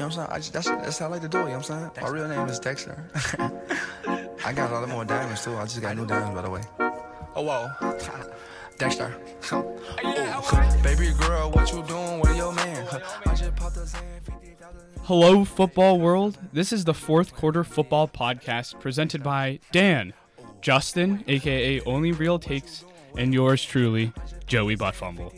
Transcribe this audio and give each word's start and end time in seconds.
know 0.00 0.06
what 0.06 0.18
I'm 0.18 0.26
saying? 0.26 0.28
I 0.30 0.36
just, 0.38 0.52
that's, 0.52 0.66
that's 0.68 0.98
how 0.98 1.06
I 1.06 1.08
like 1.08 1.22
to 1.22 1.28
do 1.28 1.38
it, 1.38 1.40
you 1.42 1.46
know 1.48 1.58
what 1.58 1.70
I'm 1.70 1.90
saying? 1.94 2.02
My 2.02 2.08
real 2.08 2.28
name 2.28 2.48
is 2.48 2.58
Dexter. 2.58 3.04
I 4.44 4.52
got 4.52 4.70
a 4.70 4.74
lot 4.74 4.88
more 4.88 5.04
diamonds 5.04 5.44
too. 5.44 5.54
I 5.54 5.64
just 5.64 5.80
got 5.80 5.96
new 5.96 6.06
diamonds, 6.06 6.34
by 6.34 6.42
the 6.42 6.50
way. 6.50 6.62
Oh, 7.36 7.42
whoa. 7.42 7.70
Dexter. 8.78 9.14
oh, 9.52 10.80
baby 10.82 11.12
girl, 11.20 11.50
what 11.50 11.70
you 11.70 11.82
doing 11.82 12.20
with 12.20 12.36
your 12.36 12.52
man? 12.52 12.88
I 13.26 13.34
just 13.34 13.54
popped 13.56 13.76
a 13.76 13.86
Hello, 15.02 15.44
football 15.44 15.98
world. 15.98 16.38
This 16.52 16.72
is 16.72 16.84
the 16.84 16.94
fourth 16.94 17.34
quarter 17.34 17.62
football 17.62 18.08
podcast 18.08 18.80
presented 18.80 19.22
by 19.22 19.58
Dan, 19.72 20.14
Justin, 20.62 21.24
aka 21.26 21.80
Only 21.80 22.12
Real 22.12 22.38
Takes, 22.38 22.84
and 23.18 23.34
yours 23.34 23.62
truly, 23.62 24.12
Joey 24.46 24.76
Buttfumble. 24.76 25.34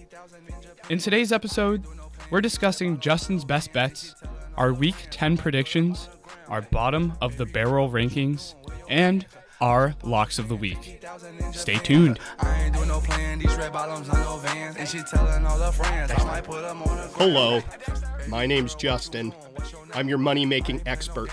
In 0.88 0.98
today's 0.98 1.32
episode, 1.32 1.84
we're 2.30 2.40
discussing 2.40 3.00
Justin's 3.00 3.44
best 3.44 3.72
bets, 3.72 4.14
our 4.56 4.72
week 4.72 4.94
10 5.10 5.36
predictions, 5.36 6.08
our 6.48 6.62
bottom 6.62 7.14
of 7.20 7.36
the 7.36 7.46
barrel 7.46 7.88
rankings, 7.90 8.54
and 8.88 9.26
our 9.60 9.94
locks 10.02 10.38
of 10.38 10.48
the 10.48 10.56
week. 10.56 11.04
Stay 11.52 11.76
tuned. 11.76 12.18
I 12.40 12.64
ain't 12.64 12.74
doing 12.74 12.88
no 12.88 13.00
plan. 13.00 13.38
These 13.38 13.54
red 13.54 13.72
bottoms 13.72 14.08
on 14.08 14.20
no 14.20 14.36
vans. 14.38 14.76
And 14.76 14.88
she 14.88 15.00
telling 15.02 15.46
all 15.46 15.58
her 15.58 15.70
friends. 15.70 16.10
I 16.16 16.24
might 16.24 16.44
put 16.44 16.62
them 16.62 16.82
on 16.82 16.98
a 16.98 17.06
Hello, 17.08 17.62
my 18.28 18.44
name's 18.44 18.74
Justin. 18.74 19.32
I'm 19.94 20.08
your 20.08 20.18
money 20.18 20.44
making 20.44 20.82
expert. 20.86 21.30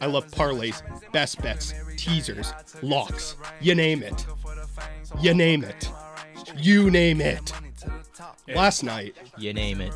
I 0.00 0.06
love 0.06 0.28
parlays, 0.28 0.82
best 1.12 1.42
bets, 1.42 1.74
teasers, 1.96 2.54
locks, 2.82 3.36
you 3.60 3.74
name 3.74 4.02
it. 4.02 4.26
You 5.20 5.34
name 5.34 5.64
it. 5.64 5.90
You 6.56 6.90
name 6.90 7.20
it. 7.20 7.52
Last 8.48 8.82
night, 8.82 9.14
You 9.36 9.52
name 9.52 9.80
it. 9.80 9.92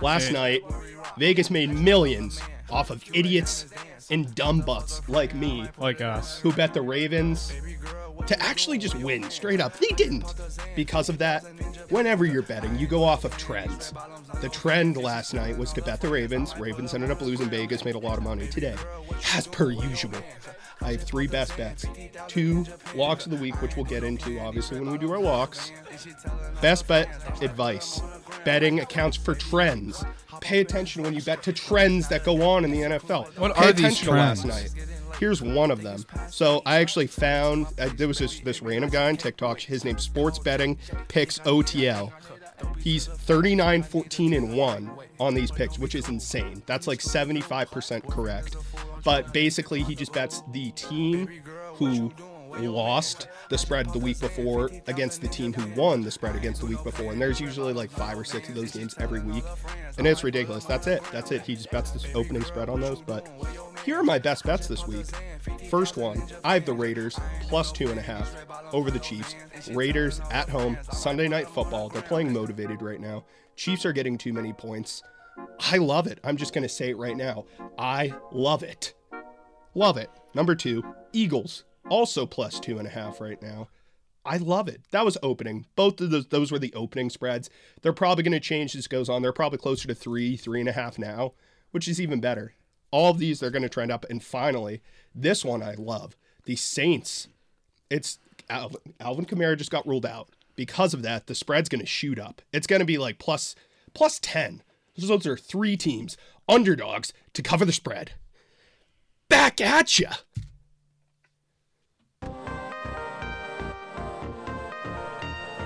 Last 0.00 0.32
night, 0.32 0.62
Vegas 1.18 1.50
made 1.50 1.70
millions 1.70 2.40
off 2.70 2.90
of 2.90 3.02
idiots 3.12 3.66
and 4.10 4.34
dumb 4.34 4.60
butts 4.60 5.06
like 5.08 5.34
me 5.34 5.66
Like 5.78 6.00
us. 6.00 6.38
who 6.40 6.52
bet 6.52 6.74
the 6.74 6.82
Ravens 6.82 7.52
to 8.26 8.40
actually 8.42 8.76
just 8.78 8.94
win 8.96 9.28
straight 9.30 9.60
up. 9.60 9.78
They 9.78 9.88
didn't. 9.88 10.24
Because 10.76 11.08
of 11.08 11.18
that, 11.18 11.42
whenever 11.88 12.24
you're 12.26 12.42
betting, 12.42 12.78
you 12.78 12.86
go 12.86 13.02
off 13.02 13.24
of 13.24 13.36
trends. 13.38 13.92
The 14.40 14.48
trend 14.50 14.96
last 14.96 15.32
night 15.32 15.56
was 15.56 15.72
to 15.72 15.82
bet 15.82 16.00
the 16.00 16.08
Ravens. 16.08 16.56
Ravens 16.58 16.92
ended 16.92 17.10
up 17.10 17.20
losing. 17.22 17.48
Vegas 17.48 17.84
made 17.84 17.94
a 17.94 17.98
lot 17.98 18.18
of 18.18 18.24
money 18.24 18.46
today, 18.46 18.76
as 19.34 19.46
per 19.46 19.70
usual. 19.70 20.12
I 20.82 20.92
have 20.92 21.02
three 21.02 21.26
best 21.26 21.56
bets, 21.56 21.84
two 22.28 22.64
locks 22.94 23.26
of 23.26 23.32
the 23.32 23.38
week, 23.38 23.60
which 23.60 23.76
we'll 23.76 23.84
get 23.84 24.04
into 24.04 24.38
obviously 24.40 24.80
when 24.80 24.90
we 24.90 24.98
do 24.98 25.12
our 25.12 25.20
locks. 25.20 25.72
Best 26.60 26.86
bet 26.86 27.08
advice 27.42 28.00
betting 28.44 28.80
accounts 28.80 29.16
for 29.16 29.34
trends. 29.34 30.04
Pay 30.40 30.60
attention 30.60 31.02
when 31.02 31.14
you 31.14 31.22
bet 31.22 31.42
to 31.42 31.52
trends 31.52 32.08
that 32.08 32.24
go 32.24 32.42
on 32.42 32.64
in 32.64 32.70
the 32.70 32.78
NFL. 32.82 33.36
What 33.38 33.54
Pay 33.54 33.68
are 33.68 33.72
these 33.72 33.80
attention 33.80 34.06
to 34.08 34.12
last 34.12 34.44
night. 34.44 34.70
Here's 35.18 35.42
one 35.42 35.70
of 35.70 35.82
them. 35.82 36.04
So 36.30 36.62
I 36.64 36.76
actually 36.76 37.08
found 37.08 37.66
uh, 37.78 37.90
there 37.96 38.08
was 38.08 38.18
this, 38.18 38.40
this 38.40 38.62
random 38.62 38.88
guy 38.88 39.08
on 39.08 39.16
TikTok. 39.16 39.60
His 39.60 39.84
name's 39.84 40.02
Sports 40.02 40.38
Betting 40.38 40.78
Picks 41.08 41.38
OTL. 41.40 42.10
He's 42.78 43.06
39, 43.06 43.82
14, 43.82 44.32
and 44.32 44.56
1 44.56 44.90
on 45.18 45.34
these 45.34 45.50
picks, 45.50 45.78
which 45.78 45.94
is 45.94 46.08
insane. 46.08 46.62
That's 46.66 46.86
like 46.86 47.00
75% 47.00 48.08
correct. 48.08 48.56
But 49.04 49.32
basically, 49.32 49.82
he 49.82 49.94
just 49.94 50.12
bets 50.12 50.42
the 50.52 50.70
team 50.72 51.28
who 51.74 52.12
lost 52.58 53.28
the 53.48 53.56
spread 53.56 53.90
the 53.92 53.98
week 53.98 54.18
before 54.18 54.70
against 54.88 55.20
the 55.20 55.28
team 55.28 55.52
who 55.52 55.80
won 55.80 56.02
the 56.02 56.10
spread 56.10 56.34
against 56.36 56.60
the 56.60 56.66
week 56.66 56.82
before. 56.82 57.12
And 57.12 57.20
there's 57.20 57.40
usually 57.40 57.72
like 57.72 57.90
five 57.90 58.18
or 58.18 58.24
six 58.24 58.48
of 58.48 58.54
those 58.54 58.72
games 58.72 58.94
every 58.98 59.20
week. 59.20 59.44
And 59.98 60.06
it's 60.06 60.24
ridiculous. 60.24 60.64
That's 60.64 60.86
it. 60.86 61.02
That's 61.12 61.30
it. 61.32 61.42
He 61.42 61.54
just 61.54 61.70
bets 61.70 61.92
the 61.92 62.12
opening 62.12 62.42
spread 62.42 62.68
on 62.68 62.80
those. 62.80 63.00
But 63.00 63.28
here 63.84 63.98
are 63.98 64.04
my 64.04 64.18
best 64.18 64.44
bets 64.44 64.66
this 64.66 64.86
week. 64.86 65.06
First 65.68 65.96
one, 65.96 66.22
I 66.44 66.54
have 66.54 66.66
the 66.66 66.72
Raiders 66.72 67.18
plus 67.42 67.72
two 67.72 67.88
and 67.90 67.98
a 67.98 68.02
half 68.02 68.34
over 68.72 68.90
the 68.90 68.98
Chiefs. 68.98 69.34
Raiders 69.70 70.20
at 70.30 70.48
home, 70.48 70.78
Sunday 70.92 71.28
night 71.28 71.48
football. 71.48 71.88
They're 71.88 72.02
playing 72.02 72.32
motivated 72.32 72.82
right 72.82 73.00
now. 73.00 73.24
Chiefs 73.56 73.84
are 73.84 73.92
getting 73.92 74.18
too 74.18 74.32
many 74.32 74.52
points. 74.52 75.02
I 75.60 75.78
love 75.78 76.06
it. 76.06 76.18
I'm 76.24 76.36
just 76.36 76.52
going 76.52 76.62
to 76.62 76.68
say 76.68 76.90
it 76.90 76.98
right 76.98 77.16
now. 77.16 77.44
I 77.78 78.14
love 78.32 78.62
it. 78.62 78.94
Love 79.74 79.96
it. 79.96 80.10
Number 80.34 80.54
two, 80.54 80.82
Eagles, 81.12 81.64
also 81.88 82.26
plus 82.26 82.60
two 82.60 82.78
and 82.78 82.86
a 82.86 82.90
half 82.90 83.20
right 83.20 83.40
now. 83.40 83.68
I 84.24 84.36
love 84.36 84.68
it. 84.68 84.82
That 84.90 85.04
was 85.04 85.16
opening. 85.22 85.66
Both 85.76 86.00
of 86.00 86.10
those, 86.10 86.26
those 86.26 86.52
were 86.52 86.58
the 86.58 86.74
opening 86.74 87.08
spreads. 87.08 87.48
They're 87.82 87.92
probably 87.92 88.22
going 88.22 88.32
to 88.32 88.40
change 88.40 88.76
as 88.76 88.86
goes 88.86 89.08
on. 89.08 89.22
They're 89.22 89.32
probably 89.32 89.58
closer 89.58 89.88
to 89.88 89.94
three, 89.94 90.36
three 90.36 90.60
and 90.60 90.68
a 90.68 90.72
half 90.72 90.98
now, 90.98 91.32
which 91.70 91.88
is 91.88 92.00
even 92.00 92.20
better. 92.20 92.54
All 92.90 93.10
of 93.10 93.18
these, 93.18 93.40
they're 93.40 93.50
going 93.50 93.62
to 93.62 93.68
trend 93.68 93.92
up. 93.92 94.04
And 94.10 94.22
finally, 94.22 94.82
this 95.14 95.44
one 95.44 95.62
I 95.62 95.74
love 95.74 96.16
the 96.44 96.56
Saints. 96.56 97.28
It's 97.88 98.18
Alvin, 98.48 98.80
Alvin 98.98 99.26
Kamara 99.26 99.56
just 99.56 99.70
got 99.70 99.86
ruled 99.86 100.06
out. 100.06 100.30
Because 100.56 100.92
of 100.92 101.02
that, 101.02 101.26
the 101.26 101.34
spread's 101.34 101.68
going 101.68 101.80
to 101.80 101.86
shoot 101.86 102.18
up. 102.18 102.42
It's 102.52 102.66
going 102.66 102.80
to 102.80 102.86
be 102.86 102.98
like 102.98 103.18
plus 103.18 103.54
plus 103.94 104.18
10. 104.20 104.62
So 104.98 105.06
Those 105.06 105.26
are 105.26 105.36
three 105.36 105.76
teams, 105.76 106.16
underdogs, 106.48 107.12
to 107.34 107.42
cover 107.42 107.64
the 107.64 107.72
spread. 107.72 108.12
Back 109.28 109.60
at 109.60 109.98
ya. 109.98 110.10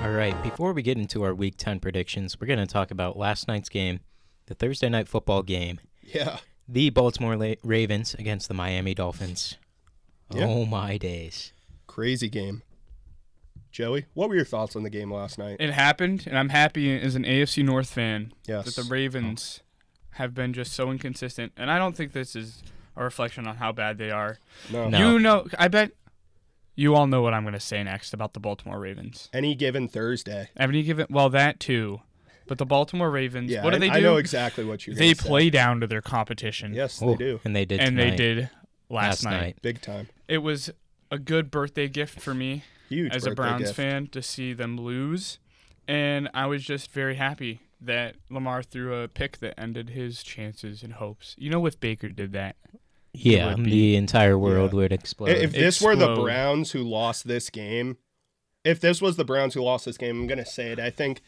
All 0.03 0.11
right, 0.11 0.41
before 0.43 0.75
we 0.75 0.83
get 0.83 0.99
into 0.99 1.23
our 1.23 1.35
week 1.35 1.55
10 1.57 1.81
predictions, 1.81 2.39
we're 2.39 2.47
going 2.47 2.59
to 2.59 2.67
talk 2.67 2.91
about 2.91 3.17
last 3.17 3.49
night's 3.49 3.71
game, 3.71 4.01
the 4.47 4.55
Thursday 4.55 4.89
night 4.91 5.09
football 5.09 5.43
game, 5.43 5.81
Yeah. 6.03 6.39
The 6.69 6.91
Baltimore 6.91 7.37
La- 7.37 7.55
Ravens 7.63 8.15
against 8.15 8.49
the 8.49 8.55
Miami 8.55 8.95
Dolphins. 8.95 9.57
Yeah. 10.31 10.47
Oh 10.47 10.65
my 10.65 10.97
days. 10.99 11.53
Crazy 11.87 12.29
game. 12.29 12.63
Joey, 13.71 14.07
what 14.15 14.29
were 14.29 14.37
your 14.37 14.45
thoughts 14.45 14.77
on 14.77 14.85
the 14.85 14.91
game 14.91 15.13
last 15.13 15.37
night? 15.37 15.57
It 15.59 15.71
happened, 15.71 16.27
and 16.29 16.39
I'm 16.39 16.51
happy 16.51 16.97
as 16.99 17.17
an 17.17 17.25
AFC 17.25 17.65
North 17.65 17.91
fan 17.91 18.33
Yes. 18.47 18.67
that 18.67 18.77
the 18.81 18.89
Ravens 18.89 19.61
have 20.13 20.33
been 20.33 20.53
just 20.53 20.73
so 20.73 20.91
inconsistent. 20.93 21.53
And 21.57 21.71
I 21.71 21.79
don't 21.79 21.97
think 21.97 22.13
this 22.13 22.37
is 22.37 22.63
a 22.97 23.03
reflection 23.03 23.49
on 23.49 23.57
how 23.57 23.73
bad 23.73 23.99
they 23.99 24.13
are. 24.13 24.39
No. 24.73 24.89
No. 24.89 24.99
You 25.13 25.19
know, 25.19 25.47
I 25.59 25.67
bet 25.67 25.91
you 26.77 26.95
all 26.95 27.09
know 27.09 27.21
what 27.21 27.35
I'm 27.35 27.43
going 27.43 27.55
to 27.55 27.61
say 27.61 27.83
next 27.83 28.15
about 28.15 28.33
the 28.33 28.39
Baltimore 28.41 28.79
Ravens. 28.79 29.29
Any 29.33 29.57
given 29.57 29.89
Thursday. 29.89 30.51
Haven't 30.57 30.81
given? 30.85 31.07
Well, 31.11 31.29
that 31.31 31.59
too. 31.59 32.01
But 32.47 32.59
the 32.59 32.67
Baltimore 32.67 33.11
Ravens, 33.11 33.51
Yeah, 33.51 33.65
what 33.65 33.71
do 33.71 33.77
I, 33.77 33.79
they 33.81 33.89
do? 33.89 33.95
I 33.95 34.01
know 34.01 34.17
exactly 34.17 34.65
what 34.65 34.87
you're 34.87 34.95
they 34.97 35.07
gonna 35.13 35.15
say. 35.23 35.29
play 35.29 35.51
down 35.51 35.81
to 35.81 35.87
their 35.87 36.03
competition. 36.03 36.75
Yes, 36.75 37.01
Oh, 37.03 37.13
they 37.13 37.17
do. 37.17 37.41
And 37.45 37.57
they 37.57 37.65
did 37.65 37.81
and 37.81 37.97
tonight. 37.97 38.11
they 38.11 38.17
did 38.17 38.39
last, 38.91 39.23
last 39.23 39.25
night. 39.25 39.41
night. 39.41 39.57
Big 39.63 39.81
time. 39.81 40.09
It 40.29 40.39
was 40.39 40.71
a 41.11 41.19
good 41.19 41.51
birthday 41.51 41.89
gift 41.89 42.21
for 42.21 42.35
me 42.35 42.65
Huge. 42.89 43.15
as 43.15 43.25
a 43.27 43.31
Browns 43.31 43.63
gift. 43.65 43.75
fan 43.77 44.07
to 44.09 44.21
see 44.23 44.53
them 44.53 44.77
lose, 44.79 45.39
and 45.89 46.29
I 46.35 46.47
was 46.47 46.63
just 46.65 46.91
very 46.93 47.15
happy 47.15 47.61
that 47.81 48.17
Lamar 48.31 48.63
threw 48.63 48.95
a 48.95 49.09
pick 49.09 49.39
that 49.39 49.59
ended 49.59 49.91
his 49.91 50.23
chances 50.23 50.83
and 50.83 50.95
hopes. 50.95 51.35
You 51.39 51.51
know, 51.51 51.65
if 51.67 51.79
Baker 51.81 52.09
did 52.09 52.33
that, 52.33 52.57
Yeah, 53.13 53.55
be- 53.57 53.63
the 53.71 53.97
entire 53.97 54.39
world 54.39 54.73
Yeah. 54.73 54.77
would 54.77 54.93
explode. 54.93 55.31
If 55.31 55.53
this 55.53 55.81
were 55.81 55.95
the 55.97 56.15
Browns 56.15 56.73
who 56.73 56.83
lost 56.83 57.27
this 57.29 57.49
game, 57.51 57.97
if 58.65 58.81
this 58.81 59.03
was 59.03 59.17
the 59.17 59.25
Browns 59.25 59.53
who 59.55 59.63
lost 59.63 59.85
this 59.85 59.99
game, 59.99 60.21
I'm 60.23 60.27
going 60.27 60.39
to 60.39 60.47
say 60.47 60.73
it. 60.73 60.81
I 60.81 60.89
think 60.91 61.21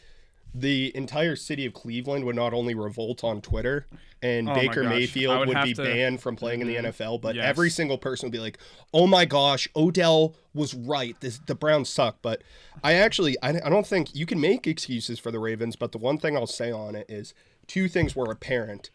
the 0.58 0.90
entire 0.96 1.36
city 1.36 1.66
of 1.66 1.74
Cleveland 1.74 2.24
would 2.24 2.36
not 2.36 2.54
only 2.54 2.74
revolt 2.74 3.22
on 3.22 3.40
Twitter 3.42 3.86
and 4.22 4.48
Oh 4.48 4.54
Baker. 4.54 4.84
I 4.84 4.88
Mayfield 4.88 5.38
would 5.40 5.48
would, 5.48 5.62
be 5.64 5.74
to- 5.74 5.82
banned 5.82 6.22
from 6.22 6.34
playing 6.36 6.62
in 6.62 6.66
the 6.66 6.76
Mhm. 6.76 6.84
NFL, 6.86 7.18
but 7.20 7.34
Yes. 7.34 7.44
every 7.44 7.68
single 7.68 7.98
person 7.98 8.26
would 8.28 8.32
be 8.32 8.38
like, 8.38 8.56
"Oh 8.94 9.06
my 9.06 9.26
gosh, 9.26 9.68
Odell 9.76 10.34
was 10.54 10.72
right. 10.72 11.14
This 11.20 11.38
the 11.46 11.54
Browns 11.54 11.90
suck." 11.90 12.18
But 12.22 12.42
I 12.82 12.94
actually 12.94 13.36
I, 13.42 13.50
I 13.64 13.68
don't 13.68 13.86
think 13.86 14.14
you 14.14 14.24
can 14.24 14.40
make 14.40 14.66
excuses 14.66 15.18
for 15.18 15.30
the 15.30 15.38
Ravens, 15.38 15.76
but 15.76 15.92
the 15.92 15.98
one 15.98 16.16
thing 16.16 16.36
I'll 16.36 16.46
say 16.46 16.70
on 16.70 16.94
it 16.94 17.04
is 17.10 17.34
two 17.66 17.88
things 17.88 18.16
were 18.16 18.30
apparent. 18.30 18.88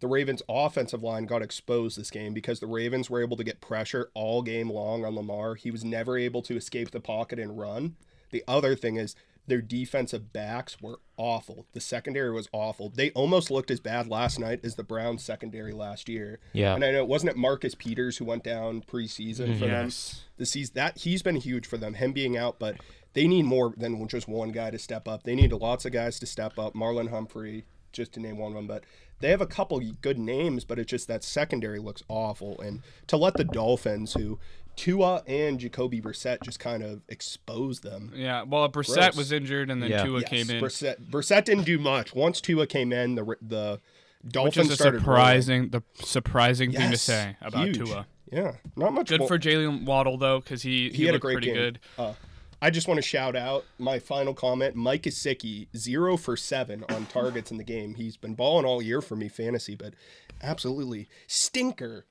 The 0.00 0.06
Ravens' 0.08 0.42
offensive 0.48 1.02
line 1.02 1.24
got 1.24 1.42
exposed 1.42 1.98
this 1.98 2.10
game 2.10 2.32
because 2.34 2.60
the 2.60 2.66
Ravens 2.66 3.08
were 3.08 3.22
able 3.22 3.36
to 3.36 3.42
get 3.44 3.60
pressure 3.60 4.10
all 4.14 4.42
game 4.42 4.70
long 4.70 5.04
on 5.04 5.14
Lamar. 5.14 5.54
He 5.54 5.70
was 5.70 5.84
never 5.84 6.18
able 6.18 6.42
to 6.42 6.56
escape 6.56 6.90
the 6.90 7.00
pocket 7.00 7.38
and 7.38 7.58
run. 7.58 7.96
The 8.30 8.44
other 8.46 8.76
thing 8.76 8.96
is 8.96 9.16
their 9.48 9.60
defensive 9.60 10.32
backs 10.32 10.80
were 10.80 11.00
awful. 11.16 11.66
The 11.72 11.80
secondary 11.80 12.30
was 12.30 12.48
awful. 12.52 12.90
They 12.90 13.10
almost 13.10 13.50
looked 13.50 13.70
as 13.70 13.80
bad 13.80 14.08
last 14.08 14.38
night 14.38 14.60
as 14.62 14.76
the 14.76 14.84
Browns 14.84 15.24
secondary 15.24 15.72
last 15.72 16.08
year. 16.08 16.38
Yeah. 16.52 16.74
And 16.74 16.84
I 16.84 16.92
know 16.92 17.04
wasn't 17.04 17.30
it 17.32 17.36
Marcus 17.36 17.74
Peters 17.74 18.18
who 18.18 18.24
went 18.24 18.44
down 18.44 18.82
preseason 18.82 19.54
for 19.58 19.66
them? 19.66 19.86
yes, 19.86 20.24
The 20.36 20.46
season 20.46 20.74
that 20.76 20.98
he's 20.98 21.22
been 21.22 21.36
huge 21.36 21.66
for 21.66 21.76
them, 21.76 21.94
him 21.94 22.12
being 22.12 22.36
out, 22.36 22.58
but 22.58 22.76
they 23.14 23.26
need 23.26 23.44
more 23.44 23.74
than 23.76 24.06
just 24.06 24.28
one 24.28 24.52
guy 24.52 24.70
to 24.70 24.78
step 24.78 25.08
up. 25.08 25.24
They 25.24 25.34
need 25.34 25.52
lots 25.52 25.84
of 25.84 25.92
guys 25.92 26.18
to 26.20 26.26
step 26.26 26.58
up. 26.58 26.74
Marlon 26.74 27.10
Humphrey, 27.10 27.64
just 27.92 28.12
to 28.12 28.20
name 28.20 28.38
one 28.38 28.52
of 28.52 28.56
them, 28.56 28.66
but 28.66 28.84
they 29.20 29.30
have 29.30 29.40
a 29.40 29.46
couple 29.46 29.80
good 30.00 30.18
names, 30.18 30.64
but 30.64 30.78
it's 30.78 30.90
just 30.90 31.08
that 31.08 31.24
secondary 31.24 31.80
looks 31.80 32.02
awful. 32.08 32.60
And 32.60 32.82
to 33.08 33.16
let 33.16 33.34
the 33.34 33.44
Dolphins, 33.44 34.12
who 34.12 34.38
Tua 34.78 35.22
and 35.26 35.58
Jacoby 35.60 36.00
Brissett 36.00 36.42
just 36.42 36.58
kind 36.60 36.82
of 36.82 37.02
exposed 37.08 37.82
them. 37.82 38.12
yeah. 38.14 38.42
Well, 38.44 38.68
Brissett 38.70 38.94
Gross. 38.94 39.16
was 39.16 39.32
injured, 39.32 39.70
and 39.70 39.82
then 39.82 39.90
Yeah. 39.90 40.04
Tua 40.04 40.20
Yes, 40.20 40.28
came 40.30 40.50
in. 40.50 40.62
Brissett, 40.62 40.96
Brissett 41.10 41.44
didn't 41.44 41.64
do 41.64 41.78
much. 41.78 42.14
Once 42.14 42.40
Tua 42.40 42.66
came 42.66 42.92
in, 42.92 43.14
the 43.16 43.24
the 43.42 43.80
Dolphins 44.26 44.26
Which 44.26 44.32
Dolphins 44.32 44.66
is 44.66 44.72
a 44.72 44.76
started 44.76 45.00
surprising, 45.00 45.68
the 45.70 45.82
surprising 46.04 46.72
thing 46.72 46.90
to 46.90 46.96
say 46.96 47.36
about 47.40 47.66
huge. 47.66 47.78
Tua. 47.78 48.06
Yeah, 48.32 48.52
not 48.76 48.92
much. 48.92 49.08
Good 49.08 49.20
more- 49.20 49.28
for 49.28 49.38
Jaylen 49.38 49.84
Waddle 49.84 50.16
though, 50.18 50.40
because 50.40 50.62
he 50.62 50.90
he, 50.90 51.04
had 51.04 51.10
a 51.10 51.12
looked 51.14 51.22
great 51.22 51.32
pretty 51.34 51.46
game. 51.48 51.54
good. 51.56 51.80
Uh, 51.98 52.12
I 52.60 52.70
just 52.70 52.88
want 52.88 52.98
to 52.98 53.02
shout 53.02 53.36
out 53.36 53.64
my 53.78 54.00
final 54.00 54.34
comment. 54.34 54.74
Mike 54.74 55.04
Gesicki, 55.04 55.68
zero 55.76 56.16
for 56.16 56.36
seven 56.36 56.84
on 56.88 57.06
targets 57.06 57.50
in 57.52 57.56
the 57.56 57.64
game. 57.64 57.94
He's 57.94 58.16
been 58.16 58.34
balling 58.34 58.64
all 58.66 58.82
year 58.82 59.00
for 59.00 59.14
me 59.14 59.28
fantasy, 59.28 59.76
but 59.76 59.94
absolutely 60.42 61.08
stinker. 61.28 62.04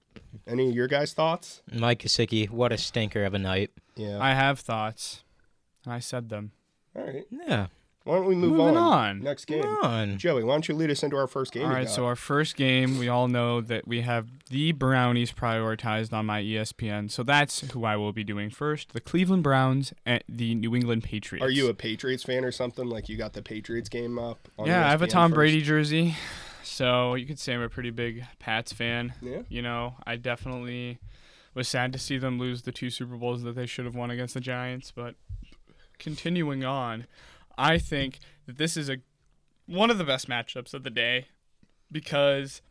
Any 0.47 0.69
of 0.69 0.75
your 0.75 0.87
guys' 0.87 1.13
thoughts? 1.13 1.61
Mike 1.71 1.99
Gesicki, 1.99 2.49
what 2.49 2.71
a 2.71 2.77
stinker 2.77 3.23
of 3.25 3.33
a 3.33 3.39
night. 3.39 3.71
Yeah. 3.95 4.17
I 4.21 4.33
have 4.33 4.59
thoughts, 4.59 5.23
and 5.83 5.93
I 5.93 5.99
said 5.99 6.29
them. 6.29 6.51
all 6.95 7.03
right. 7.05 7.25
Yeah. 7.31 7.67
Why 8.03 8.15
don't 8.15 8.25
we 8.27 8.35
move 8.35 8.51
Moving 8.51 8.77
on? 8.77 9.17
on. 9.17 9.19
Next 9.19 9.43
game. 9.45 9.63
Come 9.63 9.79
on. 9.83 10.17
Joey, 10.17 10.41
why 10.41 10.53
don't 10.53 10.65
you 10.69 10.75
lead 10.75 10.89
us 10.89 11.03
into 11.03 11.17
our 11.17 11.27
first 11.27 11.51
game? 11.51 11.63
All 11.63 11.71
you 11.71 11.75
right, 11.75 11.87
got? 11.87 11.93
so 11.93 12.05
our 12.05 12.15
first 12.15 12.55
game, 12.55 12.97
we 12.99 13.09
all 13.09 13.27
know 13.27 13.59
that 13.59 13.85
we 13.85 13.99
have 13.99 14.29
the 14.49 14.71
Brownies 14.71 15.33
prioritized 15.33 16.13
on 16.13 16.25
my 16.25 16.41
ESPN. 16.41 17.11
So 17.11 17.21
that's 17.23 17.69
who 17.73 17.83
I 17.83 17.97
will 17.97 18.13
be 18.13 18.23
doing 18.23 18.49
first. 18.49 18.93
The 18.93 19.01
Cleveland 19.01 19.43
Browns 19.43 19.93
at 20.05 20.23
the 20.29 20.55
New 20.55 20.73
England 20.73 21.03
Patriots. 21.03 21.43
Are 21.45 21.49
you 21.49 21.67
a 21.67 21.73
Patriots 21.73 22.23
fan 22.23 22.45
or 22.45 22.51
something? 22.53 22.87
Like 22.87 23.09
you 23.09 23.17
got 23.17 23.33
the 23.33 23.41
Patriots 23.41 23.89
game 23.89 24.17
up? 24.17 24.47
On 24.57 24.67
Yeah, 24.67 24.87
I 24.87 24.91
have 24.91 25.01
a 25.01 25.07
Tom 25.07 25.31
first? 25.31 25.35
Brady 25.35 25.61
jersey. 25.61 26.15
So 26.67 27.15
you 27.15 27.25
could 27.25 27.39
say 27.39 27.53
I'm 27.53 27.61
a 27.61 27.69
pretty 27.69 27.89
big 27.91 28.23
Pats 28.39 28.71
fan. 28.73 29.13
Yeah. 29.21 29.41
You 29.49 29.61
know, 29.61 29.95
I 30.05 30.15
definitely 30.17 30.99
was 31.53 31.67
sad 31.67 31.91
to 31.93 31.99
see 31.99 32.17
them 32.17 32.37
lose 32.37 32.61
the 32.63 32.71
two 32.71 32.89
Super 32.89 33.15
Bowls 33.15 33.43
that 33.43 33.55
they 33.55 33.65
should 33.65 33.85
have 33.85 33.95
won 33.95 34.11
against 34.11 34.33
the 34.33 34.39
Giants. 34.41 34.91
But 34.95 35.15
continuing 35.99 36.63
on, 36.63 37.07
I 37.57 37.77
think 37.77 38.19
that 38.45 38.57
this 38.57 38.77
is 38.77 38.89
a 38.89 38.97
one 39.65 39.89
of 39.89 39.97
the 39.97 40.03
best 40.03 40.29
matchups 40.29 40.73
of 40.73 40.83
the 40.83 40.89
day 40.89 41.27
because 41.91 42.61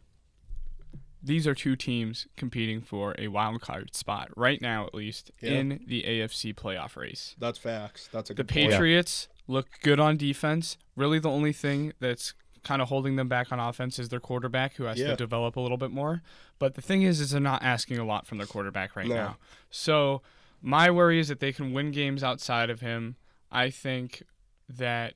these 1.23 1.47
are 1.47 1.55
two 1.55 1.75
teams 1.77 2.27
competing 2.37 2.81
for 2.81 3.15
a 3.19 3.29
wild 3.29 3.61
card 3.61 3.95
spot 3.95 4.29
right 4.37 4.63
now, 4.63 4.87
at 4.87 4.95
least 4.95 5.31
Yeah. 5.41 5.53
in 5.53 5.85
the 5.87 6.05
AFC 6.05 6.55
playoff 6.55 6.97
race. 6.97 7.35
That's 7.39 7.59
facts. 7.59 8.09
That's 8.13 8.31
a 8.31 8.35
The 8.35 8.45
good 8.45 8.49
point. 8.55 8.71
Patriots 8.71 9.29
look 9.49 9.67
good 9.83 9.99
on 9.99 10.17
defense. 10.17 10.79
Really, 10.95 11.19
the 11.19 11.29
only 11.31 11.53
thing 11.53 11.93
that's 11.99 12.33
kind 12.67 12.83
of 12.83 12.89
holding 12.89 13.15
them 13.17 13.29
back 13.29 13.53
on 13.53 13.61
offense 13.61 13.99
is 13.99 14.09
their 14.09 14.19
quarterback, 14.21 14.75
who 14.75 14.85
has 14.85 14.99
Yeah. 14.99 15.09
to 15.11 15.17
develop 15.17 15.55
a 15.57 15.61
little 15.61 15.77
bit 15.77 15.93
more. 15.93 16.23
But 16.59 16.75
the 16.75 16.83
thing 16.83 17.03
is, 17.03 17.21
is 17.21 17.31
they're 17.31 17.41
not 17.41 17.63
asking 17.63 17.99
a 17.99 18.05
lot 18.05 18.27
from 18.27 18.39
their 18.39 18.47
quarterback 18.47 18.97
right 18.97 19.07
No. 19.07 19.15
now. 19.15 19.37
So 19.71 20.23
my 20.61 20.91
worry 20.91 21.21
is 21.21 21.29
that 21.29 21.39
they 21.41 21.53
can 21.53 21.73
win 21.73 21.93
games 21.93 22.25
outside 22.25 22.69
of 22.69 22.81
him. 22.81 23.15
I 23.53 23.71
think 23.71 24.25
that 24.69 25.15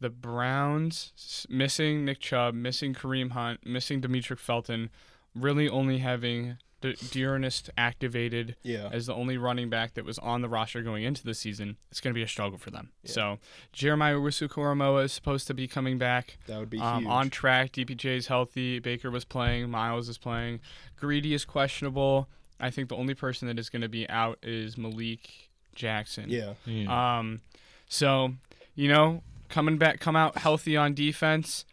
the 0.00 0.10
Browns 0.10 1.46
missing 1.48 2.04
Nick 2.04 2.20
Chubb, 2.20 2.54
missing 2.54 2.92
Kareem 2.92 3.30
Hunt, 3.30 3.64
missing 3.66 4.02
Demetric 4.02 4.38
Felton, 4.38 4.90
really 5.34 5.68
only 5.68 5.98
having 5.98 6.58
the 6.82 6.92
D'Ernest 7.10 7.70
activated 7.78 8.54
Yeah. 8.62 8.90
as 8.92 9.06
the 9.06 9.14
only 9.14 9.38
running 9.38 9.70
back 9.70 9.94
that 9.94 10.04
was 10.04 10.18
on 10.18 10.42
the 10.42 10.48
roster 10.48 10.82
going 10.82 11.04
into 11.04 11.24
the 11.24 11.32
season, 11.34 11.76
it's 11.90 12.00
going 12.00 12.12
to 12.12 12.18
be 12.18 12.22
a 12.22 12.28
struggle 12.28 12.58
for 12.58 12.70
them. 12.70 12.90
So 13.04 13.38
Jeremiah 13.72 14.16
Owusu-Koramoah 14.16 15.04
is 15.04 15.12
supposed 15.12 15.46
to 15.46 15.54
be 15.54 15.66
coming 15.66 15.96
back. 15.98 16.36
That 16.46 16.58
would 16.58 16.68
be 16.70 16.78
Um, 16.78 17.02
huge. 17.04 17.10
on 17.10 17.30
track. 17.30 17.72
DPJ 17.72 18.16
is 18.16 18.26
healthy. 18.26 18.78
Baker 18.78 19.10
was 19.10 19.24
playing. 19.24 19.70
Miles 19.70 20.08
is 20.08 20.18
playing. 20.18 20.60
Greedy 20.96 21.32
is 21.34 21.44
questionable. 21.44 22.28
I 22.60 22.70
think 22.70 22.88
the 22.90 22.96
only 22.96 23.14
person 23.14 23.48
that 23.48 23.58
is 23.58 23.68
going 23.70 23.82
to 23.82 23.88
be 23.88 24.08
out 24.10 24.38
is 24.42 24.76
Malik 24.78 25.48
Jackson. 25.74 26.30
yeah. 26.30 26.54
Mm. 26.66 26.88
Um, 26.88 27.40
so 27.88 28.34
you 28.74 28.88
know, 28.88 29.22
coming 29.48 29.78
back, 29.78 30.00
come 30.00 30.16
out 30.16 30.38
healthy 30.38 30.76
on 30.76 30.92
defense. 30.94 31.64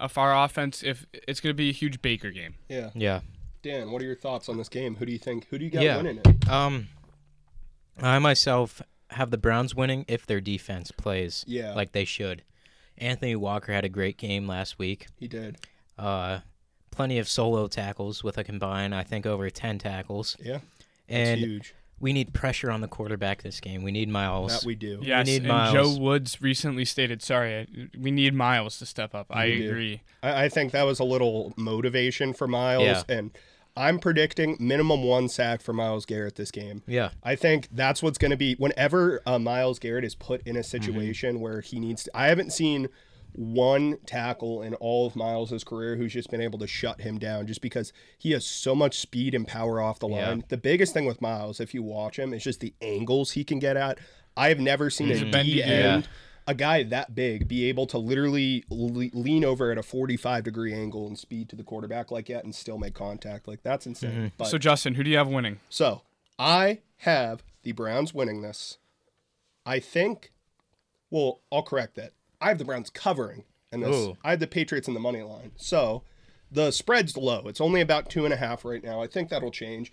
Of 0.00 0.18
our 0.18 0.34
offense, 0.44 0.82
if 0.82 1.06
it's 1.12 1.38
going 1.38 1.50
to 1.52 1.56
be 1.56 1.68
a 1.68 1.72
huge 1.72 2.02
Baker 2.02 2.32
game. 2.32 2.54
Yeah. 2.68 2.90
yeah. 2.92 3.20
Dan, 3.62 3.90
what 3.92 4.02
are 4.02 4.04
your 4.04 4.16
thoughts 4.16 4.48
on 4.48 4.56
this 4.58 4.68
game? 4.68 4.96
Who 4.96 5.06
do 5.06 5.12
you 5.12 5.18
think? 5.18 5.46
Who 5.48 5.58
do 5.58 5.64
you 5.64 5.70
got 5.70 5.82
Yeah. 5.82 5.96
winning 5.96 6.18
it? 6.24 6.48
Um, 6.48 6.88
I 8.00 8.18
myself 8.18 8.82
have 9.10 9.30
the 9.30 9.38
Browns 9.38 9.74
winning 9.74 10.04
if 10.08 10.26
their 10.26 10.40
defense 10.40 10.90
plays 10.90 11.44
Yeah. 11.46 11.72
like 11.74 11.92
they 11.92 12.04
should. 12.04 12.42
Anthony 12.98 13.36
Walker 13.36 13.72
had 13.72 13.84
a 13.84 13.88
great 13.88 14.16
game 14.16 14.46
last 14.48 14.78
week. 14.78 15.06
He 15.18 15.28
did. 15.28 15.58
Uh, 15.98 16.40
plenty 16.90 17.18
of 17.18 17.28
solo 17.28 17.68
tackles 17.68 18.24
with 18.24 18.36
a 18.36 18.44
combined, 18.44 18.94
I 18.94 19.02
think, 19.04 19.26
over 19.26 19.48
10 19.48 19.78
tackles. 19.78 20.36
Yeah. 20.40 20.56
It's 21.08 21.30
And 21.30 21.40
huge. 21.40 21.74
we 22.00 22.12
need 22.12 22.32
pressure 22.34 22.70
on 22.70 22.80
the 22.80 22.88
quarterback 22.88 23.42
this 23.42 23.60
game. 23.60 23.82
We 23.82 23.92
need 23.92 24.08
Miles. 24.08 24.52
That 24.60 24.66
we 24.66 24.74
do. 24.74 25.00
Yes, 25.02 25.26
need 25.26 25.42
and 25.42 25.48
Miles. 25.48 25.72
Joe 25.72 26.00
Woods 26.00 26.40
recently 26.42 26.84
stated, 26.84 27.22
"Sorry, 27.22 27.90
we 27.98 28.10
need 28.10 28.34
Miles 28.34 28.78
to 28.78 28.86
step 28.86 29.14
up." 29.14 29.26
I 29.30 29.50
do. 29.50 29.68
agree. 29.70 30.00
I, 30.22 30.44
I 30.44 30.48
think 30.48 30.72
that 30.72 30.82
was 30.84 30.98
a 31.00 31.04
little 31.04 31.52
motivation 31.56 32.32
for 32.32 32.46
Miles. 32.48 32.82
Yeah. 32.84 33.02
And 33.08 33.30
I'm 33.76 33.98
predicting 33.98 34.56
minimum 34.60 35.02
one 35.04 35.28
sack 35.28 35.62
for 35.62 35.72
Miles 35.72 36.04
Garrett 36.06 36.34
this 36.36 36.50
game. 36.50 36.82
yeah. 36.86 37.10
I 37.22 37.36
think 37.36 37.68
that's 37.72 38.02
what's 38.02 38.18
going 38.18 38.30
to 38.32 38.36
be 38.36 38.54
whenever 38.56 39.22
uh, 39.26 39.38
Miles 39.38 39.78
Garrett 39.78 40.04
is 40.04 40.14
put 40.14 40.42
in 40.46 40.56
a 40.56 40.62
situation 40.62 41.40
where 41.40 41.60
he 41.62 41.78
needs 41.80 42.04
to. 42.04 42.10
I 42.14 42.26
haven't 42.26 42.52
seen 42.52 42.88
one 43.34 43.96
tackle 44.04 44.60
in 44.60 44.74
all 44.74 45.06
of 45.06 45.16
Miles's 45.16 45.64
career 45.64 45.96
who's 45.96 46.12
just 46.12 46.30
been 46.30 46.42
able 46.42 46.58
to 46.58 46.66
shut 46.66 47.00
him 47.00 47.18
down 47.18 47.46
just 47.46 47.62
because 47.62 47.90
he 48.18 48.32
has 48.32 48.44
so 48.44 48.74
much 48.74 48.98
speed 48.98 49.34
and 49.34 49.48
power 49.48 49.80
off 49.80 49.98
the 50.00 50.08
Yeah. 50.08 50.28
line. 50.28 50.44
The 50.48 50.58
biggest 50.58 50.92
thing 50.92 51.06
with 51.06 51.22
Miles, 51.22 51.58
if 51.58 51.72
you 51.72 51.82
watch 51.82 52.18
him, 52.18 52.34
is 52.34 52.44
just 52.44 52.60
the 52.60 52.74
angles 52.82 53.30
he 53.32 53.42
can 53.42 53.58
get 53.58 53.76
at. 53.78 53.98
I 54.36 54.48
have 54.50 54.60
never 54.60 54.90
seen 54.90 55.06
He's 55.08 55.22
a 55.22 55.26
a 55.28 55.30
bendy 55.30 55.54
D 55.54 55.62
dude. 55.62 55.70
end, 55.70 56.08
a 56.46 56.54
guy 56.54 56.82
that 56.82 57.14
big, 57.14 57.46
be 57.46 57.68
able 57.68 57.86
to 57.86 57.98
literally 57.98 58.64
le- 58.68 59.10
lean 59.12 59.44
over 59.44 59.70
at 59.70 59.78
a 59.78 59.82
45 59.82 60.44
degree 60.44 60.72
angle 60.74 61.06
and 61.06 61.18
speed 61.18 61.48
to 61.50 61.56
the 61.56 61.62
quarterback 61.62 62.10
like 62.10 62.26
that 62.26 62.44
and 62.44 62.54
still 62.54 62.78
make 62.78 62.94
contact. 62.94 63.46
Like 63.46 63.62
that's 63.62 63.86
insane. 63.86 64.10
Mm-hmm. 64.10 64.26
But 64.38 64.48
So, 64.48 64.58
Justin, 64.58 64.94
who 64.94 65.04
do 65.04 65.10
you 65.10 65.16
have 65.18 65.28
winning? 65.28 65.60
so 65.68 66.02
I 66.38 66.80
have 66.98 67.42
the 67.62 67.72
Browns 67.72 68.12
winning 68.12 68.42
this. 68.42 68.78
I 69.64 69.78
think. 69.78 70.32
Well, 71.10 71.40
I'll 71.52 71.62
correct 71.62 71.94
that. 71.96 72.12
I 72.40 72.48
have 72.48 72.58
the 72.58 72.64
Browns 72.64 72.90
covering, 72.90 73.44
and 73.70 73.82
this 73.82 73.94
Ooh. 73.94 74.16
I 74.24 74.30
have 74.30 74.40
the 74.40 74.46
Patriots 74.46 74.88
in 74.88 74.94
the 74.94 75.00
money 75.00 75.22
line. 75.22 75.52
So 75.56 76.02
the 76.50 76.70
spread's 76.70 77.16
low. 77.16 77.42
It's 77.46 77.60
only 77.60 77.80
about 77.80 78.08
two 78.10 78.24
and 78.24 78.32
a 78.34 78.36
half 78.38 78.64
right 78.64 78.82
now. 78.82 79.00
I 79.02 79.06
think 79.06 79.28
that'll 79.28 79.50
change. 79.50 79.92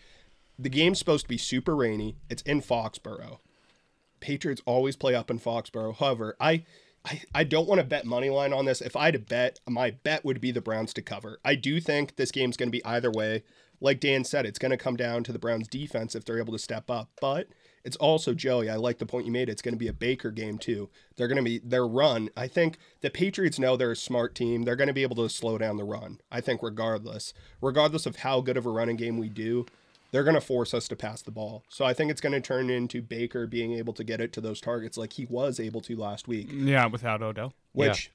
The 0.57 0.69
game's 0.69 0.97
supposed 0.99 1.25
to 1.25 1.29
be 1.29 1.37
super 1.37 1.75
rainy. 1.75 2.15
It's 2.29 2.41
in 2.43 2.61
Foxborough. 2.61 3.39
Patriots 4.19 4.61
always 4.65 4.95
play 4.95 5.15
up 5.15 5.29
in 5.29 5.39
Foxborough. 5.39 5.97
However, 5.97 6.35
I 6.39 6.63
I, 7.05 7.21
I 7.33 7.43
don't 7.43 7.67
want 7.67 7.79
to 7.79 7.87
bet 7.87 8.05
money 8.05 8.29
line 8.29 8.53
on 8.53 8.65
this. 8.65 8.81
If 8.81 8.95
I 8.95 9.05
had 9.05 9.13
to 9.13 9.19
bet, 9.19 9.59
my 9.67 9.91
bet 9.91 10.25
would 10.25 10.41
be 10.41 10.51
the 10.51 10.61
Browns 10.61 10.93
to 10.93 11.01
cover. 11.01 11.39
I 11.45 11.55
do 11.55 11.79
think 11.79 12.15
this 12.15 12.31
game's 12.31 12.57
going 12.57 12.67
to 12.67 12.77
be 12.77 12.83
either 12.83 13.09
way. 13.09 13.43
Like 13.81 14.01
Dan 14.01 14.25
said, 14.25 14.45
it's 14.45 14.59
going 14.59 14.71
to 14.71 14.77
come 14.77 14.97
down 14.97 15.23
to 15.23 15.31
the 15.31 15.39
Browns 15.39 15.69
defense 15.69 16.13
if 16.13 16.25
they're 16.25 16.39
able 16.39 16.51
to 16.51 16.59
step 16.59 16.91
up. 16.91 17.09
But 17.21 17.47
it's 17.85 17.95
also 17.95 18.33
Joey. 18.33 18.69
I 18.69 18.75
like 18.75 18.97
the 18.97 19.05
point 19.05 19.25
you 19.25 19.31
made. 19.31 19.47
It's 19.47 19.61
going 19.61 19.73
to 19.73 19.79
be 19.79 19.87
a 19.87 19.93
Baker 19.93 20.31
game 20.31 20.57
too. 20.57 20.89
They're 21.15 21.29
going 21.29 21.37
to 21.37 21.43
be 21.43 21.59
their 21.59 21.87
run. 21.87 22.29
I 22.35 22.47
think 22.47 22.77
the 22.99 23.09
Patriots 23.09 23.57
know 23.57 23.77
they're 23.77 23.91
a 23.91 23.95
smart 23.95 24.35
team. 24.35 24.63
They're 24.63 24.75
going 24.75 24.87
to 24.89 24.93
be 24.93 25.03
able 25.03 25.15
to 25.15 25.29
slow 25.29 25.57
down 25.57 25.77
the 25.77 25.85
run. 25.85 26.19
I 26.29 26.41
think 26.41 26.61
regardless, 26.61 27.33
regardless 27.61 28.05
of 28.05 28.17
how 28.17 28.41
good 28.41 28.57
of 28.57 28.65
a 28.65 28.69
running 28.69 28.97
game 28.97 29.17
we 29.17 29.29
do, 29.29 29.65
they're 30.11 30.23
going 30.23 30.35
to 30.35 30.41
force 30.41 30.73
us 30.73 30.87
to 30.87 30.95
pass 30.95 31.21
the 31.21 31.31
ball. 31.31 31.63
So 31.69 31.85
I 31.85 31.93
think 31.93 32.09
it's 32.11 32.21
going 32.21 32.33
to 32.33 32.41
turn 32.41 32.69
into 32.69 33.01
Baker 33.01 33.45
being 33.47 33.73
able 33.73 33.93
to 33.93 34.03
get 34.03 34.19
it 34.21 34.33
to 34.33 34.41
those 34.41 34.59
targets 34.61 34.97
like 34.97 35.13
he 35.13 35.25
was 35.25 35.59
able 35.59 35.81
to 35.81 35.95
last 35.95 36.27
week, 36.27 36.49
Yeah, 36.51 36.85
without 36.87 37.21
Odell. 37.21 37.53
which 37.73 38.11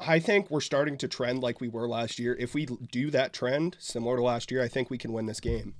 I 0.00 0.18
think 0.18 0.50
we're 0.50 0.60
starting 0.60 0.96
to 0.98 1.08
trend 1.08 1.40
like 1.42 1.60
we 1.60 1.68
were 1.68 1.86
last 1.86 2.18
year. 2.18 2.36
If 2.38 2.54
we 2.54 2.66
do 2.66 3.10
that 3.10 3.32
trend 3.32 3.76
similar 3.78 4.16
to 4.16 4.22
last 4.22 4.50
year, 4.50 4.62
I 4.62 4.68
think 4.68 4.90
we 4.90 4.98
can 4.98 5.12
win 5.12 5.26
this 5.26 5.40
game. 5.40 5.74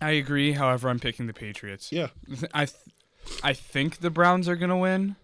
I 0.00 0.10
agree. 0.12 0.52
However, 0.52 0.88
I'm 0.88 1.00
picking 1.00 1.26
the 1.26 1.32
Patriots. 1.32 1.90
Yeah. 1.92 2.08
I, 2.52 2.66
th- 2.66 2.76
I 3.42 3.52
think 3.54 3.98
the 4.00 4.10
Browns 4.10 4.48
are 4.48 4.56
gonna 4.56 4.76
win, 4.76 5.16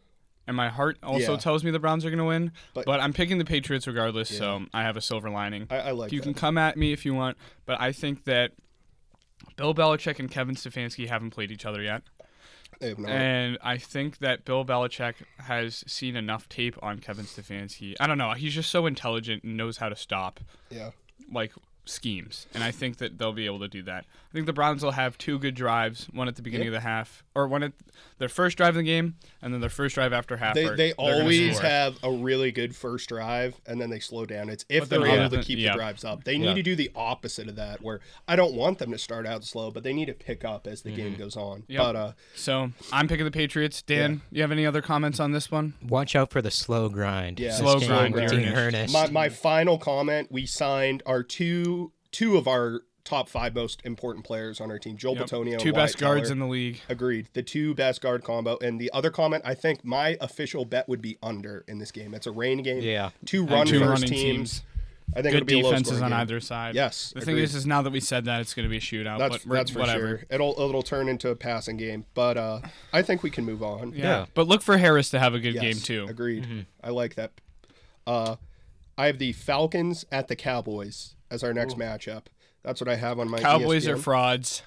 and 0.46 0.56
my 0.56 0.68
heart 0.70 0.96
also 1.02 1.32
Yeah. 1.32 1.38
tells 1.38 1.62
me 1.64 1.70
the 1.70 1.78
Browns 1.78 2.04
are 2.04 2.10
gonna 2.10 2.24
win. 2.24 2.52
But- 2.72 2.86
But, 2.86 3.00
I'm 3.00 3.12
picking 3.12 3.38
the 3.38 3.44
Patriots 3.44 3.86
regardless. 3.86 4.28
So 4.30 4.66
I 4.72 4.82
have 4.82 4.96
a 4.96 5.00
silver 5.02 5.28
lining. 5.28 5.66
I, 5.70 5.76
I 5.78 5.90
like 5.90 6.12
you 6.12 6.20
that. 6.20 6.24
can 6.24 6.34
come 6.34 6.56
at 6.56 6.76
me 6.76 6.92
if 6.92 7.04
you 7.04 7.14
want, 7.14 7.36
but 7.66 7.80
I 7.80 7.92
think 7.92 8.24
that 8.24 8.52
Bill 9.60 9.74
Belichick 9.74 10.18
and 10.18 10.30
Kevin 10.30 10.54
Stefanski 10.54 11.06
haven't 11.06 11.32
played 11.32 11.50
each 11.50 11.66
other 11.66 11.82
yet. 11.82 12.00
They 12.80 12.88
have 12.88 12.98
not. 12.98 13.10
And 13.10 13.58
I 13.62 13.76
think 13.76 14.18
that 14.18 14.46
Bill 14.46 14.64
Belichick 14.64 15.16
has 15.36 15.84
seen 15.86 16.16
enough 16.16 16.48
tape 16.48 16.78
on 16.82 16.98
Kevin 16.98 17.26
Stefanski. 17.26 17.94
I 18.00 18.06
don't 18.06 18.16
know. 18.16 18.32
He's 18.32 18.54
just 18.54 18.70
so 18.70 18.86
intelligent 18.86 19.44
and 19.44 19.58
knows 19.58 19.76
how 19.76 19.90
to 19.90 19.96
stop. 19.96 20.40
yeah. 20.70 20.92
Like 21.30 21.52
schemes, 21.84 22.46
and 22.54 22.64
I 22.64 22.70
think 22.70 22.96
that 22.98 23.18
they'll 23.18 23.32
be 23.32 23.46
able 23.46 23.58
to 23.60 23.68
do 23.68 23.82
that. 23.82 24.04
I 24.30 24.32
think 24.32 24.46
the 24.46 24.52
Browns 24.52 24.82
will 24.82 24.92
have 24.92 25.18
two 25.18 25.38
good 25.38 25.54
drives, 25.54 26.06
one 26.12 26.26
at 26.26 26.36
the 26.36 26.42
beginning 26.42 26.68
of 26.68 26.72
the 26.72 26.80
half, 26.80 27.22
or 27.34 27.46
one 27.46 27.62
at 27.62 27.72
their 28.18 28.28
first 28.28 28.56
drive 28.56 28.76
in 28.76 28.84
the 28.84 28.90
game, 28.90 29.14
and 29.40 29.54
then 29.54 29.60
their 29.60 29.70
first 29.70 29.94
drive 29.94 30.12
after 30.12 30.36
half. 30.36 30.54
They, 30.54 30.66
are- 30.66 30.76
they 30.76 30.92
always 30.94 31.58
have 31.60 31.96
a 32.02 32.10
really 32.10 32.50
good 32.52 32.74
first 32.74 33.08
drive 33.08 33.54
and 33.66 33.80
then 33.80 33.88
they 33.88 34.00
slow 34.00 34.26
down. 34.26 34.48
It's 34.50 34.64
if 34.68 34.80
But 34.82 34.90
then 34.90 35.00
they're 35.02 35.20
able 35.20 35.36
to 35.36 35.42
keep 35.42 35.58
yeah. 35.58 35.72
the 35.72 35.76
drives 35.78 36.04
up. 36.04 36.24
They 36.24 36.36
need 36.38 36.46
Yeah. 36.48 36.54
to 36.54 36.62
do 36.62 36.76
the 36.76 36.90
opposite 36.94 37.48
of 37.48 37.56
that, 37.56 37.80
where 37.82 38.00
I 38.28 38.36
don't 38.36 38.54
want 38.54 38.78
them 38.78 38.90
to 38.92 38.98
start 38.98 39.26
out 39.26 39.44
slow, 39.44 39.70
but 39.70 39.82
they 39.84 39.92
need 39.92 40.06
to 40.06 40.12
pick 40.12 40.44
up 40.44 40.66
as 40.66 40.82
the 40.82 40.90
Mm-hmm. 40.90 40.96
game 40.96 41.14
goes 41.14 41.36
on. 41.36 41.62
Yep. 41.68 41.82
But 41.82 41.96
uh, 41.96 42.12
So 42.34 42.72
I'm 42.92 43.06
picking 43.08 43.24
the 43.24 43.30
Patriots. 43.30 43.80
Dan, 43.82 44.22
you 44.32 44.42
have 44.42 44.50
any 44.52 44.66
other 44.66 44.82
comments 44.82 45.20
on 45.20 45.32
this 45.32 45.50
one? 45.50 45.74
Watch 45.86 46.16
out 46.16 46.30
for 46.30 46.42
the 46.42 46.50
slow 46.50 46.88
grind. 46.88 47.38
Yeah. 47.38 47.52
Slow 47.52 47.78
game 47.78 47.88
grind, 47.88 48.14
with 48.14 48.30
Dean 48.30 48.52
Dean 48.72 48.92
my 48.92 49.08
my 49.10 49.28
final 49.28 49.78
comment: 49.78 50.28
we 50.32 50.46
signed 50.46 51.02
our 51.06 51.22
two 51.22 51.92
two 52.10 52.36
of 52.36 52.48
our 52.48 52.82
top 53.04 53.28
five 53.28 53.54
most 53.54 53.80
important 53.84 54.24
players 54.24 54.60
on 54.60 54.70
our 54.70 54.78
team, 54.78 54.96
Joel 54.96 55.16
Yep. 55.16 55.26
Bitonio, 55.26 55.58
Two 55.58 55.68
and 55.68 55.74
best 55.76 55.94
Wyatt 55.96 55.98
guards 56.00 56.22
Teller. 56.28 56.32
in 56.32 56.38
the 56.38 56.46
league. 56.46 56.80
Agreed. 56.88 57.28
The 57.32 57.42
two 57.42 57.74
best 57.74 58.00
guard 58.00 58.24
combo. 58.24 58.58
And 58.58 58.80
the 58.80 58.90
other 58.92 59.10
comment, 59.10 59.42
I 59.46 59.54
think 59.54 59.84
my 59.84 60.16
official 60.20 60.64
bet 60.64 60.88
would 60.88 61.00
be 61.02 61.18
under 61.22 61.64
in 61.68 61.78
this 61.78 61.90
game. 61.92 62.14
It's 62.14 62.26
a 62.26 62.30
rain 62.32 62.62
game. 62.62 62.82
Yeah. 62.82 63.10
Two 63.24 63.46
run 63.46 63.66
two 63.66 63.78
first 63.80 63.88
running 64.02 64.08
teams. 64.08 64.50
teams. 64.60 64.62
I 65.12 65.22
think 65.22 65.32
Good 65.32 65.36
it'll 65.38 65.46
be 65.46 65.62
defenses 65.62 65.86
scoring 65.96 66.04
on 66.04 66.10
game. 66.10 66.20
either 66.20 66.38
side. 66.40 66.74
Yes, 66.76 67.12
The 67.16 67.20
thing 67.22 67.36
is, 67.36 67.56
is 67.56 67.66
now 67.66 67.82
that 67.82 67.90
we 67.90 67.98
said 67.98 68.26
that, 68.26 68.42
it's 68.42 68.54
going 68.54 68.62
to 68.64 68.70
be 68.70 68.76
a 68.76 68.80
shootout. 68.80 69.18
That's 69.18 69.44
but 69.44 69.54
that's 69.54 69.70
for 69.72 69.80
whatever. 69.80 70.06
sure. 70.18 70.22
It'll 70.30 70.52
it'll 70.52 70.84
turn 70.84 71.08
into 71.08 71.30
a 71.30 71.34
passing 71.34 71.76
game, 71.76 72.04
but 72.14 72.36
uh, 72.36 72.60
I 72.92 73.02
think 73.02 73.24
we 73.24 73.30
can 73.30 73.44
move 73.44 73.60
on. 73.60 73.92
Yeah. 73.92 74.04
Yeah. 74.04 74.26
But 74.34 74.46
look 74.46 74.62
for 74.62 74.76
Harris 74.78 75.10
to 75.10 75.18
have 75.18 75.34
a 75.34 75.40
good 75.40 75.54
Yes, 75.54 75.62
game 75.64 75.74
too. 75.82 76.06
Agreed. 76.08 76.66
I 76.84 76.90
like 76.90 77.16
that. 77.16 77.32
Uh, 78.06 78.36
I 78.96 79.06
have 79.06 79.18
the 79.18 79.32
Falcons 79.32 80.04
at 80.12 80.28
the 80.28 80.36
Cowboys 80.36 81.16
as 81.28 81.42
our 81.42 81.52
next 81.52 81.76
matchup. 81.76 82.26
That's 82.62 82.80
what 82.80 82.88
I 82.88 82.96
have 82.96 83.18
on 83.18 83.30
my. 83.30 83.38
Cowboys 83.38 83.86
are 83.88 83.96
frauds. 83.96 84.62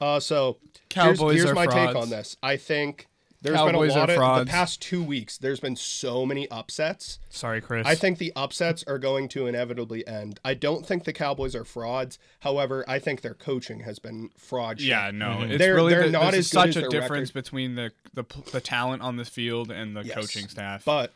Uh, 0.00 0.18
so 0.18 0.56
Cowboys 0.88 1.18
here's, 1.18 1.34
here's 1.36 1.50
are 1.50 1.54
my 1.54 1.66
take 1.66 1.94
on 1.94 2.08
this. 2.10 2.36
I 2.42 2.56
think 2.56 3.06
there's 3.42 3.56
Cowboys 3.56 3.90
been 3.90 3.96
a 3.98 4.00
lot 4.00 4.10
of 4.10 4.16
frauds. 4.16 4.44
the 4.46 4.50
past 4.50 4.80
two 4.82 5.02
weeks. 5.02 5.38
There's 5.38 5.60
been 5.60 5.76
so 5.76 6.24
many 6.26 6.50
upsets. 6.50 7.18
Sorry, 7.28 7.60
Chris. 7.60 7.86
I 7.86 7.94
think 7.94 8.18
the 8.18 8.32
upsets 8.34 8.82
are 8.86 8.98
going 8.98 9.28
to 9.28 9.46
inevitably 9.46 10.06
end. 10.06 10.40
I 10.44 10.54
don't 10.54 10.84
think 10.86 11.04
the 11.04 11.12
Cowboys 11.12 11.54
are 11.54 11.64
frauds. 11.64 12.18
However, 12.40 12.84
I 12.88 12.98
think 12.98 13.20
their 13.20 13.34
coaching 13.34 13.80
has 13.80 13.98
been 13.98 14.30
fraud. 14.38 14.80
Yeah, 14.80 15.10
no, 15.12 15.42
it's 15.42 15.58
They're- 15.58 15.74
really 15.74 15.92
they're 15.94 16.06
the, 16.06 16.10
not 16.12 16.32
there's 16.32 16.46
as 16.46 16.50
good 16.50 16.74
such 16.74 16.76
as 16.76 16.84
a 16.84 16.88
difference 16.88 17.30
record. 17.34 17.44
between 17.44 17.74
the, 17.76 17.92
the 18.14 18.24
the 18.52 18.60
talent 18.60 19.02
on 19.02 19.16
the 19.16 19.24
field 19.24 19.70
and 19.70 19.94
the 19.96 20.02
Yes. 20.02 20.14
coaching 20.16 20.48
staff. 20.48 20.84
But 20.84 21.12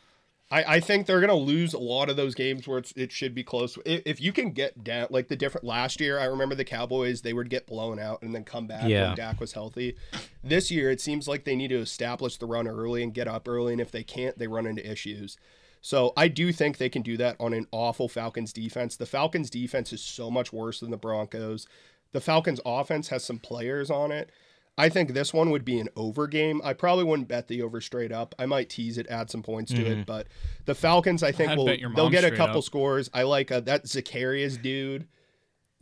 I, 0.51 0.75
I 0.77 0.81
think 0.81 1.07
they're 1.07 1.21
gonna 1.21 1.35
lose 1.35 1.73
a 1.75 1.79
lot 1.79 2.11
of 2.11 2.17
those 2.17 2.35
games 2.35 2.69
where 2.69 2.79
it's, 2.79 2.93
it 2.97 3.11
should 3.11 3.35
be 3.35 3.43
close. 3.43 3.79
If, 3.85 4.03
if 4.05 4.21
you 4.21 4.33
can 4.33 4.51
get 4.53 4.85
down, 4.85 5.09
like 5.11 5.29
the 5.29 5.37
different 5.37 5.67
last 5.67 6.01
year, 6.01 6.19
I 6.19 6.25
remember 6.27 6.55
the 6.55 6.65
Cowboys 6.65 7.23
they 7.23 7.33
would 7.33 7.51
get 7.51 7.67
blown 7.67 7.99
out 7.99 8.23
and 8.23 8.35
then 8.35 8.45
come 8.45 8.67
back 8.67 8.89
Yeah. 8.89 9.09
when 9.09 9.17
Dak 9.17 9.41
was 9.41 9.53
healthy. 9.53 9.97
This 10.43 10.71
year, 10.71 10.91
it 10.91 11.01
seems 11.01 11.27
like 11.27 11.45
they 11.45 11.57
need 11.57 11.69
to 11.69 11.79
establish 11.79 12.37
the 12.37 12.47
run 12.47 12.69
early 12.69 13.03
and 13.03 13.13
get 13.15 13.27
up 13.27 13.49
early, 13.49 13.73
and 13.73 13.81
if 13.81 13.91
they 13.91 14.05
can't, 14.05 14.39
they 14.39 14.47
run 14.47 14.67
into 14.67 14.89
issues. 14.89 15.37
So 15.81 16.13
I 16.17 16.29
do 16.29 16.53
think 16.53 16.79
they 16.79 16.89
can 16.89 17.03
do 17.03 17.17
that 17.19 17.37
on 17.41 17.53
an 17.53 17.67
awful 17.71 18.09
Falcons 18.09 18.53
defense. 18.53 18.97
The 18.97 19.07
Falcons 19.07 19.51
defense 19.51 19.93
is 19.93 20.03
so 20.03 20.31
much 20.31 20.53
worse 20.53 20.81
than 20.81 20.91
the 20.91 20.97
Broncos. 20.97 21.67
The 22.13 22.21
Falcons 22.23 22.61
offense 22.65 23.09
has 23.09 23.25
some 23.25 23.39
players 23.39 23.91
on 23.91 24.13
it. 24.13 24.31
I 24.77 24.89
think 24.89 25.15
this 25.15 25.33
one 25.33 25.51
would 25.51 25.65
be 25.65 25.79
an 25.79 25.89
over 25.95 26.27
game. 26.27 26.61
I 26.65 26.73
probably 26.73 27.05
wouldn't 27.05 27.29
bet 27.29 27.47
the 27.47 27.63
over 27.63 27.81
straight 27.81 28.11
up. 28.11 28.35
I 28.39 28.47
might 28.47 28.69
tease 28.69 28.99
it, 28.99 29.07
add 29.09 29.31
some 29.31 29.43
points 29.43 29.73
to 29.73 29.83
it, 29.85 30.07
but 30.07 30.27
the 30.65 30.75
Falcons, 30.75 31.23
I 31.23 31.31
think, 31.31 31.53
I'd 31.53 31.59
will 31.59 31.67
they'll 31.95 32.11
get 32.11 32.25
a 32.25 32.31
couple 32.31 32.59
up. 32.59 32.65
scores. 32.65 33.09
I 33.15 33.23
like 33.23 33.53
uh, 33.53 33.61
that 33.61 33.87
Zacharias 33.87 34.57
dude, 34.57 35.07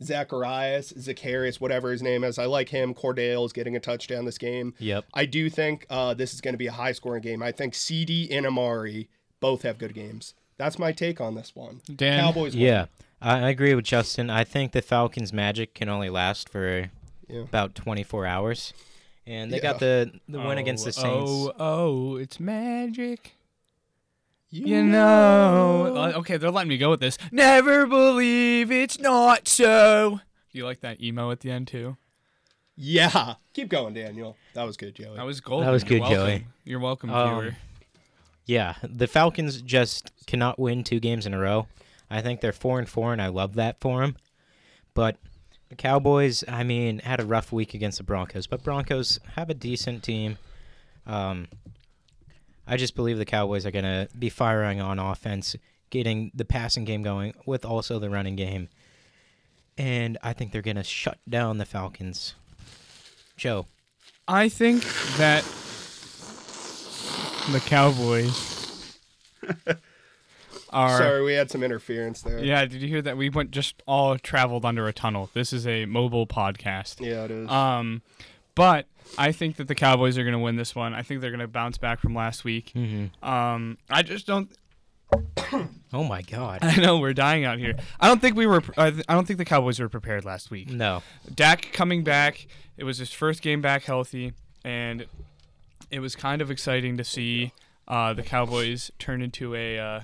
Zacharias, 0.03 0.93
Zacharias, 0.97 1.59
whatever 1.59 1.91
his 1.91 2.03
name 2.03 2.23
is. 2.23 2.37
I 2.37 2.45
like 2.45 2.69
him. 2.69 2.93
Cordarrelle 2.93 3.45
is 3.45 3.53
getting 3.53 3.75
a 3.75 3.79
touchdown 3.79 4.25
this 4.25 4.37
game. 4.37 4.75
Yep. 4.77 5.05
I 5.13 5.25
do 5.25 5.49
think 5.49 5.87
uh, 5.89 6.13
this 6.13 6.33
is 6.33 6.41
going 6.41 6.53
to 6.53 6.59
be 6.59 6.67
a 6.67 6.71
high 6.71 6.91
scoring 6.91 7.21
game. 7.21 7.41
I 7.41 7.51
think 7.51 7.73
CD 7.73 8.29
and 8.29 8.45
Amari 8.45 9.09
both 9.39 9.63
have 9.63 9.79
good 9.79 9.95
games. 9.95 10.35
That's 10.57 10.77
my 10.77 10.91
take 10.91 11.19
on 11.19 11.33
this 11.33 11.55
one. 11.55 11.81
Dan? 11.93 12.19
Cowboys. 12.19 12.53
Yeah, 12.53 12.85
I, 13.19 13.39
I 13.39 13.49
agree 13.49 13.73
with 13.73 13.85
Justin. 13.85 14.29
I 14.29 14.43
think 14.43 14.71
the 14.71 14.83
Falcons' 14.83 15.33
magic 15.33 15.73
can 15.73 15.89
only 15.89 16.09
last 16.09 16.47
for 16.47 16.91
Yeah. 17.27 17.41
about 17.41 17.75
24 17.75 18.25
hours, 18.25 18.73
and 19.25 19.51
they 19.51 19.59
got 19.59 19.75
Yeah. 19.75 20.05
the 20.05 20.19
the 20.29 20.39
win 20.39 20.57
against 20.57 20.85
the 20.85 20.91
Saints. 20.91 21.29
Oh, 21.31 21.53
oh, 21.59 22.15
it's 22.17 22.39
magic. 22.39 23.35
You, 24.49 24.67
You 24.67 24.83
know. 24.83 25.95
Uh, 25.95 26.11
Okay, 26.17 26.37
they're 26.37 26.51
letting 26.51 26.69
me 26.69 26.77
go 26.77 26.89
with 26.91 26.99
this. 26.99 27.17
Never 27.31 27.87
believe 27.87 28.71
it's 28.71 28.99
not 28.99 29.47
so. 29.47 30.19
Do 30.51 30.57
you 30.59 30.65
like 30.65 30.81
that 30.81 31.01
emo 31.01 31.31
at 31.31 31.39
the 31.39 31.49
end 31.49 31.67
too? 31.67 31.97
Yeah. 32.75 33.35
Keep 33.53 33.69
going, 33.69 33.93
Daniel. 33.93 34.35
That 34.53 34.63
was 34.63 34.77
good, 34.77 34.95
Joey. 34.95 35.15
That 35.15 35.25
was 35.25 35.41
golden. 35.41 35.65
That 35.67 35.71
was 35.71 35.83
You're 35.83 35.89
good, 35.89 36.01
welcome. 36.01 36.17
Joey. 36.17 36.47
You're 36.65 36.79
welcome, 36.79 37.09
Um, 37.11 37.39
viewer. 37.41 37.55
Yeah, 38.45 38.75
the 38.83 39.07
Falcons 39.07 39.61
just 39.61 40.11
cannot 40.27 40.59
win 40.59 40.83
two 40.83 40.99
games 40.99 41.25
in 41.25 41.33
a 41.33 41.39
row. 41.39 41.67
I 42.09 42.21
think 42.21 42.41
they're 42.41 42.51
four 42.51 42.77
and 42.77 42.87
four, 42.89 43.13
and 43.13 43.21
I 43.21 43.27
love 43.27 43.53
that 43.55 43.79
for 43.79 44.01
them. 44.01 44.17
But 44.93 45.17
the 45.73 45.81
Cowboys, 45.81 46.43
I 46.47 46.63
mean, 46.63 46.99
had 46.99 47.19
a 47.19 47.25
rough 47.25 47.51
week 47.51 47.73
against 47.73 47.97
the 47.97 48.03
Broncos, 48.03 48.45
but 48.45 48.63
Broncos 48.63 49.19
have 49.35 49.49
a 49.49 49.55
decent 49.55 50.03
team. 50.03 50.37
Um, 51.07 51.47
I 52.67 52.77
just 52.77 52.95
believe 52.95 53.17
the 53.17 53.25
Cowboys 53.25 53.65
are 53.65 53.71
going 53.71 53.83
to 53.83 54.07
be 54.17 54.29
firing 54.29 54.79
on 54.79 54.99
offense, 54.99 55.55
getting 55.89 56.31
the 56.35 56.45
passing 56.45 56.85
game 56.85 57.01
going 57.01 57.33
with 57.47 57.65
also 57.65 57.97
the 57.97 58.11
running 58.11 58.35
game. 58.35 58.69
And 59.75 60.19
I 60.21 60.33
think 60.33 60.51
they're 60.51 60.61
going 60.61 60.77
to 60.77 60.83
shut 60.83 61.17
down 61.27 61.57
the 61.57 61.65
Falcons. 61.65 62.35
Joe. 63.35 63.65
I 64.27 64.49
think 64.49 64.83
that 65.17 65.43
the 67.51 67.59
Cowboys 67.61 68.99
are. 70.73 70.97
Sorry, 70.97 71.23
we 71.23 71.33
had 71.33 71.49
some 71.49 71.63
interference 71.63 72.21
there. 72.21 72.43
Yeah, 72.43 72.65
did 72.65 72.81
you 72.81 72.87
hear 72.87 73.01
that? 73.01 73.17
We 73.17 73.29
went 73.29 73.51
just 73.51 73.81
all 73.85 74.17
traveled 74.17 74.65
under 74.65 74.87
a 74.87 74.93
tunnel. 74.93 75.29
This 75.33 75.53
is 75.53 75.67
a 75.67 75.85
mobile 75.85 76.27
podcast. 76.27 76.99
Yeah, 76.99 77.25
it 77.25 77.31
is. 77.31 77.49
Um, 77.49 78.01
but 78.55 78.85
I 79.17 79.31
think 79.31 79.57
that 79.57 79.67
the 79.67 79.75
Cowboys 79.75 80.17
are 80.17 80.23
going 80.23 80.33
to 80.33 80.39
win 80.39 80.55
this 80.55 80.75
one. 80.75 80.93
I 80.93 81.01
think 81.01 81.21
they're 81.21 81.31
going 81.31 81.39
to 81.39 81.47
bounce 81.47 81.77
back 81.77 81.99
from 81.99 82.15
last 82.15 82.43
week. 82.43 82.71
Mm-hmm. 82.75 83.27
Um, 83.27 83.77
I 83.89 84.03
just 84.03 84.27
don't. 84.27 84.51
Oh, 85.95 86.03
my 86.03 86.23
God. 86.23 86.59
I 86.63 86.77
know 86.77 86.97
we're 86.97 87.13
dying 87.13 87.45
out 87.45 87.59
here. 87.59 87.75
I 87.99 88.07
don't 88.07 88.19
think 88.19 88.35
we 88.35 88.47
were. 88.47 88.63
I 88.75 88.87
I 89.07 89.13
don't 89.13 89.27
think 89.27 89.37
the 89.37 89.45
Cowboys 89.45 89.79
were 89.79 89.87
prepared 89.87 90.25
last 90.25 90.49
week. 90.49 90.71
No. 90.71 91.03
Dak 91.35 91.71
coming 91.71 92.03
back. 92.03 92.47
It 92.77 92.83
was 92.83 92.97
his 92.97 93.13
first 93.13 93.43
game 93.43 93.61
back 93.61 93.83
healthy, 93.83 94.33
and 94.65 95.05
it 95.91 95.99
was 95.99 96.15
kind 96.15 96.41
of 96.41 96.49
exciting 96.49 96.97
to 96.97 97.03
see 97.03 97.51
uh, 97.87 98.13
the 98.13 98.23
Cowboys 98.23 98.89
turn 98.97 99.21
into 99.21 99.53
a, 99.53 99.77
uh, 99.77 99.99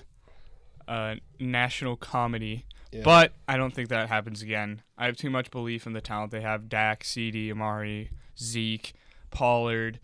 a 0.89 1.17
national 1.39 1.96
comedy. 1.96 2.65
Yeah. 2.91 3.03
But 3.03 3.34
I 3.48 3.55
don't 3.55 3.74
think 3.74 3.89
that 3.89 4.10
happens 4.10 4.41
again. 4.41 4.81
I 4.98 5.05
have 5.05 5.15
too 5.15 5.29
much 5.29 5.51
belief 5.51 5.86
in 5.86 5.93
the 5.93 6.01
talent 6.01 6.31
they 6.31 6.41
have. 6.41 6.67
Dak, 6.67 7.03
CD, 7.03 7.51
Amari, 7.51 8.10
Zeke, 8.38 8.93
Pollard, 9.29 10.00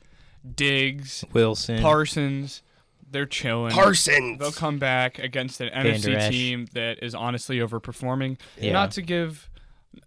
Diggs, 0.55 1.25
Wilson. 1.33 1.81
Parsons. 1.81 2.61
They're 3.09 3.25
chilling. 3.25 3.71
Parsons. 3.71 4.39
They'll 4.39 4.51
come 4.51 4.77
back 4.77 5.19
against 5.19 5.61
an 5.61 5.69
Van 5.73 5.85
NFC 5.95 6.29
team 6.29 6.67
that 6.73 7.01
is 7.03 7.15
honestly 7.15 7.57
overperforming. 7.59 8.37
Yeah. 8.59 8.73
Not 8.73 8.91
to 8.91 9.01
give 9.01 9.49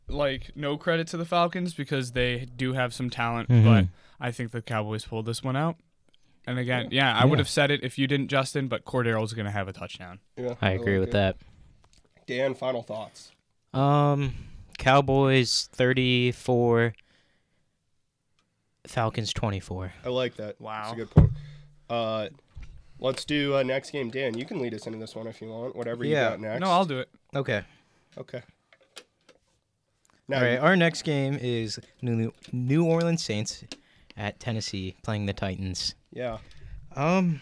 like 0.07 0.51
no 0.55 0.77
credit 0.77 1.07
to 1.09 1.17
the 1.17 1.25
Falcons 1.25 1.75
because 1.75 2.13
they 2.13 2.47
do 2.57 2.75
have 2.75 2.93
some 2.93 3.09
talent, 3.11 3.49
Mhm. 3.49 3.65
but 3.65 3.85
I 4.21 4.31
think 4.33 4.51
the 4.51 4.61
Cowboys 4.63 5.05
pulled 5.05 5.27
this 5.27 5.43
one 5.43 5.57
out. 5.57 5.77
And 6.49 6.59
again, 6.59 6.89
yeah, 6.91 7.15
I 7.15 7.27
would 7.27 7.39
have 7.39 7.49
said 7.49 7.71
it 7.71 7.85
if 7.85 7.99
you 7.99 8.07
didn't, 8.07 8.29
Justin, 8.29 8.69
but 8.69 8.87
Cordarrelle's 8.87 9.35
going 9.35 9.45
to 9.45 9.53
have 9.53 9.69
a 9.69 9.73
touchdown. 9.73 10.19
Yeah, 10.37 10.55
I 10.63 10.71
agree 10.71 10.95
like 10.99 11.01
with 11.01 11.09
it. 11.11 11.13
that. 11.13 11.37
Dan, 12.27 12.55
final 12.55 12.83
thoughts. 12.83 13.33
Um, 13.75 14.35
Cowboys 14.79 15.69
34, 15.73 16.95
Falcons 18.87 19.33
24. 19.35 19.93
I 20.05 20.09
like 20.09 20.37
that. 20.37 20.59
Wow. 20.59 20.83
That's 20.83 20.93
a 20.93 20.97
good 20.97 21.11
point. 21.11 21.31
Uh, 21.91 22.29
let's 22.99 23.25
do 23.27 23.55
uh, 23.57 23.63
next 23.63 23.91
game. 23.91 24.11
Dan, 24.11 24.37
you 24.37 24.47
can 24.47 24.59
lead 24.61 24.73
us 24.73 24.87
into 24.87 24.99
this 24.99 25.15
one 25.15 25.27
if 25.27 25.43
you 25.43 25.49
want. 25.49 25.77
Whatever 25.77 26.05
you 26.05 26.13
Yeah. 26.13 26.31
got 26.31 26.41
next. 26.41 26.61
No, 26.61 26.71
I'll 26.71 26.85
do 26.87 26.99
it. 27.01 27.11
Okay. 27.35 27.63
Okay. 28.17 28.41
Now, 30.29 30.39
All 30.39 30.45
right. 30.45 30.59
Our 30.59 30.77
next 30.77 31.03
game 31.03 31.39
is 31.41 31.79
New 32.03 32.33
New 32.53 32.85
Orleans 32.85 33.23
Saints 33.23 33.65
at 34.17 34.41
Tennessee 34.41 34.97
playing 35.03 35.27
the 35.27 35.33
Titans. 35.33 35.95
Yeah, 36.19 36.39
Um, 36.97 37.41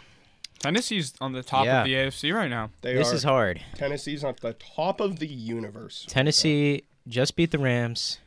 Tennessee's 0.58 1.12
on 1.20 1.32
the 1.32 1.42
top 1.42 1.64
Yeah. 1.66 1.80
of 1.80 1.86
the 1.86 1.94
AFC 1.94 2.32
right 2.32 2.48
now. 2.50 2.70
they 2.82 2.94
this 2.94 3.12
are. 3.12 3.14
is 3.14 3.22
hard. 3.22 3.60
Tennessee's 3.74 4.24
on 4.24 4.34
the 4.40 4.54
top 4.54 5.00
of 5.00 5.18
the 5.18 5.26
universe. 5.26 6.04
Tennessee 6.08 6.82
just 7.08 7.36
beat 7.36 7.50
the 7.50 7.58
Rams. 7.58 8.18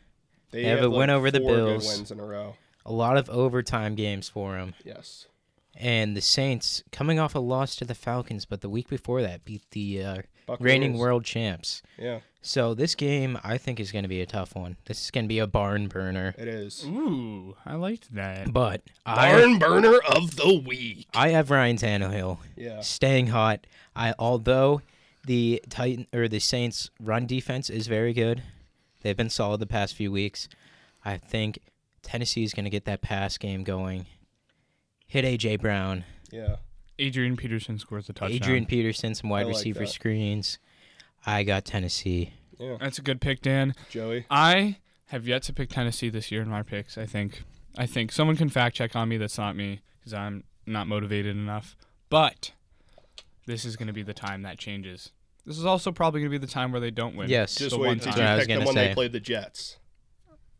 They 0.51 0.63
have 0.63 0.81
a 0.83 0.89
win 0.89 1.09
over 1.09 1.29
the 1.31 1.39
four 1.39 1.55
good 1.55 1.65
Bills. 1.65 1.87
wins 1.87 2.11
in 2.11 2.19
a 2.19 2.25
row. 2.25 2.55
A 2.85 2.91
lot 2.91 3.17
of 3.17 3.29
overtime 3.29 3.95
games 3.95 4.29
for 4.29 4.53
them. 4.57 4.73
Yes. 4.83 5.27
And 5.75 6.15
the 6.17 6.21
Saints 6.21 6.83
coming 6.91 7.19
off 7.19 7.35
a 7.35 7.39
loss 7.39 7.75
to 7.77 7.85
the 7.85 7.93
Falcons, 7.95 8.45
but 8.45 8.61
the 8.61 8.69
week 8.69 8.89
before 8.89 9.21
that 9.21 9.45
beat 9.45 9.63
the 9.71 10.03
uh, 10.03 10.15
Buccaneers. 10.47 10.59
reigning 10.65 10.97
world 10.97 11.23
champs. 11.25 11.81
Yeah. 11.97 12.19
So 12.41 12.73
this 12.73 12.95
game, 12.95 13.37
I 13.43 13.57
think, 13.57 13.79
is 13.81 13.91
going 13.91 14.03
to 14.03 14.09
be 14.09 14.21
a 14.21 14.25
tough 14.25 14.55
one. 14.55 14.77
This 14.85 15.03
is 15.03 15.11
going 15.11 15.25
to 15.25 15.27
be 15.29 15.39
a 15.39 15.47
barn 15.47 15.87
burner. 15.87 16.33
It 16.37 16.47
is. 16.47 16.85
Ooh, 16.85 17.55
I 17.65 17.75
liked 17.75 18.13
that. 18.15 18.53
But 18.53 18.81
I, 19.05 19.31
Barn 19.33 19.59
burner 19.59 19.97
of 20.09 20.37
the 20.37 20.63
week. 20.65 21.07
I 21.13 21.29
have 21.29 21.51
Ryan 21.51 21.75
Tannehill 21.75 22.37
Yeah. 22.55 22.79
staying 22.79 23.27
hot. 23.27 23.67
I 23.95 24.13
although 24.17 24.81
the 25.25 25.61
Titan 25.69 26.07
or 26.13 26.29
the 26.29 26.39
Saints 26.39 26.89
run 27.01 27.27
defense 27.27 27.69
is 27.69 27.87
very 27.87 28.13
good. 28.13 28.41
They've 29.01 29.17
been 29.17 29.29
solid 29.29 29.59
the 29.59 29.67
past 29.67 29.95
few 29.95 30.11
weeks. 30.11 30.47
I 31.03 31.17
think 31.17 31.59
Tennessee 32.03 32.43
is 32.43 32.53
going 32.53 32.63
to 32.65 32.69
get 32.69 32.85
that 32.85 33.01
pass 33.01 33.37
game 33.37 33.63
going. 33.65 34.05
Hit 35.07 35.25
AJ 35.25 35.59
Brown, 35.59 36.05
Yeah. 36.31 36.57
Adrian 36.97 37.35
Peterson 37.37 37.79
scores 37.79 38.07
a 38.09 38.13
touchdown. 38.13 38.35
Adrian 38.35 38.65
Peterson, 38.65 39.15
some 39.15 39.29
wide 39.29 39.41
I 39.41 39.43
like 39.45 39.55
receiver 39.55 39.79
that. 39.81 39.87
screens. 39.89 40.57
I 41.25 41.43
got 41.43 41.65
Tennessee. 41.65 42.33
Yeah. 42.57 42.77
That's 42.79 42.97
a 42.97 43.01
good 43.01 43.21
pick, 43.21 43.41
Dan. 43.41 43.73
Joey. 43.89 44.25
I 44.29 44.77
have 45.07 45.27
yet 45.27 45.43
to 45.43 45.53
pick 45.53 45.69
Tennessee 45.69 46.09
this 46.09 46.31
year 46.31 46.41
in 46.41 46.49
my 46.49 46.63
picks. 46.63 46.97
I 46.97 47.05
think. 47.05 47.43
I 47.77 47.85
think 47.85 48.11
someone 48.11 48.35
can 48.35 48.49
fact 48.49 48.75
check 48.75 48.95
on 48.95 49.07
me. 49.09 49.17
That's 49.17 49.37
not 49.37 49.55
me 49.55 49.81
because 49.99 50.13
I'm 50.13 50.43
not 50.65 50.87
motivated 50.87 51.35
enough. 51.37 51.75
But 52.09 52.51
this 53.45 53.63
is 53.63 53.75
going 53.77 53.87
to 53.87 53.93
be 53.93 54.03
the 54.03 54.13
time 54.13 54.41
that 54.41 54.57
changes. 54.57 55.11
This 55.45 55.57
is 55.57 55.65
also 55.65 55.91
probably 55.91 56.19
going 56.21 56.31
to 56.31 56.39
be 56.39 56.45
the 56.45 56.51
time 56.51 56.71
where 56.71 56.81
they 56.81 56.91
don't 56.91 57.15
win. 57.15 57.29
Yes. 57.29 57.55
Just 57.55 57.71
the 57.75 57.79
wait. 57.79 57.87
one 57.87 57.97
Did 57.99 58.11
time. 58.13 58.17
you 58.17 58.23
I 58.23 58.37
pick 58.39 58.47
them 58.47 58.57
gonna 58.59 58.65
when 58.65 58.75
they 58.75 58.93
played 58.93 59.11
the 59.13 59.19
Jets? 59.19 59.77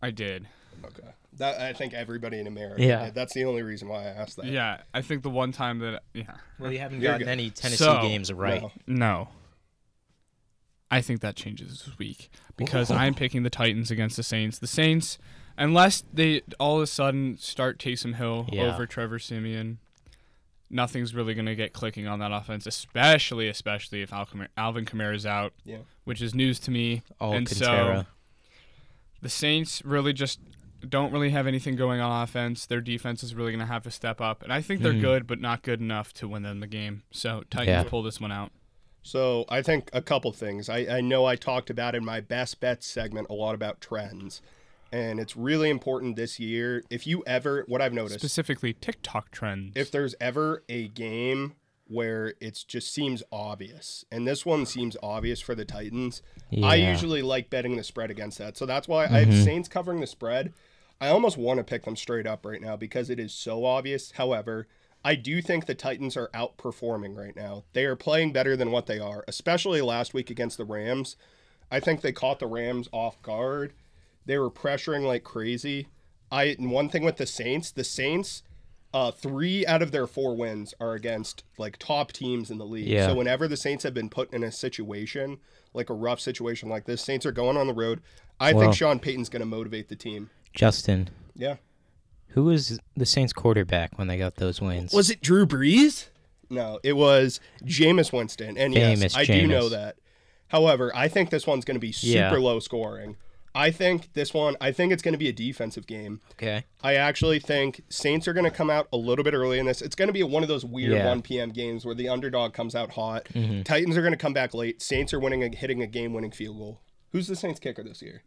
I 0.02 0.12
did. 0.12 0.48
Okay. 0.86 1.10
That 1.38 1.60
I 1.62 1.74
think 1.74 1.94
everybody 1.94 2.40
in 2.40 2.48
America. 2.48 2.82
Yeah. 2.84 3.06
did. 3.06 3.16
That's 3.16 3.34
the 3.34 3.46
only 3.46 3.64
reason 3.64 3.88
why 3.90 4.04
I 4.04 4.08
asked 4.08 4.38
that. 4.38 4.46
Yeah, 4.46 4.82
I 4.94 5.02
think 5.02 5.24
the 5.24 5.30
one 5.30 5.52
time 5.52 5.80
that 5.80 6.04
yeah 6.14 6.36
Well, 6.60 6.72
you 6.72 6.80
haven't 6.80 7.02
You're 7.02 7.12
gotten 7.12 7.26
good. 7.28 7.32
any 7.32 7.50
Tennessee 7.50 7.84
So- 7.84 8.02
games 8.02 8.32
right. 8.32 8.62
No. 8.62 8.72
no. 8.88 9.28
I 10.92 11.02
think 11.02 11.22
that 11.22 11.36
changes 11.36 11.84
this 11.86 11.98
week 12.00 12.30
because 12.58 12.90
I'm 12.90 13.14
picking 13.14 13.44
the 13.44 13.50
Titans 13.50 13.92
against 13.92 14.16
the 14.18 14.24
Saints. 14.24 14.58
The 14.58 14.68
Saints, 14.68 15.18
unless 15.58 16.04
they 16.14 16.42
all 16.60 16.78
of 16.78 16.84
a 16.84 16.88
sudden 16.88 17.38
start 17.38 17.78
Taysom 17.78 18.16
Hill 18.16 18.48
Yeah. 18.52 18.74
over 18.74 18.86
Trevor 18.88 19.20
Siemian, 19.20 19.78
nothing's 20.70 21.14
really 21.14 21.34
going 21.34 21.46
to 21.46 21.56
get 21.56 21.74
clicking 21.74 22.08
on 22.08 22.20
that 22.20 22.32
offense, 22.32 22.66
especially 22.66 23.48
especially 23.48 24.02
if 24.02 24.12
Alvin 24.12 24.86
Kamara 24.86 25.16
is 25.16 25.26
out, 25.26 25.54
Yeah. 25.64 25.80
which 26.06 26.22
is 26.22 26.34
news 26.34 26.60
to 26.62 26.72
me. 26.72 27.04
All 27.20 27.34
and 27.34 27.48
Cantera. 27.48 28.00
so 28.02 28.06
the 29.22 29.30
Saints 29.30 29.84
really 29.86 30.14
just 30.14 30.40
don't 30.88 31.12
really 31.12 31.30
have 31.32 31.46
anything 31.46 31.76
going 31.76 32.00
on 32.00 32.24
offense. 32.24 32.66
Their 32.66 32.82
defense 32.82 33.22
is 33.22 33.36
really 33.36 33.52
going 33.52 33.60
to 33.60 33.66
have 33.66 33.84
to 33.84 33.92
step 33.92 34.22
up, 34.22 34.42
and 34.44 34.52
I 34.54 34.62
think 34.62 34.82
they're 34.82 34.94
Mhm. 34.94 35.02
good, 35.02 35.28
but 35.28 35.40
not 35.42 35.62
good 35.62 35.82
enough 35.82 36.14
to 36.14 36.28
win 36.28 36.42
them 36.44 36.62
the 36.62 36.68
game. 36.68 37.04
So 37.12 37.44
Titans 37.50 37.68
Yeah. 37.68 37.84
pull 37.84 38.02
this 38.02 38.20
one 38.22 38.32
out. 38.32 38.52
So 39.02 39.46
I 39.50 39.62
think 39.62 39.90
a 39.94 40.02
couple 40.02 40.32
things. 40.32 40.70
I, 40.70 40.98
I 40.98 41.02
know 41.02 41.26
I 41.26 41.36
talked 41.36 41.70
about 41.70 41.96
in 41.96 42.04
my 42.04 42.22
best 42.22 42.60
bets 42.60 42.86
segment 42.86 43.28
a 43.30 43.34
lot 43.34 43.56
about 43.56 43.82
trends. 43.82 44.42
And 44.92 45.20
it's 45.20 45.38
really 45.38 45.70
important 45.70 46.16
this 46.16 46.40
year. 46.40 46.84
If 46.90 47.06
you 47.06 47.24
ever 47.28 47.64
what 47.68 47.82
I've 47.82 47.94
noticed, 47.94 48.20
Specifically, 48.20 48.74
TikTok 48.74 49.30
trends. 49.32 49.74
if 49.76 49.92
there's 49.92 50.16
ever 50.20 50.64
a 50.68 50.88
game 50.88 51.54
where 51.88 52.34
it 52.40 52.64
just 52.68 52.92
seems 52.92 53.22
obvious, 53.32 54.06
and 54.12 54.28
this 54.28 54.46
one 54.46 54.66
seems 54.66 54.98
obvious 55.02 55.42
for 55.42 55.54
the 55.54 55.66
Titans, 55.66 56.22
I 56.64 56.76
usually 56.76 57.22
like 57.22 57.50
betting 57.50 57.76
the 57.76 57.84
spread 57.84 58.10
against 58.10 58.40
that. 58.40 58.58
So 58.58 58.66
that's 58.66 58.88
why 58.88 59.06
I 59.06 59.20
have 59.20 59.28
mm-hmm. 59.30 59.44
Saints 59.44 59.70
covering 59.70 60.00
the 60.00 60.08
spread. 60.08 60.54
I 61.02 61.10
almost 61.10 61.38
want 61.38 61.60
to 61.60 61.64
pick 61.64 61.86
them 61.86 61.96
straight 61.96 62.28
up 62.28 62.46
right 62.46 62.62
now 62.62 62.76
because 62.76 63.10
it 63.10 63.20
is 63.20 63.34
so 63.34 63.66
obvious. 63.66 64.12
However, 64.12 64.68
I 65.04 65.16
do 65.16 65.42
think 65.42 65.66
the 65.66 65.76
Titans 65.76 66.18
are 66.18 66.30
outperforming 66.34 67.18
right 67.18 67.36
now. 67.36 67.64
They 67.74 67.86
are 67.86 67.96
playing 67.96 68.34
better 68.34 68.58
than 68.58 68.72
what 68.72 68.86
they 68.86 69.00
are, 69.00 69.24
especially 69.28 69.82
last 69.82 70.14
week 70.14 70.30
against 70.30 70.58
the 70.58 70.66
Rams. 70.66 71.16
I 71.72 71.80
think 71.80 72.02
they 72.02 72.12
caught 72.12 72.40
the 72.40 72.48
Rams 72.48 72.90
off 72.92 73.22
guard. 73.22 73.74
They 74.26 74.38
were 74.38 74.52
pressuring 74.52 75.06
like 75.06 75.24
crazy. 75.24 75.88
I 76.32 76.56
and 76.60 76.72
one 76.72 76.90
thing 76.90 77.04
with 77.04 77.18
the 77.18 77.26
Saints, 77.26 77.72
the 77.72 77.84
Saints, 77.84 78.44
uh, 78.94 79.12
three 79.12 79.66
out 79.66 79.82
of 79.82 79.92
their 79.92 80.08
four 80.08 80.36
wins 80.36 80.74
are 80.80 80.94
against 80.94 81.44
like 81.58 81.78
top 81.78 82.12
teams 82.12 82.52
in 82.52 82.58
the 82.58 82.66
league. 82.66 82.88
Yeah. 82.88 83.08
So 83.08 83.16
whenever 83.16 83.48
the 83.48 83.58
Saints 83.58 83.84
have 83.84 83.94
been 83.94 84.10
put 84.10 84.34
in 84.34 84.44
a 84.44 84.52
situation 84.52 85.40
like 85.74 85.90
a 85.90 85.94
rough 85.94 86.20
situation 86.20 86.68
like 86.70 86.86
this, 86.86 87.02
Saints 87.02 87.26
are 87.26 87.32
going 87.32 87.56
on 87.56 87.68
the 87.68 87.74
road. 87.74 88.02
I 88.40 88.54
Well- 88.54 88.64
think 88.64 88.76
Sean 88.76 89.00
Payton's 89.00 89.30
going 89.30 89.42
to 89.42 89.46
motivate 89.46 89.88
the 89.88 89.96
team. 89.96 90.30
Justin, 90.54 91.10
Yeah. 91.36 91.58
Who 92.30 92.44
was 92.46 92.80
the 92.96 93.06
Saints 93.06 93.34
quarterback 93.34 93.98
when 93.98 94.08
they 94.08 94.18
got 94.18 94.36
those 94.36 94.62
wins? 94.62 94.94
Was 94.94 95.10
it 95.10 95.22
Drew 95.22 95.46
Brees? 95.46 96.08
No, 96.50 96.80
it 96.84 96.94
was 96.94 97.40
Jameis 97.64 98.12
Winston. 98.12 98.58
And 98.58 98.74
yes, 98.74 98.98
Famous 99.00 99.16
I 99.18 99.26
do 99.26 99.46
know 99.48 99.70
that. 99.70 99.98
However, 100.48 100.92
I 100.96 101.08
think 101.08 101.30
this 101.30 101.46
one's 101.46 101.64
going 101.66 101.76
to 101.76 101.80
be 101.80 101.92
super 101.92 102.14
Yeah. 102.18 102.32
low 102.38 102.60
scoring. 102.60 103.18
I 103.56 103.72
think 103.72 104.14
this 104.14 104.32
one, 104.34 104.56
I 104.62 104.72
think 104.72 104.94
it's 104.94 105.02
going 105.02 105.14
to 105.14 105.18
be 105.18 105.28
a 105.28 105.34
defensive 105.34 105.86
game. 105.88 106.22
okay. 106.34 106.66
I 106.84 106.96
actually 106.96 107.40
think 107.40 107.82
Saints 107.90 108.28
are 108.28 108.34
going 108.34 108.46
to 108.46 108.52
come 108.52 108.70
out 108.70 108.88
a 108.94 108.98
little 108.98 109.24
bit 109.24 109.34
early 109.34 109.58
in 109.60 109.66
this. 109.66 109.82
It's 109.82 109.96
going 109.96 110.08
to 110.08 110.14
be 110.14 110.22
one 110.24 110.44
of 110.44 110.50
those 110.50 110.64
weird 110.64 110.92
Yeah. 110.94 111.08
1 111.08 111.24
p.m. 111.24 111.50
games 111.50 111.84
where 111.86 111.96
the 111.96 112.10
underdog 112.10 112.54
comes 112.54 112.76
out 112.76 112.92
hot. 112.92 113.26
Mm-hmm. 113.34 113.64
Titans 113.64 113.98
are 113.98 114.02
going 114.02 114.14
to 114.14 114.18
come 114.18 114.34
back 114.34 114.54
late. 114.54 114.82
Saints 114.84 115.14
are 115.14 115.20
winning, 115.20 115.44
a, 115.44 115.56
hitting 115.56 115.82
a 115.82 115.88
game-winning 115.88 116.32
field 116.32 116.58
goal. 116.58 116.82
Who's 117.12 117.28
the 117.28 117.36
Saints 117.36 117.60
kicker 117.60 117.84
this 117.84 118.02
year? 118.04 118.24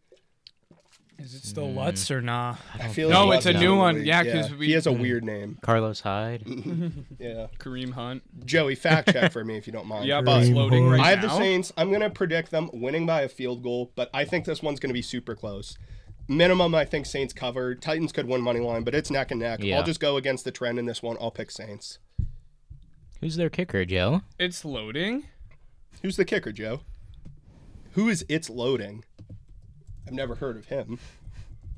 Is 1.23 1.35
it 1.35 1.45
still 1.45 1.71
Lutz 1.73 2.11
or 2.11 2.21
nah? 2.21 2.57
I 2.75 2.89
feel 2.89 3.09
No, 3.11 3.27
like 3.27 3.39
it's 3.39 3.47
a 3.47 3.51
Lutz 3.51 3.61
new 3.61 3.73
in 3.73 3.77
the 3.79 3.83
one. 3.83 4.05
yeah. 4.05 4.23
Yeah, 4.23 4.33
'cause 4.43 4.53
we- 4.55 4.67
he 4.67 4.73
has 4.73 4.87
a 4.87 4.91
Mm-hmm. 4.91 5.01
weird 5.03 5.25
name. 5.25 5.59
Carlos 5.63 6.01
Hyde. 6.01 6.43
Yeah, 7.19 7.47
Kareem 7.59 7.93
Hunt. 7.93 8.23
Joey, 8.45 8.75
fact 8.75 9.13
check 9.13 9.31
for 9.33 9.45
me 9.45 9.57
if 9.57 9.67
you 9.67 9.73
don't 9.73 9.87
mind. 9.87 10.07
Yep, 10.07 10.25
But 10.25 10.43
it's 10.43 10.51
loading 10.51 10.89
right 10.89 11.01
I 11.01 11.11
have 11.11 11.23
now. 11.23 11.29
the 11.29 11.37
Saints. 11.37 11.73
I'm 11.77 11.89
going 11.89 12.01
to 12.01 12.11
predict 12.11 12.51
them 12.51 12.69
winning 12.73 13.07
by 13.07 13.23
a 13.23 13.29
field 13.29 13.63
goal, 13.63 13.93
but 13.95 14.11
I 14.13 14.25
think 14.25 14.45
this 14.45 14.63
one's 14.63 14.81
going 14.81 14.91
to 14.91 14.95
be 14.95 15.03
super 15.03 15.35
close. 15.35 15.79
Minimum, 16.29 16.75
I 16.75 16.85
think 16.85 17.07
Saints 17.07 17.33
cover. 17.33 17.75
Titans 17.75 18.13
could 18.13 18.27
win 18.27 18.41
money 18.43 18.61
line, 18.61 18.85
but 18.85 18.95
it's 18.95 19.11
neck 19.11 19.31
and 19.31 19.41
neck. 19.41 19.63
Yeah. 19.63 19.77
I'll 19.79 19.85
just 19.85 20.01
go 20.01 20.17
against 20.17 20.45
the 20.45 20.51
trend 20.53 20.79
in 20.79 20.87
this 20.87 21.03
one. 21.03 21.17
I'll 21.21 21.31
pick 21.33 21.51
Saints. 21.51 21.99
Who's 23.21 23.37
their 23.37 23.51
kicker, 23.51 23.85
Joe? 23.85 24.23
It's 24.39 24.65
loading. 24.65 25.25
Who's 26.03 26.17
the 26.17 26.25
kicker, 26.25 26.53
Joe? 26.53 26.81
Who 27.93 28.09
is 28.09 28.25
it's 28.29 28.49
loading? 28.51 29.05
I've 30.07 30.13
never 30.13 30.35
heard 30.37 30.57
of 30.57 30.67
him 30.67 30.99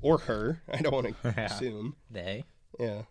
or 0.01 0.19
her. 0.19 0.63
I 0.73 0.81
don't 0.83 0.93
want 0.93 1.09
to 1.09 1.15
Yeah. 1.37 1.45
assume. 1.47 1.97
They. 2.11 2.45
Yeah, 2.81 3.03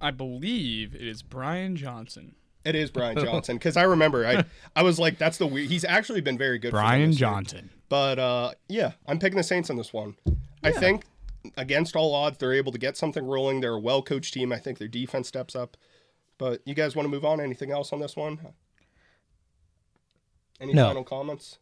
I 0.00 0.10
believe 0.10 0.94
it 0.94 1.00
is 1.06 1.22
Brian 1.22 1.76
Johnson. 1.76 2.34
it 2.64 2.74
is 2.74 2.90
Brian 2.90 3.16
Johnson 3.24 3.56
because 3.56 3.76
I 3.76 3.82
remember 3.84 4.26
I 4.26 4.44
I 4.76 4.82
was 4.82 4.98
like, 4.98 5.18
that's 5.18 5.38
the 5.38 5.46
weird. 5.46 5.68
He's 5.70 5.84
actually 5.84 6.20
been 6.20 6.36
very 6.38 6.58
good. 6.58 6.70
for 6.72 6.76
them 6.76 6.84
Brian 6.84 7.10
this 7.10 7.20
year. 7.20 7.28
Johnson. 7.30 7.70
But 7.88 8.18
uh, 8.18 8.52
yeah, 8.68 8.92
I'm 9.06 9.18
picking 9.18 9.36
the 9.36 9.42
Saints 9.42 9.70
on 9.70 9.76
this 9.76 9.92
one. 9.92 10.16
I 10.62 10.70
think 10.72 11.04
against 11.56 11.96
all 11.96 12.14
odds, 12.14 12.38
they're 12.38 12.52
able 12.52 12.72
to 12.72 12.78
get 12.78 12.96
something 12.96 13.24
rolling. 13.26 13.60
They're 13.60 13.74
a 13.74 13.80
well 13.80 14.02
coached 14.02 14.32
team. 14.34 14.52
I 14.52 14.58
think 14.58 14.78
their 14.78 14.88
defense 14.88 15.28
steps 15.28 15.54
up. 15.56 15.76
But 16.38 16.60
you 16.66 16.74
guys 16.74 16.94
want 16.96 17.04
to 17.06 17.10
move 17.10 17.24
on? 17.24 17.40
Anything 17.40 17.70
else 17.70 17.92
on 17.92 18.00
this 18.00 18.16
one? 18.16 18.38
Any 20.60 20.72
No. 20.72 20.86
final 20.88 21.04
comments? 21.04 21.58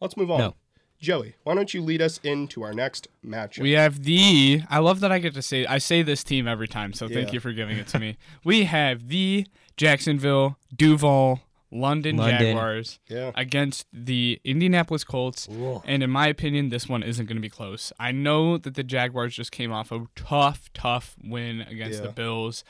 Let's 0.00 0.16
move 0.16 0.30
on. 0.30 0.38
No. 0.38 0.54
Joey, 1.02 1.34
why 1.42 1.56
don't 1.56 1.74
you 1.74 1.82
lead 1.82 2.00
us 2.00 2.20
into 2.22 2.62
our 2.62 2.72
next 2.72 3.08
matchup? 3.26 3.60
We 3.60 3.72
have 3.72 4.04
the. 4.04 4.62
I 4.70 4.78
love 4.78 5.00
that 5.00 5.10
I 5.10 5.18
get 5.18 5.34
to 5.34 5.42
say. 5.42 5.66
I 5.66 5.78
say 5.78 6.02
this 6.02 6.22
team 6.22 6.46
every 6.46 6.68
time, 6.68 6.92
so 6.92 7.08
thank 7.08 7.32
you 7.32 7.40
for 7.40 7.52
giving 7.52 7.76
it 7.76 7.88
to 7.88 7.98
me. 7.98 8.16
we 8.44 8.64
have 8.64 9.08
the 9.08 9.44
Jacksonville, 9.76 10.58
Duval, 10.74 11.40
London, 11.72 12.18
London. 12.18 12.38
Jaguars 12.38 13.00
yeah. 13.08 13.32
against 13.34 13.86
the 13.92 14.40
Indianapolis 14.44 15.02
Colts. 15.02 15.48
And 15.84 16.04
in 16.04 16.10
my 16.10 16.28
opinion, 16.28 16.68
this 16.68 16.88
one 16.88 17.02
isn't 17.02 17.26
going 17.26 17.36
to 17.36 17.42
be 17.42 17.50
close. 17.50 17.92
I 17.98 18.12
know 18.12 18.56
that 18.56 18.74
the 18.76 18.84
Jaguars 18.84 19.34
just 19.34 19.50
came 19.50 19.72
off 19.72 19.90
a 19.90 20.06
tough, 20.14 20.72
tough 20.72 21.16
win 21.24 21.62
against 21.62 21.98
Yeah. 21.98 22.06
the 22.06 22.12
Bills. 22.12 22.62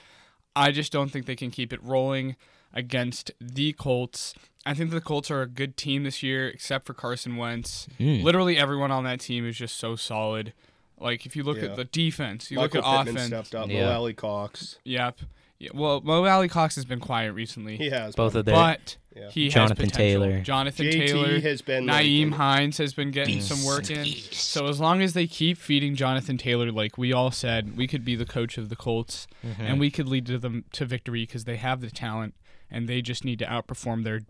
I 0.57 0.71
just 0.71 0.91
don't 0.91 1.11
think 1.11 1.27
they 1.27 1.37
can 1.37 1.51
keep 1.51 1.71
it 1.73 1.83
rolling 1.83 2.37
against 2.75 3.31
the 3.41 3.73
Colts. 3.73 4.35
I 4.65 4.75
think 4.75 4.91
the 4.91 5.01
Colts 5.01 5.31
are 5.31 5.43
a 5.43 5.47
good 5.47 5.77
team 5.77 6.05
this 6.05 6.23
year, 6.23 6.49
except 6.49 6.87
for 6.87 6.95
Carson 6.95 7.37
Wentz. 7.37 7.89
Hmm. 7.99 8.23
Literally 8.23 8.57
everyone 8.57 8.91
on 8.93 9.05
that 9.05 9.21
team 9.21 9.47
is 9.47 9.57
just 9.57 9.77
so 9.77 9.97
solid. 9.97 10.53
Like 11.01 11.27
if 11.27 11.35
you 11.35 11.43
look 11.43 11.59
Yeah. 11.59 11.65
at 11.71 11.77
the 11.77 11.85
defense, 11.85 12.51
you 12.51 12.59
Michael 12.59 12.81
look 12.81 12.87
at 12.87 13.05
Pittman 13.07 13.17
offense. 13.17 13.49
stepped 13.49 13.55
up. 13.65 13.69
Yeah. 13.71 13.87
Mo 13.87 13.93
Alie-Cox. 13.99 14.79
Yep. 14.85 15.19
Yeah, 15.59 15.71
well, 15.75 16.01
Mo 16.01 16.25
Alie-Cox 16.25 16.75
has 16.77 16.85
been 16.85 16.99
quiet 17.01 17.33
recently, 17.33 17.77
He 17.77 17.91
has. 17.91 18.15
Both 18.17 18.33
been. 18.33 18.41
of 18.41 18.45
their. 18.47 18.55
but 18.55 18.97
Yeah. 19.17 19.31
he 19.31 19.49
Jonathan 19.49 19.77
has 19.85 19.91
potential. 19.93 20.23
Taylor. 20.23 20.41
Jonathan 20.41 20.87
JT 20.87 21.07
Taylor 21.07 21.41
has 21.41 21.63
been 21.63 21.87
like, 21.87 22.05
Nyheim 22.07 22.33
Hines 22.33 22.79
has 22.79 22.95
been 22.95 23.11
getting 23.13 23.41
some 23.41 23.65
work 23.65 23.89
in. 23.91 24.05
So 24.33 24.67
as 24.69 24.81
long 24.81 25.03
as 25.03 25.13
they 25.13 25.27
keep 25.27 25.59
feeding 25.59 25.95
Jonathan 25.97 26.37
Taylor, 26.39 26.71
like 26.73 26.99
we 26.99 27.13
all 27.13 27.31
said, 27.33 27.77
we 27.77 27.87
could 27.87 28.05
be 28.05 28.15
the 28.17 28.25
coach 28.27 28.59
of 28.59 28.69
the 28.71 28.77
Colts, 28.77 29.27
Mm-hmm. 29.47 29.63
and 29.63 29.81
we 29.81 29.91
could 29.91 30.09
lead 30.09 30.27
to 30.27 30.39
them 30.39 30.65
to 30.73 30.85
victory 30.85 31.23
because 31.27 31.45
they 31.45 31.57
have 31.57 31.81
the 31.81 31.91
talent, 31.91 32.35
and 32.73 32.89
they 32.89 33.01
just 33.03 33.25
need 33.25 33.39
to 33.39 33.45
outperform 33.45 34.03
their 34.03 34.23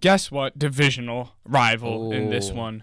guess 0.00 0.30
what 0.30 0.58
divisional 0.58 1.34
rival 1.46 2.12
in 2.12 2.28
this 2.28 2.50
one. 2.50 2.82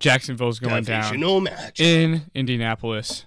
Jacksonville's 0.00 0.58
going 0.58 0.82
down 0.82 1.02
divisional 1.02 1.40
match. 1.40 1.78
in 1.78 2.22
Indianapolis. 2.34 3.26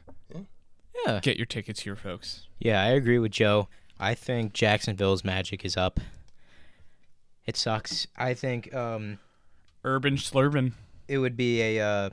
Yeah. 1.05 1.19
Get 1.21 1.37
your 1.37 1.45
tickets 1.45 1.81
here, 1.81 1.95
folks. 1.95 2.47
Yeah, 2.59 2.81
I 2.81 2.87
agree 2.87 3.19
with 3.19 3.31
Joe. 3.31 3.69
I 3.99 4.13
think 4.15 4.51
Jacksonville's 4.53 5.23
magic 5.23 5.63
is 5.63 5.77
up. 5.77 5.99
It 7.45 7.55
sucks. 7.55 8.07
I 8.17 8.33
think 8.33 8.73
um 8.73 9.19
Urban 9.83 10.15
Slurban. 10.17 10.73
It 11.07 11.19
would 11.19 11.37
be 11.37 11.61
a 11.61 11.79
uh, 11.85 12.09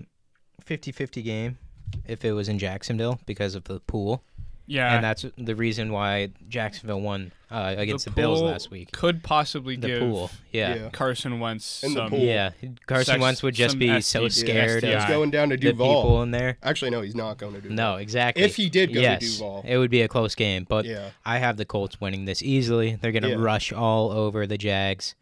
50-50 0.66 1.24
game 1.24 1.58
if 2.04 2.22
it 2.24 2.32
was 2.32 2.48
in 2.50 2.58
Jacksonville 2.58 3.18
because 3.24 3.54
of 3.54 3.64
the 3.64 3.80
pool, 3.80 4.22
Yeah, 4.66 4.94
and 4.94 5.04
that's 5.04 5.24
the 5.36 5.56
reason 5.56 5.92
why 5.92 6.30
Jacksonville 6.48 7.00
won 7.00 7.32
uh, 7.50 7.74
against 7.76 8.04
the, 8.04 8.12
Bills 8.12 8.40
last 8.40 8.70
week. 8.70 8.92
Could 8.92 9.22
possibly 9.22 9.76
The 9.76 9.86
give 9.88 10.00
pool, 10.00 10.30
yeah. 10.52 10.74
Yeah. 10.76 10.88
Carson 10.90 11.40
Wentz 11.40 11.82
And 11.82 11.94
the 11.96 12.00
some. 12.00 12.10
pool. 12.10 12.20
Yeah, 12.20 12.52
Carson 12.86 13.04
Sex- 13.14 13.20
Wentz 13.20 13.42
would 13.42 13.54
just 13.54 13.72
some 13.72 13.78
be 13.80 14.00
so 14.00 14.28
scared 14.28 14.82
Yeah. 14.84 15.00
He's 15.00 15.08
going 15.14 15.30
down 15.30 15.50
to 15.50 15.56
the 15.56 15.72
Duval. 15.72 16.02
people 16.02 16.22
in 16.22 16.30
there. 16.30 16.58
Actually, 16.62 16.92
no, 16.92 17.00
he's 17.02 17.16
not 17.16 17.38
going 17.38 17.54
to 17.54 17.60
Duval. 17.60 17.74
No, 17.76 17.96
exactly. 17.96 18.44
If 18.44 18.54
he 18.56 18.70
did 18.70 18.94
go 18.94 19.00
to 19.02 19.18
Duval. 19.18 19.64
it 19.66 19.76
would 19.78 19.90
be 19.90 20.02
a 20.02 20.08
close 20.08 20.34
game. 20.34 20.64
But 20.68 20.84
Yeah. 20.84 21.10
I 21.26 21.38
have 21.38 21.56
the 21.56 21.64
Colts 21.64 22.00
winning 22.00 22.24
this 22.24 22.42
easily. 22.42 22.94
They're 22.94 23.12
gonna 23.12 23.30
Yeah. 23.30 23.36
rush 23.38 23.72
all 23.72 24.10
over 24.12 24.46
the 24.46 24.56
Jags. 24.56 25.14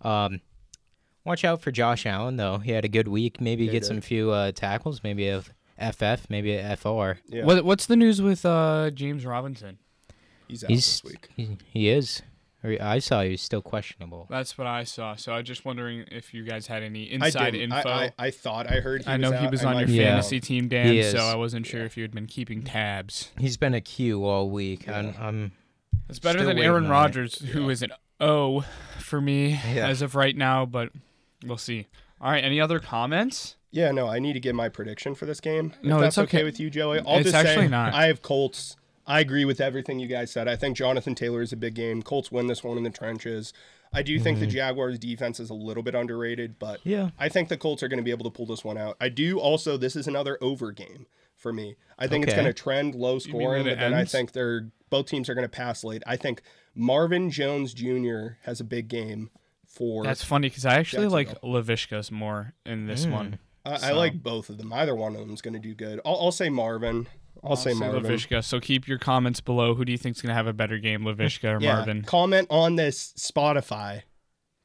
Um, 0.00 0.40
watch 1.24 1.44
out 1.44 1.60
for 1.60 1.70
Josh 1.70 2.06
Allen 2.06 2.36
though. 2.38 2.58
He 2.58 2.72
had 2.72 2.84
a 2.84 2.88
good 2.88 3.06
week. 3.06 3.40
Maybe 3.40 3.64
Yeah, 3.64 3.70
he 3.72 3.76
get 3.78 3.84
some 3.84 4.00
few 4.00 4.30
uh, 4.32 4.52
tackles. 4.52 5.02
Maybe 5.04 5.28
a 5.28 5.42
FF. 5.78 6.28
Maybe 6.28 6.54
a 6.54 6.76
FR. 6.76 7.12
Yeah. 7.28 7.44
What 7.44 7.64
What's 7.64 7.86
the 7.86 7.96
news 7.96 8.20
with 8.22 8.44
uh, 8.46 8.90
James 8.90 9.24
Robinson? 9.26 9.78
He's 10.48 10.64
out 10.64 10.70
He's 10.70 11.00
this 11.00 11.04
week. 11.04 11.28
he, 11.36 11.56
he 11.64 11.88
is. 11.88 12.22
I 12.64 13.00
saw 13.00 13.22
he 13.22 13.30
was 13.32 13.40
still 13.40 13.60
questionable. 13.62 14.28
That's 14.30 14.56
what 14.56 14.68
I 14.68 14.84
saw. 14.84 15.16
So 15.16 15.32
I 15.32 15.38
was 15.38 15.46
just 15.48 15.64
wondering 15.64 16.04
if 16.12 16.32
you 16.32 16.44
guys 16.44 16.68
had 16.68 16.84
any 16.84 17.10
I 17.10 17.14
inside 17.26 17.50
didn't. 17.52 17.72
info. 17.76 17.88
I, 17.88 18.04
I, 18.04 18.12
I 18.26 18.30
thought 18.30 18.70
I 18.70 18.76
heard 18.76 19.02
he 19.02 19.08
I 19.08 19.16
was 19.16 19.20
know 19.20 19.36
out. 19.36 19.40
he 19.42 19.48
was 19.48 19.64
I 19.64 19.72
on 19.74 19.78
your 19.80 19.88
Yeah. 19.88 20.04
fantasy 20.10 20.38
team, 20.38 20.68
Dan, 20.68 20.86
He 20.86 21.02
so. 21.02 21.18
I 21.18 21.34
wasn't 21.34 21.66
sure 21.66 21.84
if 21.84 21.96
you 21.96 22.04
had 22.04 22.12
been 22.12 22.26
keeping 22.28 22.62
tabs. 22.62 23.32
He's 23.36 23.56
been 23.56 23.74
a 23.74 23.80
Q 23.80 24.24
all 24.24 24.48
week. 24.48 24.88
I'm, 24.88 25.12
I'm 25.18 25.52
It's 26.08 26.20
better 26.20 26.38
Still 26.38 26.50
than 26.50 26.58
Aaron 26.60 26.84
on 26.84 26.90
it. 26.90 26.92
Rodgers, 26.92 27.38
who 27.40 27.68
is 27.68 27.82
an 27.82 27.90
O 28.20 28.64
for 29.00 29.20
me 29.20 29.58
Yeah. 29.74 29.88
as 29.88 30.00
of 30.00 30.14
right 30.14 30.36
now, 30.36 30.64
but 30.64 30.90
we'll 31.44 31.56
see. 31.58 31.88
All 32.20 32.30
right, 32.30 32.44
any 32.44 32.60
other 32.60 32.78
comments? 32.78 33.56
Yeah, 33.72 33.90
no, 33.90 34.06
I 34.06 34.18
need 34.18 34.34
to 34.34 34.40
give 34.40 34.54
my 34.54 34.68
prediction 34.68 35.14
for 35.14 35.26
this 35.26 35.40
game. 35.40 35.72
If 35.78 35.84
No, 35.84 35.98
that's 35.98 36.18
it's 36.18 36.28
okay. 36.28 36.44
with 36.44 36.60
you, 36.60 36.70
Joey. 36.70 37.00
I'll 37.00 37.16
It's 37.16 37.24
just 37.24 37.34
actually 37.34 37.64
say 37.64 37.68
not. 37.68 37.94
I 37.94 38.06
have 38.06 38.22
Colts. 38.22 38.76
I 39.06 39.20
agree 39.20 39.44
with 39.44 39.60
everything 39.60 39.98
you 39.98 40.06
guys 40.06 40.30
said. 40.30 40.46
I 40.46 40.56
think 40.56 40.76
Jonathan 40.76 41.14
Taylor 41.14 41.42
is 41.42 41.52
a 41.52 41.56
big 41.56 41.74
game. 41.74 42.02
Colts 42.02 42.30
win 42.30 42.46
this 42.46 42.62
one 42.62 42.76
in 42.76 42.84
the 42.84 42.90
trenches. 42.90 43.52
I 43.92 44.02
do 44.02 44.18
think 44.20 44.38
the 44.38 44.46
mhm. 44.46 44.50
Jaguars 44.50 44.98
defense 44.98 45.40
is 45.40 45.50
a 45.50 45.54
little 45.54 45.82
bit 45.82 45.94
underrated, 45.94 46.58
but 46.58 46.80
Yeah. 46.84 47.10
I 47.18 47.28
think 47.28 47.48
the 47.48 47.56
Colts 47.56 47.82
are 47.82 47.88
going 47.88 47.98
to 47.98 48.04
be 48.04 48.10
able 48.10 48.24
to 48.24 48.30
pull 48.30 48.46
this 48.46 48.64
one 48.64 48.78
out. 48.78 48.96
I 49.00 49.08
do 49.08 49.38
also 49.38 49.76
this 49.76 49.96
is 49.96 50.06
another 50.06 50.38
over 50.40 50.70
game 50.70 51.06
for 51.36 51.52
me. 51.52 51.76
I 51.98 52.06
think 52.06 52.24
it's 52.24 52.34
going 52.34 52.46
to 52.46 52.52
trend 52.52 52.94
low 52.94 53.18
scoring, 53.18 53.64
that 53.64 53.72
it 53.72 53.74
but 53.76 53.80
then 53.80 53.94
I 53.94 54.04
think 54.04 54.32
they're 54.32 54.68
both 54.88 55.06
teams 55.06 55.28
are 55.28 55.34
going 55.34 55.46
to 55.46 55.50
pass 55.50 55.82
late. 55.82 56.02
I 56.06 56.16
think 56.16 56.42
Marvin 56.74 57.30
Jones 57.30 57.74
Jr. 57.74 58.38
has 58.42 58.60
a 58.60 58.64
big 58.64 58.88
game 58.88 59.30
for 59.66 60.04
That's 60.04 60.22
funny 60.22 60.48
because 60.48 60.66
I 60.66 60.74
actually 60.74 61.08
like 61.08 61.40
Laviska's 61.42 62.10
more 62.10 62.54
in 62.64 62.86
this 62.86 63.06
one. 63.06 63.38
I, 63.64 63.90
I 63.90 63.92
like 63.92 64.22
both 64.22 64.48
of 64.50 64.58
them. 64.58 64.72
Either 64.72 64.94
one 64.94 65.14
of 65.14 65.20
them 65.20 65.32
is 65.32 65.40
going 65.42 65.54
to 65.54 65.60
do 65.60 65.74
good. 65.74 66.00
I'll, 66.04 66.16
I'll 66.20 66.32
say 66.32 66.48
Marvin. 66.48 67.06
I'll, 67.44 67.56
say 67.56 67.74
Marvin. 67.74 68.02
Laviska. 68.04 68.42
So 68.44 68.60
keep 68.60 68.86
your 68.86 68.98
comments 68.98 69.40
below. 69.40 69.74
Who 69.74 69.84
do 69.84 69.90
you 69.92 69.98
think's 69.98 70.20
gonna 70.22 70.34
have 70.34 70.46
a 70.46 70.52
better 70.52 70.78
game, 70.78 71.02
Laviska 71.02 71.56
or 71.56 71.60
Yeah. 71.60 71.74
Marvin? 71.76 72.02
Comment 72.02 72.46
on 72.50 72.76
this 72.76 73.12
Spotify. 73.18 74.02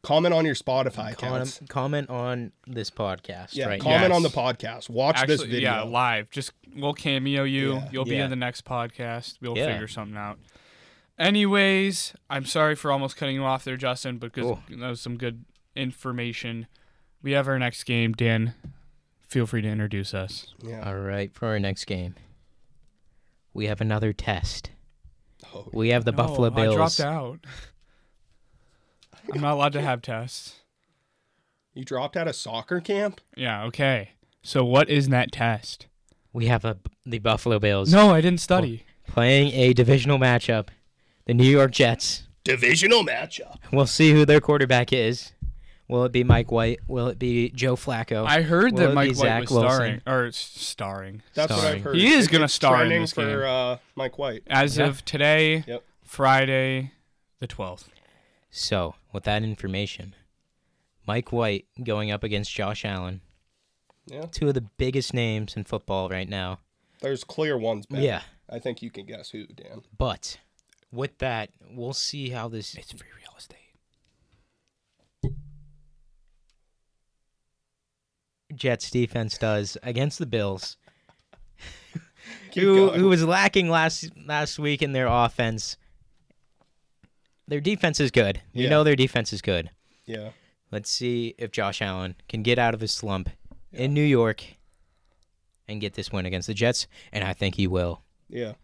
Comment 0.04 0.34
on 0.34 0.46
your 0.46 0.54
Spotify 0.56 1.18
comment, 1.18 1.18
accounts. 1.18 1.62
comment 1.70 2.10
on 2.10 2.52
this 2.68 2.90
podcast 2.92 3.50
Yeah, 3.56 3.66
right 3.68 3.82
comment 3.82 4.10
Yes. 4.10 4.16
on 4.16 4.22
the 4.24 4.30
podcast. 4.30 4.90
Watch 4.90 5.26
this 5.26 5.42
video. 5.42 5.60
yeah, 5.60 5.82
live. 5.82 6.30
Just 6.30 6.52
we'll 6.76 6.94
cameo 6.94 7.44
you. 7.44 7.74
Yeah. 7.74 7.90
You'll 7.92 8.06
be 8.06 8.18
in 8.18 8.30
the 8.30 8.36
next 8.36 8.64
podcast. 8.64 9.38
We'll 9.42 9.58
Yeah. 9.58 9.72
figure 9.72 9.88
something 9.88 10.16
out. 10.18 10.38
Anyways, 11.18 12.14
I'm 12.30 12.46
sorry 12.46 12.76
for 12.76 12.92
almost 12.92 13.18
cutting 13.18 13.36
you 13.36 13.44
off 13.44 13.64
there, 13.64 13.76
Justin, 13.78 14.18
but 14.18 14.34
because 14.34 14.52
Oh. 14.52 14.60
that 14.70 14.88
was 14.90 15.02
some 15.02 15.18
good 15.18 15.46
information. 15.76 16.68
We 17.24 17.32
have 17.32 17.48
our 17.48 17.58
next 17.58 17.84
game. 17.86 18.14
Dan, 18.14 18.54
feel 19.28 19.46
free 19.48 19.62
to 19.62 19.68
introduce 19.68 20.13
us. 20.13 20.54
Yeah. 20.63 20.84
All 20.88 20.96
right, 20.98 21.34
for 21.34 21.48
our 21.48 21.60
next 21.60 21.86
game, 21.86 22.16
we 23.54 23.66
have 23.68 23.82
another 23.82 24.13
test. 24.13 24.72
Oh, 25.54 25.70
We 25.74 25.90
have 25.90 26.06
the 26.06 26.12
No, 26.12 26.18
Buffalo 26.18 26.48
I 26.48 26.56
Bills. 26.56 26.76
dropped 26.76 27.00
out. 27.00 27.40
I'm 29.34 29.42
not 29.42 29.54
allowed 29.54 29.74
to 29.74 29.82
have 29.82 30.02
tests. 30.02 30.56
you 31.74 31.84
dropped 31.84 32.16
out 32.16 32.28
of 32.28 32.36
soccer 32.36 32.80
camp? 32.80 33.22
Yeah, 33.36 33.63
okay. 33.66 34.12
So 34.42 34.63
what 34.63 34.90
is 34.90 35.10
that 35.10 35.32
test? 35.32 35.88
We 36.32 36.46
have 36.48 36.63
a, 36.66 36.78
the 37.06 37.20
Buffalo 37.20 37.60
Bills 37.60 37.92
No, 37.92 38.12
I 38.13 38.22
didn't 38.22 38.40
study. 38.40 38.84
playing 39.08 39.52
a 39.54 39.74
divisional 39.74 40.18
matchup. 40.18 40.70
The 41.26 41.34
New 41.34 41.44
York 41.50 41.72
Jets. 41.72 42.24
Divisional 42.46 43.04
matchup. 43.04 43.58
We'll 43.74 43.86
see 43.88 44.12
who 44.13 44.26
their 44.26 44.40
quarterback 44.40 44.94
is. 44.94 45.34
Will 45.89 46.04
it 46.04 46.12
be 46.12 46.23
Mike 46.23 46.52
White? 46.52 46.80
Will 46.88 47.08
it 47.08 47.17
be 47.17 47.50
Joe 47.52 47.76
Flacco? 47.78 48.26
I 48.26 48.41
heard 48.41 48.73
Will 48.73 48.80
that 48.89 48.93
Mike 48.93 49.10
White 49.10 49.15
Zach 49.15 49.41
was 49.41 49.52
Wilson? 49.52 49.69
starring 49.69 50.02
or 50.06 50.32
starring. 50.32 51.21
That's 51.34 51.52
what 51.54 51.63
I've 51.63 51.82
heard. 51.82 51.95
He 51.95 52.08
is 52.13 52.28
gonna 52.28 52.50
star 52.50 52.73
in 52.76 52.80
trending 52.82 53.02
this 53.02 53.13
for 53.13 53.26
game. 53.26 53.39
Uh, 53.50 53.78
Mike 53.95 54.17
White. 54.17 54.43
As 54.47 54.78
Yeah. 54.78 54.88
of 54.88 55.06
today, 55.06 55.63
Yep. 55.65 55.84
Friday, 56.04 56.91
the 57.39 57.47
12th. 57.47 57.89
So, 58.50 58.95
with 59.13 59.23
that 59.23 59.43
information, 59.43 60.13
Mike 61.06 61.32
White 61.32 61.67
going 61.82 62.12
up 62.12 62.23
against 62.23 62.52
Josh 62.54 62.84
Allen, 62.84 63.21
Yeah. 64.08 64.26
two 64.26 64.50
of 64.50 64.56
the 64.56 64.62
biggest 64.78 65.13
names 65.13 65.56
in 65.56 65.63
football 65.63 66.10
right 66.10 66.28
now. 66.28 66.60
There's 67.02 67.23
clear 67.23 67.58
ones. 67.58 67.86
Ben. 67.86 68.02
Yeah, 68.02 68.23
I 68.50 68.60
think 68.60 68.82
you 68.82 68.89
can 68.91 69.06
guess 69.06 69.30
who, 69.30 69.45
Dan. 69.47 69.84
but 69.97 70.38
with 70.91 71.17
that, 71.19 71.52
we'll 71.71 71.93
see 71.93 72.30
how 72.32 72.47
this 72.50 72.76
It's 72.76 72.91
free 72.91 73.08
Jets 78.58 78.89
defense 78.91 79.38
does 79.38 79.78
against 79.84 80.20
the 80.20 80.26
Bills, 80.26 80.78
who, 82.54 82.89
who 82.91 83.08
was 83.10 83.24
lacking 83.24 83.70
last 83.70 84.10
last 84.26 84.60
week 84.60 84.82
in 84.82 84.91
their 84.91 85.08
offense. 85.08 85.78
Their 87.48 87.62
defense 87.62 88.00
is 88.00 88.12
good. 88.12 88.41
We 88.54 88.63
Yeah. 88.63 88.70
know 88.70 88.84
their 88.84 88.96
defense 88.96 89.32
is 89.34 89.41
good. 89.41 89.70
yeah. 90.06 90.32
Let's 90.70 90.89
see 90.89 91.34
if 91.38 91.52
Josh 91.52 91.82
Allen 91.82 92.15
can 92.28 92.43
get 92.43 92.60
out 92.60 92.74
of 92.74 92.82
his 92.82 92.91
slump 92.91 93.30
in 93.72 93.93
New 93.93 94.04
York 94.04 94.43
and 95.65 95.80
get 95.80 95.93
this 95.93 96.12
win 96.12 96.26
against 96.26 96.48
the 96.48 96.54
Jets, 96.54 96.88
and 97.13 97.24
I 97.24 97.32
think 97.32 97.56
he 97.56 97.67
will. 97.67 98.02
Yeah. 98.28 98.56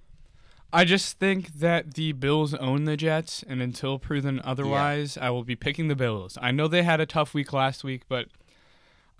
I 0.73 0.83
just 0.83 1.17
think 1.17 1.53
that 1.59 1.93
the 1.93 2.11
Bills 2.11 2.53
own 2.55 2.83
the 2.83 2.97
Jets, 2.97 3.41
and 3.47 3.61
until 3.61 3.99
proven 3.99 4.41
otherwise, 4.43 5.17
I 5.17 5.29
will 5.29 5.45
be 5.45 5.55
picking 5.55 5.87
the 5.87 5.95
Bills. 5.95 6.37
I 6.41 6.51
know 6.51 6.67
they 6.67 6.83
had 6.83 6.99
a 6.99 7.05
tough 7.05 7.33
week 7.33 7.53
last 7.53 7.85
week, 7.85 8.01
but 8.09 8.27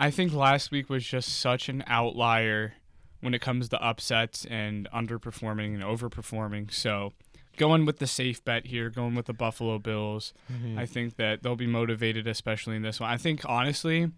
I 0.03 0.11
think 0.11 0.33
last 0.33 0.69
week 0.69 0.89
was 0.89 1.05
just 1.05 1.39
such 1.39 1.69
an 1.69 1.81
outlier 1.87 2.73
when 3.21 3.33
it 3.33 3.39
comes 3.39 3.69
to 3.69 3.81
upsets 3.81 4.43
and 4.43 4.85
underperforming 4.93 5.75
and 5.75 5.81
overperforming. 5.81 6.73
So, 6.73 7.13
going 7.55 7.85
with 7.85 7.99
the 7.99 8.07
safe 8.07 8.43
bet 8.43 8.65
here, 8.65 8.89
going 8.89 9.15
with 9.15 9.27
the 9.27 9.33
Buffalo 9.33 9.79
Bills, 9.79 10.33
mm-hmm. 10.51 10.77
I 10.77 10.85
think 10.85 11.15
that 11.15 11.41
they'll 11.41 11.55
be 11.55 11.67
motivated, 11.67 12.27
especially 12.27 12.75
in 12.75 12.81
this 12.81 12.99
one. 12.99 13.11
I 13.11 13.15
think, 13.15 13.43
honestly, 13.45 14.11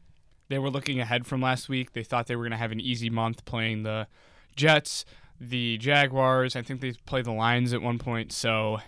they 0.49 0.57
were 0.57 0.71
looking 0.71 0.99
ahead 0.99 1.27
from 1.27 1.39
last 1.39 1.69
week. 1.69 1.93
They 1.93 2.01
thought 2.01 2.25
they 2.25 2.35
were 2.35 2.45
going 2.45 2.51
to 2.51 2.57
have 2.57 2.71
an 2.71 2.81
easy 2.81 3.11
month 3.11 3.45
playing 3.45 3.83
the 3.83 4.07
Jets, 4.55 5.05
the 5.39 5.77
Jaguars. 5.77 6.55
I 6.55 6.63
think 6.63 6.81
they 6.81 6.93
played 7.05 7.25
the 7.25 7.31
Lions 7.31 7.73
at 7.73 7.83
one 7.83 7.99
point. 7.99 8.31
So 8.31 8.79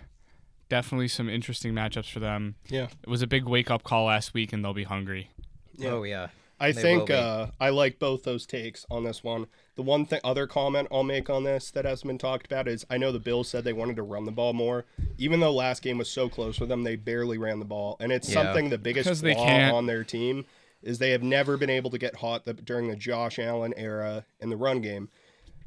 definitely 0.67 1.09
some 1.09 1.29
interesting 1.29 1.73
matchups 1.73 2.09
for 2.11 2.21
them. 2.21 2.55
Yeah. 2.69 2.87
It 3.03 3.07
was 3.07 3.21
a 3.21 3.27
big 3.27 3.45
wake 3.45 3.69
up 3.69 3.83
call 3.83 4.05
last 4.05 4.33
week, 4.33 4.51
and 4.51 4.65
they'll 4.65 4.73
be 4.73 4.85
hungry. 4.85 5.29
Yeah. 5.75 5.89
Oh 5.91 6.01
yeah. 6.01 6.29
I 6.59 6.71
They 6.71 6.81
think 6.81 7.09
uh, 7.09 7.47
I 7.59 7.69
like 7.69 7.99
both 7.99 8.23
those 8.23 8.45
takes 8.45 8.85
on 8.89 9.03
this 9.03 9.23
one. 9.23 9.45
The 9.75 9.83
one 9.83 10.05
thing, 10.05 10.19
other 10.23 10.47
comment 10.47 10.87
I'll 10.91 11.03
make 11.03 11.29
on 11.29 11.43
this 11.43 11.69
that 11.71 11.85
hasn't 11.85 12.07
been 12.07 12.17
talked 12.17 12.45
about 12.47 12.67
is 12.67 12.85
I 12.89 12.97
know 12.97 13.11
the 13.11 13.19
Bills 13.19 13.47
said 13.47 13.63
they 13.63 13.73
wanted 13.73 13.95
to 13.97 14.03
run 14.03 14.25
the 14.25 14.31
ball 14.31 14.53
more, 14.53 14.85
even 15.19 15.39
though 15.39 15.53
last 15.53 15.83
game 15.83 15.99
was 15.99 16.09
so 16.09 16.29
close 16.29 16.59
with 16.59 16.69
them, 16.69 16.83
they 16.83 16.95
barely 16.95 17.37
ran 17.37 17.59
the 17.59 17.65
ball, 17.65 17.95
and 17.99 18.11
it's 18.11 18.27
Yeah. 18.27 18.43
something 18.43 18.69
the 18.69 18.77
biggest 18.79 19.05
Because 19.05 19.21
they 19.21 19.33
flaw 19.35 19.45
can't. 19.45 19.73
on 19.75 19.85
their 19.85 20.03
team 20.03 20.45
is 20.81 20.97
they 20.99 21.11
have 21.11 21.23
never 21.23 21.57
been 21.57 21.69
able 21.69 21.89
to 21.91 21.97
get 21.97 22.17
hot 22.17 22.45
the, 22.45 22.53
during 22.53 22.87
the 22.87 22.95
Josh 22.95 23.37
Allen 23.39 23.73
era 23.77 24.25
in 24.39 24.49
the 24.49 24.57
run 24.57 24.81
game. 24.81 25.09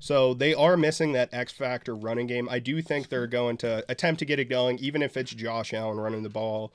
So 0.03 0.33
they 0.35 0.55
are 0.55 0.77
missing 0.77 1.13
that 1.13 1.29
X 1.33 1.53
factor 1.53 1.95
running 1.95 2.27
game. 2.27 2.49
I 2.49 2.59
do 2.59 2.81
think 2.81 3.09
they're 3.11 3.27
going 3.27 3.59
to 3.59 3.85
attempt 3.89 4.19
to 4.21 4.25
get 4.25 4.39
it 4.41 4.47
going, 4.47 4.79
even 4.79 5.03
if 5.03 5.17
it's 5.17 5.33
Josh 5.33 5.75
Allen 5.75 6.01
running 6.01 6.23
the 6.23 6.31
ball. 6.31 6.73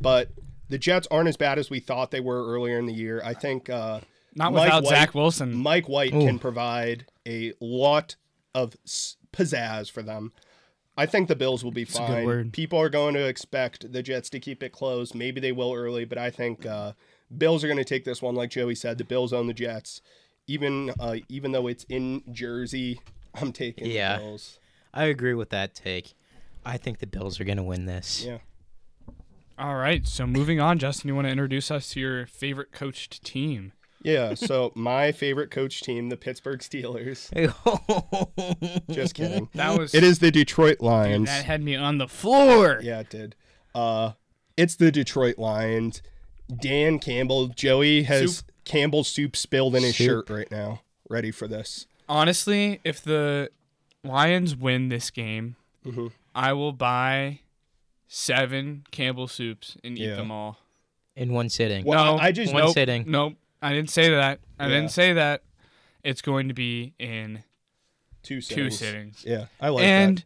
But 0.00 0.30
the 0.72 0.78
Jets 0.78 1.06
aren't 1.10 1.28
as 1.28 1.36
bad 1.36 1.58
as 1.58 1.70
we 1.70 1.78
thought 1.80 2.10
they 2.10 2.20
were 2.20 2.44
earlier 2.52 2.78
in 2.78 2.86
the 2.86 2.92
year. 2.94 3.20
I 3.24 3.34
think 3.34 3.68
uh, 3.70 4.00
Not 4.34 4.52
Mike 4.52 4.64
without 4.64 4.82
White- 4.84 4.90
Zach 4.90 5.14
Wilson. 5.14 5.54
Mike 5.54 5.88
White 5.88 6.10
can 6.12 6.38
provide 6.38 7.06
a 7.28 7.52
lot 7.60 8.16
of 8.54 8.76
pizzazz 9.32 9.90
for 9.90 10.02
them. 10.02 10.32
I 10.96 11.06
think 11.06 11.28
the 11.28 11.36
Bills 11.36 11.64
will 11.64 11.70
be 11.72 11.82
a 11.82 11.86
good 11.86 11.94
fine. 11.94 12.26
word. 12.26 12.52
People 12.52 12.78
are 12.78 12.90
going 12.90 13.14
to 13.14 13.26
expect 13.26 13.92
the 13.92 14.02
Jets 14.02 14.28
to 14.30 14.40
keep 14.40 14.62
it 14.62 14.72
close. 14.72 15.14
Maybe 15.14 15.40
they 15.40 15.52
will 15.52 15.72
early, 15.72 16.04
but 16.04 16.18
I 16.18 16.30
think 16.30 16.66
uh, 16.66 16.92
Bills 17.36 17.64
are 17.64 17.66
going 17.66 17.78
to 17.78 17.84
take 17.84 18.04
this 18.04 18.20
one. 18.20 18.34
Like 18.34 18.50
Joey 18.50 18.74
said, 18.74 18.98
the 18.98 19.04
Bills 19.04 19.32
own 19.32 19.46
the 19.46 19.54
Jets. 19.54 20.02
Even 20.46 20.92
uh, 21.00 21.16
even 21.28 21.52
though 21.52 21.66
it's 21.66 21.84
in 21.88 22.22
Jersey, 22.30 23.00
I'm 23.34 23.52
taking 23.52 23.86
Yeah. 23.90 24.16
the 24.18 24.22
Bills. 24.24 24.58
I 24.92 25.04
agree 25.04 25.32
with 25.34 25.48
that 25.50 25.74
take. 25.74 26.12
I 26.64 26.76
think 26.76 26.98
the 26.98 27.06
Bills 27.06 27.40
are 27.40 27.44
going 27.44 27.56
to 27.56 27.62
win 27.62 27.86
this. 27.86 28.24
Yeah. 28.26 28.38
All 29.62 29.76
right. 29.76 30.06
So 30.06 30.26
moving 30.26 30.60
on, 30.60 30.78
Justin, 30.78 31.08
you 31.08 31.14
want 31.14 31.26
to 31.26 31.30
introduce 31.30 31.70
us 31.70 31.90
to 31.90 32.00
your 32.00 32.26
favorite 32.26 32.72
coached 32.72 33.22
team? 33.24 33.72
Yeah, 34.02 34.34
so 34.34 34.72
my 34.74 35.12
favorite 35.12 35.50
coach 35.52 35.80
team, 35.82 36.08
the 36.08 36.16
Pittsburgh 36.16 36.60
Steelers. 36.60 37.30
Just 38.90 39.14
kidding. 39.14 39.48
That 39.54 39.78
was 39.78 39.94
It 39.94 40.02
is 40.02 40.18
the 40.18 40.30
Detroit 40.30 40.78
dude, 40.78 40.86
Lions. 40.86 41.26
that 41.26 41.44
had 41.44 41.62
me 41.62 41.76
on 41.76 41.98
the 41.98 42.08
floor. 42.08 42.80
Yeah, 42.82 43.00
it 43.00 43.10
did. 43.10 43.36
Uh, 43.74 44.12
it's 44.56 44.74
the 44.76 44.90
Detroit 44.90 45.38
Lions. 45.38 46.02
Dan 46.60 46.98
Campbell, 46.98 47.48
Joey 47.48 48.02
has 48.02 48.38
Soup. 48.38 48.46
Campbell's 48.64 49.08
soup 49.08 49.36
spilled 49.36 49.74
in 49.76 49.82
his 49.82 49.96
Soup. 49.96 50.06
shirt 50.26 50.30
right 50.30 50.50
now. 50.50 50.82
Ready 51.08 51.30
for 51.30 51.46
this? 51.48 51.86
Honestly, 52.08 52.80
if 52.84 53.00
the 53.02 53.50
Lions 54.04 54.54
win 54.56 54.88
this 54.88 55.10
game, 55.10 55.56
Mhm. 55.86 56.12
I 56.34 56.52
will 56.52 56.72
buy 56.72 57.40
seven 58.14 58.84
Campbell 58.90 59.26
soups 59.26 59.78
and 59.82 59.96
eat 59.98 60.02
Yeah. 60.04 60.16
them 60.16 60.30
all. 60.30 60.58
in 61.16 61.30
one 61.32 61.48
sitting. 61.50 61.84
Well, 61.84 62.16
no, 62.16 62.22
I 62.22 62.32
just 62.32 62.52
One 62.54 62.64
nope, 62.64 62.72
sitting. 62.74 63.04
Nope, 63.06 63.34
I 63.60 63.72
didn't 63.74 63.90
say 63.90 64.08
that. 64.10 64.40
I 64.58 64.64
Yeah. 64.64 64.68
didn't 64.76 64.90
say 64.92 65.12
that. 65.14 65.42
It's 66.02 66.22
going 66.22 66.48
to 66.48 66.54
be 66.54 66.94
in 66.98 67.42
two 68.22 68.36
two 68.36 68.70
sittings. 68.70 68.78
sittings, 68.78 69.24
Yeah, 69.26 69.46
I 69.60 69.68
like 69.68 69.84
it. 69.84 69.86
and 69.88 70.18
that. 70.18 70.24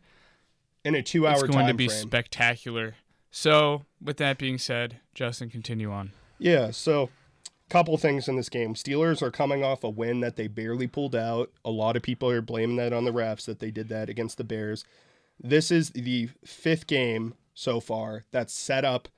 In 0.85 0.94
a 0.94 1.03
two-hour 1.03 1.35
it's 1.35 1.42
going 1.55 1.66
to 1.66 1.75
be 1.75 1.88
frame. 1.88 2.03
spectacular. 2.03 2.94
So, 3.33 3.85
with 4.01 4.16
that 4.18 4.38
being 4.38 4.59
said, 4.59 4.99
Justin, 5.14 5.51
continue 5.51 5.90
on. 5.90 6.12
Yeah, 6.38 6.70
so 6.70 7.11
couple 7.68 7.96
things 7.99 8.29
in 8.29 8.37
this 8.37 8.49
game. 8.49 8.75
Steelers 8.75 9.20
are 9.22 9.33
coming 9.33 9.64
off 9.64 9.83
a 9.83 9.90
win 9.90 10.20
that 10.20 10.37
they 10.37 10.46
barely 10.46 10.87
pulled 10.87 11.16
out. 11.16 11.51
A 11.64 11.70
lot 11.70 11.96
of 11.96 12.03
people 12.05 12.31
are 12.31 12.40
blaming 12.40 12.77
that 12.77 12.92
on 12.92 13.05
the 13.05 13.12
refs 13.12 13.44
that 13.46 13.59
they 13.59 13.72
did 13.72 13.88
that 13.88 14.09
against 14.09 14.38
the 14.38 14.44
Bears. 14.44 14.85
This 15.40 15.72
is 15.72 15.90
the 15.90 16.29
fifth 16.44 16.87
game 16.87 17.35
so 17.57 17.81
far 17.81 18.23
that's 18.31 18.53
set 18.53 18.85
up 18.85 19.09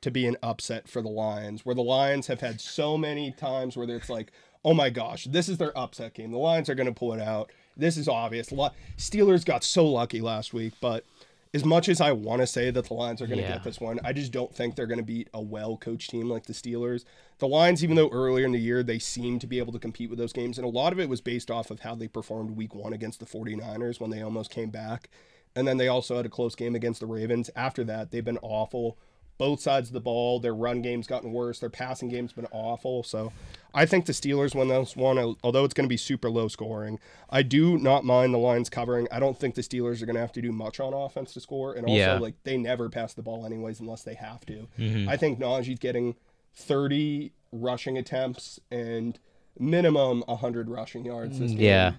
to 0.00 0.10
be 0.10 0.26
an 0.26 0.36
upset 0.42 0.88
for 0.88 1.02
the 1.02 1.10
Lions, 1.10 1.66
where 1.66 1.74
the 1.74 1.82
Lions 1.82 2.28
have 2.28 2.40
had 2.40 2.58
so 2.58 2.96
many 2.96 3.32
times 3.32 3.76
where 3.76 3.90
it's 3.90 4.08
like, 4.08 4.32
oh 4.64 4.72
my 4.72 4.88
gosh, 4.88 5.24
this 5.24 5.46
is 5.48 5.58
their 5.58 5.76
upset 5.76 6.14
game. 6.14 6.30
The 6.30 6.38
Lions 6.38 6.70
are 6.70 6.74
going 6.74 6.86
to 6.86 6.94
pull 6.98 7.12
it 7.12 7.20
out. 7.20 7.50
This 7.76 7.98
is 7.98 8.08
obvious. 8.08 8.48
Steelers 8.96 9.44
got 9.44 9.64
so 9.64 9.86
lucky 9.86 10.20
last 10.22 10.54
week, 10.54 10.72
but 10.80 11.04
as 11.52 11.64
much 11.64 11.88
as 11.88 12.00
I 12.00 12.12
want 12.12 12.40
to 12.40 12.46
say 12.46 12.70
that 12.70 12.86
the 12.86 12.94
Lions 12.94 13.20
are 13.20 13.26
going 13.26 13.38
to 13.40 13.44
Yeah. 13.44 13.54
get 13.54 13.64
this 13.64 13.80
one, 13.80 13.98
I 14.04 14.12
just 14.12 14.30
don't 14.32 14.54
think 14.54 14.76
they're 14.76 14.86
going 14.86 14.98
to 15.00 15.04
beat 15.04 15.28
a 15.34 15.42
well 15.42 15.76
coached 15.76 16.10
team 16.10 16.30
like 16.30 16.46
the 16.46 16.52
Steelers. 16.52 17.04
The 17.38 17.48
Lions, 17.48 17.82
even 17.82 17.96
though 17.96 18.08
earlier 18.10 18.46
in 18.46 18.52
the 18.52 18.58
year 18.60 18.82
they 18.82 18.98
seemed 19.00 19.40
to 19.40 19.46
be 19.46 19.58
able 19.58 19.72
to 19.72 19.78
compete 19.78 20.08
with 20.10 20.18
those 20.18 20.32
games, 20.32 20.56
and 20.58 20.64
a 20.64 20.70
lot 20.70 20.92
of 20.92 21.00
it 21.00 21.08
was 21.08 21.20
based 21.20 21.50
off 21.50 21.70
of 21.70 21.80
how 21.80 21.94
they 21.94 22.06
performed 22.08 22.52
week 22.52 22.74
one 22.74 22.92
against 22.92 23.18
the 23.18 23.26
49ers 23.26 23.98
when 24.00 24.10
they 24.10 24.22
almost 24.22 24.50
came 24.50 24.70
back. 24.70 25.10
And 25.56 25.66
then 25.66 25.76
they 25.78 25.88
also 25.88 26.16
had 26.16 26.26
a 26.26 26.30
close 26.30 26.54
game 26.54 26.74
against 26.74 27.00
the 27.00 27.06
Ravens. 27.06 27.50
After 27.56 27.82
that, 27.84 28.10
they've 28.10 28.24
been 28.24 28.38
awful. 28.42 28.96
Both 29.36 29.60
sides 29.60 29.88
of 29.88 29.94
the 29.94 30.00
ball, 30.00 30.38
their 30.38 30.54
run 30.54 30.82
game's 30.82 31.06
gotten 31.06 31.32
worse. 31.32 31.58
Their 31.60 31.70
passing 31.70 32.08
game's 32.10 32.34
been 32.34 32.46
awful. 32.52 33.02
So 33.02 33.32
I 33.72 33.86
think 33.86 34.04
the 34.04 34.12
Steelers 34.12 34.54
win 34.54 34.68
this 34.68 34.94
one, 34.94 35.18
although 35.42 35.64
it's 35.64 35.72
going 35.72 35.86
to 35.86 35.88
be 35.88 35.96
super 35.96 36.28
low 36.28 36.46
scoring. 36.48 37.00
I 37.30 37.42
do 37.42 37.78
not 37.78 38.04
mind 38.04 38.34
the 38.34 38.38
Lions 38.38 38.68
covering. 38.68 39.08
I 39.10 39.18
don't 39.18 39.38
think 39.38 39.54
the 39.54 39.62
Steelers 39.62 40.02
are 40.02 40.06
going 40.06 40.14
to 40.16 40.20
have 40.20 40.32
to 40.32 40.42
do 40.42 40.52
much 40.52 40.78
on 40.78 40.92
offense 40.92 41.32
to 41.32 41.40
score. 41.40 41.72
And 41.72 41.84
also, 41.86 41.94
Yeah. 41.96 42.18
like, 42.18 42.34
they 42.44 42.58
never 42.58 42.90
pass 42.90 43.14
the 43.14 43.22
ball 43.22 43.46
anyways 43.46 43.80
unless 43.80 44.02
they 44.02 44.14
have 44.14 44.44
to. 44.46 44.68
Mm-hmm. 44.78 45.08
I 45.08 45.16
think 45.16 45.38
Najee's 45.40 45.78
getting 45.78 46.16
30 46.54 47.32
rushing 47.50 47.96
attempts 47.98 48.60
and 48.70 49.18
minimum 49.58 50.22
100 50.26 50.68
rushing 50.68 51.04
yards 51.06 51.38
this 51.38 51.52
game. 51.52 51.60
Yeah. 51.60 51.92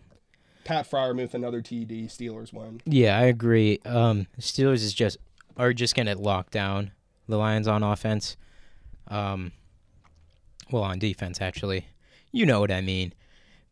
Pat 0.64 0.90
Freiermuth, 0.90 1.34
another 1.34 1.62
TD. 1.62 2.06
Steelers 2.06 2.54
win. 2.54 2.82
Yeah, 2.86 3.18
I 3.18 3.24
agree. 3.24 3.80
Um, 3.86 4.28
Steelers 4.40 4.76
is 4.84 4.94
just 4.94 5.18
are 5.58 5.74
just 5.74 5.96
gonna 5.96 6.16
lock 6.16 6.50
down 6.52 6.92
the 7.28 7.38
Lions 7.38 7.68
on 7.68 7.84
offense. 7.84 8.38
Um, 9.08 9.52
well, 10.72 10.84
on 10.84 11.00
defense 11.00 11.42
actually. 11.42 11.88
You 12.32 12.46
know 12.46 12.60
what 12.60 12.72
I 12.72 12.82
mean. 12.82 13.14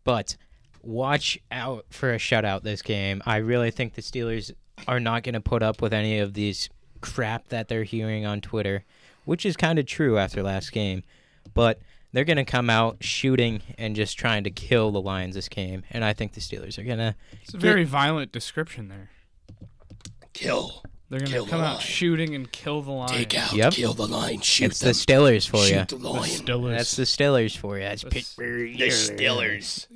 But 0.04 0.36
watch 0.82 1.39
out 1.52 1.86
for 1.89 2.13
a 2.13 2.17
shutout 2.17 2.63
this 2.63 2.82
game. 2.82 3.21
I 3.25 3.38
really 3.38 3.71
think 3.71 3.93
the 3.93 4.02
Steelers 4.02 4.52
are 4.88 4.99
not 4.99 5.23
gonna 5.23 5.41
put 5.41 5.63
up 5.63 5.82
with 5.82 5.93
any 5.93 6.19
of 6.19 6.34
these 6.34 6.69
crap 7.02 7.47
that 7.49 7.67
they're 7.67 7.84
hearing 7.84 8.25
on 8.25 8.41
Twitter, 8.41 8.84
which 9.25 9.45
is 9.45 9.56
kind 9.56 9.80
of 9.80 9.86
true 9.86 10.17
after 10.17 10.43
last 10.43 10.71
game. 10.71 11.04
But 11.54 11.80
they're 12.12 12.26
gonna 12.26 12.45
come 12.45 12.69
out 12.69 12.98
shooting 13.04 13.62
and 13.78 13.95
just 13.95 14.17
trying 14.17 14.43
to 14.45 14.52
kill 14.52 14.91
the 14.91 15.02
Lions 15.02 15.36
this 15.36 15.50
game, 15.50 15.84
and 15.91 16.04
I 16.04 16.13
think 16.13 16.34
the 16.34 16.41
Steelers 16.41 16.78
are 16.78 16.84
gonna 16.84 17.15
It's 17.43 17.54
a 17.54 17.58
very 17.58 17.84
violent 17.84 18.32
description 18.32 18.88
there. 18.89 19.10
Kill. 20.34 20.84
They're 21.10 21.19
going 21.19 21.32
to 21.43 21.50
come 21.50 21.60
out 21.62 21.78
lion. 21.78 21.80
shooting 21.80 22.36
and 22.36 22.52
kill 22.52 22.84
the 22.84 22.91
lion. 22.91 23.10
Take 23.10 23.36
out. 23.36 23.52
Yep. 23.54 23.74
Kill 23.74 23.93
the 23.95 24.06
line. 24.08 24.41
Shoot 24.41 24.65
it's 24.72 24.80
them. 24.80 24.89
the 24.89 24.93
Steelers 24.93 25.50
for 25.50 25.58
you. 25.58 25.80
Shoot 25.80 25.88
the 25.88 25.95
The 25.98 26.08
lion. 26.08 26.30
Steelers. 26.30 26.78
That's 26.78 26.95
the 26.95 27.04
Steelers 27.04 27.58
for 27.58 27.78
you. 27.78 27.84
That's 27.84 28.04
The 28.04 28.10
Pittsburgh. 28.12 28.78
The 28.78 28.88
Steelers. 28.89 29.88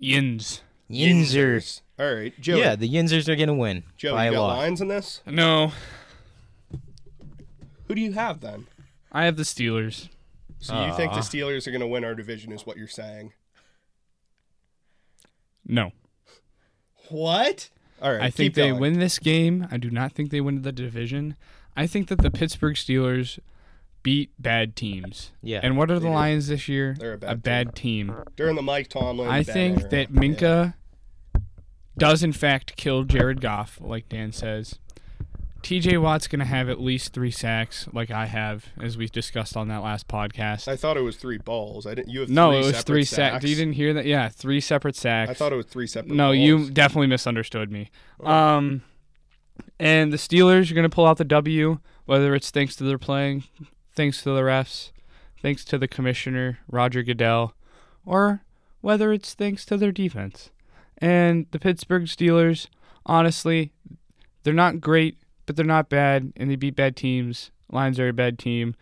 Yins. 0.00 0.62
Yinzers. 0.90 1.82
All 1.96 2.12
right, 2.12 2.38
Joey. 2.40 2.58
Yeah, 2.60 2.74
the 2.74 2.88
Yinzers 2.92 3.28
are 3.28 3.36
gonna 3.36 3.54
win 3.54 3.84
Joey, 3.96 4.12
by 4.12 4.24
you 4.26 4.30
a 4.30 4.34
got 4.34 4.40
lot. 4.42 4.58
lines 4.58 4.80
in 4.80 4.88
this? 4.88 5.20
No, 5.26 5.72
Who 7.86 7.94
do 7.94 8.00
you 8.00 8.12
have 8.12 8.40
then? 8.40 8.66
I 9.12 9.24
have 9.26 9.36
the 9.36 9.42
Steelers. 9.44 10.08
So 10.60 10.86
you 10.86 10.94
think 10.94 11.12
the 11.12 11.20
Steelers 11.20 11.66
are 11.66 11.70
going 11.70 11.80
to 11.80 11.86
win 11.86 12.04
our 12.04 12.14
division? 12.14 12.52
Is 12.52 12.66
what 12.66 12.76
you're 12.76 12.88
saying? 12.88 13.32
No. 15.66 15.92
What? 17.10 17.70
All 18.02 18.12
right. 18.12 18.20
I 18.22 18.30
think 18.30 18.48
keep 18.48 18.54
they 18.54 18.68
going. 18.68 18.80
win 18.80 18.98
this 18.98 19.18
game. 19.18 19.66
I 19.70 19.76
do 19.76 19.90
not 19.90 20.12
think 20.12 20.30
they 20.30 20.40
win 20.40 20.62
the 20.62 20.72
division. 20.72 21.36
I 21.76 21.86
think 21.86 22.08
that 22.08 22.20
the 22.22 22.30
Pittsburgh 22.30 22.74
Steelers 22.74 23.38
beat 24.02 24.30
bad 24.38 24.76
teams. 24.76 25.32
Yeah. 25.42 25.60
And 25.62 25.76
what 25.76 25.90
are 25.90 25.94
the 25.94 26.00
They 26.00 26.06
do. 26.06 26.14
Lions 26.14 26.48
this 26.48 26.68
year? 26.68 26.96
They're 26.98 27.18
a 27.22 27.36
bad 27.36 27.74
team. 27.74 28.14
during 28.36 28.56
the 28.56 28.62
Mike 28.62 28.88
Tomlin. 28.88 29.28
I 29.28 29.42
think 29.42 29.80
era. 29.80 29.88
that 29.90 30.12
Minkah 30.12 30.74
does 31.96 32.22
in 32.22 32.32
fact 32.32 32.76
kill 32.76 33.04
Jared 33.04 33.40
Goff, 33.40 33.78
like 33.80 34.08
Dan 34.08 34.32
says. 34.32 34.78
TJ 35.62 36.00
Watt's 36.00 36.28
gonna 36.28 36.44
have 36.44 36.68
at 36.68 36.80
least 36.80 37.12
three 37.12 37.30
sacks, 37.30 37.88
like 37.92 38.10
I 38.10 38.26
have, 38.26 38.66
as 38.80 38.96
we 38.96 39.06
discussed 39.06 39.56
on 39.56 39.68
that 39.68 39.82
last 39.82 40.08
podcast. 40.08 40.68
I 40.68 40.76
thought 40.76 40.96
it 40.96 41.02
was 41.02 41.16
three 41.16 41.38
balls. 41.38 41.86
I 41.86 41.94
didn't. 41.94 42.10
You 42.10 42.20
have 42.20 42.28
no, 42.28 42.52
it 42.52 42.64
was 42.64 42.82
three 42.82 43.04
sacks. 43.04 43.34
sacks. 43.34 43.44
You 43.44 43.56
didn't 43.56 43.74
hear 43.74 43.92
that? 43.94 44.06
Yeah, 44.06 44.28
three 44.28 44.60
separate 44.60 44.96
sacks. 44.96 45.30
I 45.30 45.34
thought 45.34 45.52
it 45.52 45.56
was 45.56 45.66
three 45.66 45.86
separate. 45.86 46.14
No, 46.14 46.28
balls. 46.28 46.38
you 46.38 46.70
definitely 46.70 47.08
misunderstood 47.08 47.70
me. 47.70 47.90
Um, 48.22 48.82
and 49.78 50.12
the 50.12 50.16
Steelers 50.16 50.70
are 50.70 50.74
going 50.74 50.88
to 50.88 50.94
pull 50.94 51.06
out 51.06 51.18
the 51.18 51.24
W, 51.24 51.78
whether 52.06 52.34
it's 52.34 52.50
thanks 52.50 52.76
to 52.76 52.84
their 52.84 52.98
playing, 52.98 53.44
thanks 53.94 54.22
to 54.22 54.30
the 54.30 54.40
refs, 54.40 54.92
thanks 55.40 55.64
to 55.66 55.78
the 55.78 55.88
commissioner 55.88 56.58
Roger 56.68 57.02
Goodell, 57.02 57.54
or 58.04 58.42
whether 58.80 59.12
it's 59.12 59.34
thanks 59.34 59.64
to 59.66 59.76
their 59.76 59.92
defense. 59.92 60.50
And 60.98 61.46
the 61.52 61.58
Pittsburgh 61.58 62.04
Steelers, 62.04 62.68
honestly, 63.06 63.72
they're 64.42 64.54
not 64.54 64.80
great, 64.80 65.18
but 65.48 65.56
they're 65.56 65.64
not 65.64 65.88
bad, 65.88 66.30
and 66.36 66.50
they 66.50 66.56
beat 66.56 66.76
bad 66.76 66.94
teams. 66.94 67.50
Lions 67.72 67.98
are 67.98 68.06
a 68.08 68.12
bad 68.12 68.38
team. 68.38 68.74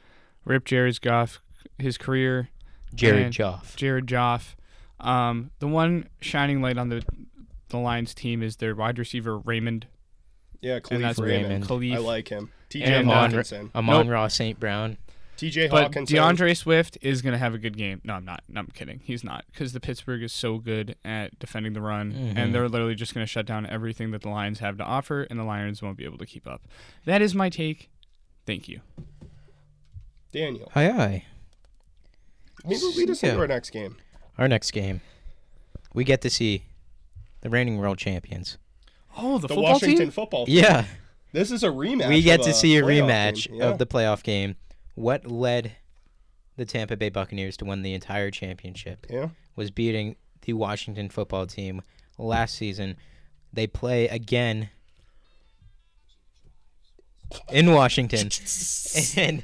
Rip 0.45 0.65
Jared 0.65 1.01
Goff, 1.01 1.41
his 1.79 1.97
career 1.97 2.49
Jared 2.93 3.27
and- 3.27 3.33
Joff. 3.35 3.77
Jared 3.77 4.07
Joff. 4.07 4.57
Um, 4.99 5.53
the 5.61 5.69
one 5.69 6.09
shining 6.21 6.61
light 6.61 6.77
on 6.77 6.89
the 6.89 7.05
the 7.69 7.79
Lions 7.79 8.15
team 8.15 8.43
is 8.43 8.57
their 8.57 8.75
wide 8.75 8.99
receiver 8.99 9.39
Raymond 9.39 9.87
Yeah, 10.61 10.81
Kalif 10.81 11.19
Raymond. 11.21 11.21
Raymond. 11.21 11.65
Kalif. 11.65 11.95
I 11.95 11.99
like 11.99 12.29
him. 12.29 12.51
T.J. 12.69 12.85
And, 12.85 13.09
uh, 13.11 13.31
Amon 13.77 14.07
Nope. 14.07 14.13
Ra 14.13 14.27
St. 14.29 14.59
Brown. 14.59 14.97
T.J. 15.37 15.69
but 15.69 15.93
Hockenson. 15.93 16.07
D'Andre 16.15 16.55
Swift 16.55 16.97
is 17.03 17.21
going 17.23 17.33
to 17.33 17.39
have 17.39 17.53
a 17.55 17.59
good 17.59 17.77
game. 17.77 18.01
No, 18.05 18.15
I'm 18.15 18.25
not. 18.25 18.43
No, 18.49 18.61
I'm 18.61 18.67
kidding. 18.69 19.01
He's 19.05 19.23
not 19.23 19.45
because 19.53 19.73
the 19.73 19.81
Pittsburgh 19.81 20.23
is 20.23 20.33
so 20.33 20.59
good 20.59 20.97
at 21.05 21.39
defending 21.39 21.73
the 21.75 21.81
run, 21.83 22.13
Mhm. 22.13 22.37
and 22.37 22.55
they're 22.55 22.69
literally 22.69 22.95
just 22.95 23.13
going 23.15 23.25
to 23.25 23.31
shut 23.31 23.45
down 23.47 23.67
everything 23.67 24.11
that 24.13 24.23
the 24.23 24.29
Lions 24.31 24.61
have 24.61 24.77
to 24.79 24.85
offer, 24.85 25.23
and 25.25 25.39
the 25.39 25.45
Lions 25.45 25.83
won't 25.83 25.97
be 25.99 26.05
able 26.05 26.19
to 26.19 26.27
keep 26.27 26.47
up. 26.47 26.63
That 27.05 27.21
is 27.23 27.35
my 27.35 27.49
take. 27.51 27.91
Thank 28.47 28.69
you. 28.69 28.81
Daniel. 30.33 30.71
Aye 30.75 30.91
aye. 30.91 31.25
Maybe 32.65 32.81
lead 32.97 33.11
us 33.11 33.23
Yeah. 33.23 33.31
into 33.31 33.41
our 33.43 33.47
next 33.47 33.71
game. 33.71 33.97
Our 34.39 34.49
next 34.49 34.71
game, 34.73 35.01
we 35.95 36.05
get 36.05 36.21
to 36.23 36.31
see 36.31 36.65
the 37.41 37.51
reigning 37.51 37.79
world 37.79 37.99
champions. 37.99 38.59
Oh, 39.17 39.39
the, 39.39 39.43
The 39.49 39.55
football 39.55 39.73
Washington 39.75 39.99
team. 39.99 40.11
football. 40.11 40.47
team. 40.47 40.57
Yeah, 40.57 40.85
This 41.33 41.51
is 41.51 41.63
a 41.63 41.69
rematch. 41.69 42.09
we 42.09 42.23
get 42.23 42.41
of 42.41 42.47
to 42.47 42.53
see 42.55 42.77
a 42.77 42.83
rematch 42.83 43.49
game. 43.49 43.57
Yeah. 43.61 43.69
of 43.69 43.79
the 43.79 43.87
playoff 43.87 44.23
game. 44.23 44.57
What 44.97 45.31
led 45.31 45.73
the 46.57 46.65
Tampa 46.65 46.97
Bay 46.97 47.11
Buccaneers 47.11 47.57
to 47.59 47.65
win 47.65 47.83
the 47.83 47.95
entire 47.95 48.31
championship 48.33 49.07
Yeah. 49.09 49.29
was 49.55 49.71
beating 49.71 50.17
the 50.43 50.55
Washington 50.55 51.09
football 51.11 51.47
team 51.47 51.83
last 52.19 52.55
season. 52.57 52.97
They 53.53 53.67
play 53.67 54.09
again 54.09 54.71
in 57.51 57.73
Washington. 57.73 58.31
and 59.17 59.43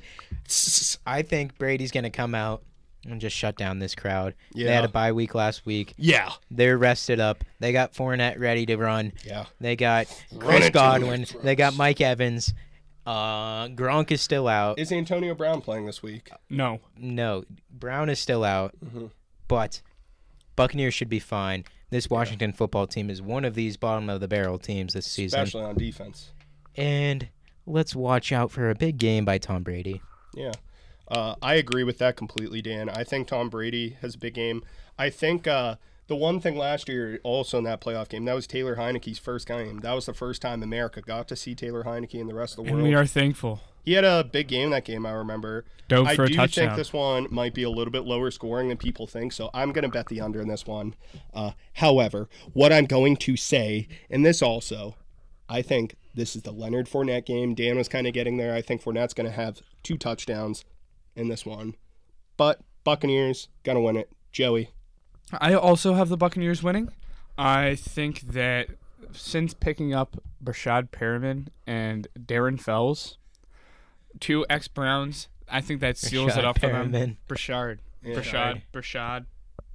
I 1.07 1.23
think 1.23 1.59
Brady's 1.59 1.91
going 1.91 2.05
to 2.05 2.11
come 2.11 2.35
out 2.35 2.63
and 3.05 3.21
just 3.21 3.37
shut 3.37 3.57
down 3.57 3.79
this 3.79 3.95
crowd. 3.95 4.35
They 4.55 4.63
had 4.73 4.85
a 4.85 4.89
bye 4.89 5.13
week 5.13 5.35
last 5.35 5.67
week. 5.67 5.93
Yeah. 5.97 6.31
They're 6.51 6.79
rested 6.79 7.19
up. 7.21 7.45
They 7.59 7.73
got 7.73 7.93
Fournette 7.95 8.39
ready 8.39 8.65
to 8.67 8.77
run. 8.77 9.13
Yeah. 9.25 9.47
They 9.61 9.77
got 9.77 10.07
Chris 10.39 10.71
Godwin. 10.71 11.27
They 11.43 11.57
got. 11.57 11.77
Mike 11.77 12.01
Evans. 12.01 12.55
Uh, 13.05 13.69
Gronk 13.69 14.11
is 14.11 14.21
still 14.21 14.47
out. 14.49 14.79
Is 14.79 14.93
Antonio 14.93 15.35
Brown 15.35 15.61
playing 15.61 15.87
this 15.87 16.03
week? 16.03 16.31
No. 16.49 16.81
No, 16.97 17.45
Brown 17.71 18.09
is 18.09 18.19
still 18.19 18.45
out, 18.45 18.75
but 19.49 19.83
Buccaneers 20.57 20.95
should 20.95 21.09
be 21.09 21.19
fine. 21.19 21.65
This 21.91 22.09
Washington 22.09 22.53
football 22.53 22.87
team 22.87 23.11
is 23.11 23.21
one 23.21 23.45
of 23.45 23.55
these 23.55 23.77
bottom 23.77 24.09
of 24.09 24.21
the 24.21 24.29
barrel 24.29 24.59
teams 24.59 24.95
this 24.95 25.07
season. 25.07 25.41
Especially 25.41 25.67
on 25.67 25.75
defense. 25.75 26.33
And 26.77 27.29
let's 27.67 27.95
watch 27.95 28.33
out 28.33 28.51
for 28.51 28.71
a 28.71 28.75
big 28.75 28.97
game 28.99 29.25
by 29.25 29.39
Tom 29.39 29.63
Brady. 29.63 30.01
Yeah. 30.35 30.53
Uh, 31.09 31.35
I 31.43 31.57
agree 31.57 31.85
with 31.85 31.99
that 31.99 32.17
completely, 32.17 32.63
Dan. 32.63 32.89
I 32.89 33.05
think 33.05 33.29
Tom 33.29 33.51
Brady 33.51 33.99
has 34.01 34.15
a 34.15 34.19
big 34.19 34.35
game. 34.35 34.65
I 34.99 35.11
think 35.11 35.47
uh, 35.47 35.77
the 36.09 36.17
one 36.17 36.41
thing 36.41 36.57
last 36.57 36.89
year, 36.89 37.21
also 37.23 37.59
in 37.59 37.65
that 37.65 37.81
playoff 37.81 38.09
game, 38.09 38.25
that 38.25 38.35
was 38.35 38.47
Taylor 38.47 38.77
Heinicke's 38.77 39.19
first 39.19 39.47
game. 39.47 39.79
That 39.81 39.93
was 39.93 40.07
the 40.07 40.15
first 40.15 40.43
time 40.43 40.63
America 40.63 41.01
got 41.01 41.29
to 41.29 41.37
see 41.37 41.55
Taylor 41.55 41.85
Heinicke 41.85 42.21
and 42.21 42.29
the 42.29 42.35
rest 42.35 42.59
of 42.59 42.65
the 42.65 42.73
world. 42.73 42.75
And 42.81 42.83
we 42.89 42.95
are 42.95 43.07
thankful. 43.07 43.61
he 43.85 43.93
had 43.95 44.05
a 44.05 44.25
big 44.25 44.49
game 44.49 44.71
that 44.71 44.85
game, 44.85 45.07
I 45.07 45.13
remember. 45.13 45.65
Dove 45.89 46.07
I 46.07 46.17
for 46.17 46.25
a 46.25 46.29
do 46.29 46.35
touchdown. 46.35 46.67
think 46.69 46.77
this 46.77 46.93
one 46.93 47.27
might 47.31 47.55
be 47.55 47.63
a 47.63 47.71
little 47.71 47.93
bit 47.93 48.05
lower 48.05 48.31
scoring 48.31 48.69
than 48.69 48.79
people 48.79 49.07
think, 49.07 49.33
so 49.33 49.51
I'm 49.55 49.73
going 49.73 49.83
to 49.85 49.89
bet 49.89 50.09
the 50.09 50.21
under 50.21 50.41
in 50.41 50.49
this 50.49 50.67
one. 50.67 50.95
Uh, 51.33 51.53
however, 51.75 52.29
what 52.53 52.73
I'm 52.73 52.87
going 52.87 53.17
to 53.19 53.37
say, 53.37 53.89
and 54.11 54.25
this 54.25 54.43
also, 54.43 54.97
I 55.49 55.63
think 55.63 55.97
this 56.15 56.35
is 56.37 56.43
the 56.43 56.53
Leonard 56.53 56.89
Fournette 56.89 57.27
game. 57.27 57.55
Dan 57.55 57.77
was 57.77 57.89
kind 57.89 58.07
of 58.07 58.13
getting 58.13 58.37
there. 58.37 58.55
I 58.55 58.63
think 58.63 58.83
Fournette's 58.83 59.15
going 59.15 59.29
to 59.29 59.37
have 59.37 59.61
two 59.83 59.97
touchdowns 59.97 60.65
in 61.15 61.29
this 61.29 61.45
one. 61.47 61.75
But 62.37 62.61
Buccaneers 62.85 63.49
going 63.63 63.77
to 63.77 63.83
win 63.83 63.97
it. 63.97 64.11
Joey. 64.31 64.71
I 65.41 65.55
also 65.55 65.95
have 65.95 66.09
the 66.09 66.17
Buccaneers 66.17 66.63
winning. 66.63 66.91
I 67.39 67.75
think 67.75 68.21
that 68.33 68.69
since 69.13 69.55
picking 69.55 69.95
up 69.95 70.23
Brashad 70.43 70.91
Perriman 70.91 71.49
and 71.67 72.09
Darren 72.19 72.61
Fells, 72.61 73.19
two 74.21 74.45
ex 74.51 74.69
Browns, 74.69 75.29
I 75.49 75.61
think 75.61 75.81
that 75.81 75.97
seals 75.97 76.37
it 76.37 76.41
Brashad 76.41 76.45
up 76.45 76.59
for 76.59 76.67
them. 76.69 76.93
Perriman. 76.93 77.17
Brashard. 77.29 77.79
Brashad. 78.05 78.63
Brashad. 78.73 79.27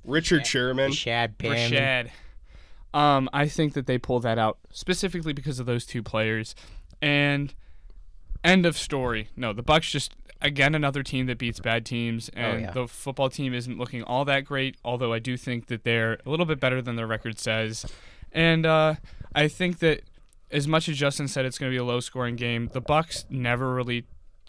Richard 0.05 0.45
Sherman. 0.45 0.91
Shad 0.91 1.37
Perriman. 1.37 1.71
Brashad. 1.71 2.09
Um, 2.93 3.29
I 3.33 3.47
think 3.47 3.73
that 3.73 3.85
they 3.85 3.97
pull 3.97 4.19
that 4.21 4.37
out 4.37 4.57
specifically 4.71 5.33
because 5.33 5.59
of 5.59 5.65
those 5.65 5.85
two 5.85 6.01
players. 6.01 6.55
And 7.01 7.53
end 8.43 8.65
of 8.65 8.77
story. 8.77 9.29
No, 9.35 9.53
the 9.53 9.61
Bucks 9.63 9.91
just 9.91 10.13
again 10.41 10.75
another 10.75 11.03
team 11.03 11.25
that 11.27 11.37
beats 11.37 11.59
bad 11.59 11.85
teams, 11.85 12.29
and 12.29 12.61
yeah. 12.61 12.71
the 12.71 12.87
football 12.87 13.29
team 13.29 13.53
isn't 13.53 13.77
looking 13.77 14.03
all 14.03 14.25
that 14.25 14.45
great. 14.45 14.75
Although 14.83 15.13
I 15.13 15.19
do 15.19 15.37
think 15.37 15.67
that 15.67 15.83
they're 15.83 16.19
a 16.25 16.29
little 16.29 16.45
bit 16.45 16.59
better 16.59 16.81
than 16.81 16.95
their 16.95 17.07
record 17.07 17.39
says, 17.39 17.85
and 18.31 18.65
uh, 18.65 18.95
I 19.33 19.47
think 19.47 19.79
that 19.79 20.01
as 20.51 20.67
much 20.67 20.87
as 20.89 20.97
Justin 20.97 21.27
said 21.27 21.45
it's 21.45 21.57
going 21.57 21.71
to 21.71 21.73
be 21.73 21.79
a 21.79 21.83
low 21.83 21.99
scoring 21.99 22.35
game, 22.35 22.69
the 22.73 22.81
Bucks 22.81 23.25
never 23.29 23.73
really 23.73 24.05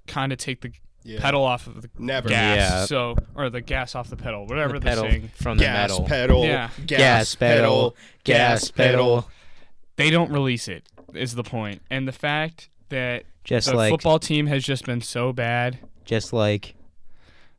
kind 0.06 0.32
of 0.32 0.38
take 0.38 0.60
the 0.60 0.72
Yeah. 1.04 1.20
pedal 1.20 1.42
off 1.44 1.66
of 1.66 1.82
the 1.82 1.90
Never. 1.98 2.28
gas, 2.28 2.56
Yeah. 2.56 2.84
so 2.86 3.16
or 3.34 3.50
the 3.50 3.60
gas 3.60 3.94
off 3.94 4.08
the 4.08 4.16
pedal, 4.16 4.46
whatever 4.46 4.74
The 4.78 4.84
they're 4.84 4.94
pedal 4.96 5.10
saying. 5.10 5.30
from 5.34 5.58
the 5.58 5.64
Gas 5.64 5.90
metal. 5.90 6.04
pedal. 6.06 6.44
Yeah. 6.44 6.70
Gas 6.86 7.34
pedal. 7.34 7.96
Gas 8.24 8.70
pedal. 8.70 9.28
They 9.96 10.10
don't 10.10 10.30
release 10.30 10.68
it 10.68 10.84
is 11.14 11.34
the 11.34 11.42
point, 11.42 11.82
and 11.90 12.06
the 12.06 12.12
fact 12.12 12.68
that 12.90 13.24
Just 13.44 13.68
the 13.70 13.76
like 13.76 13.90
football 13.90 14.18
team 14.18 14.46
has 14.46 14.64
just 14.64 14.84
been 14.84 15.00
so 15.00 15.32
bad. 15.32 15.78
just 16.04 16.32
like 16.32 16.74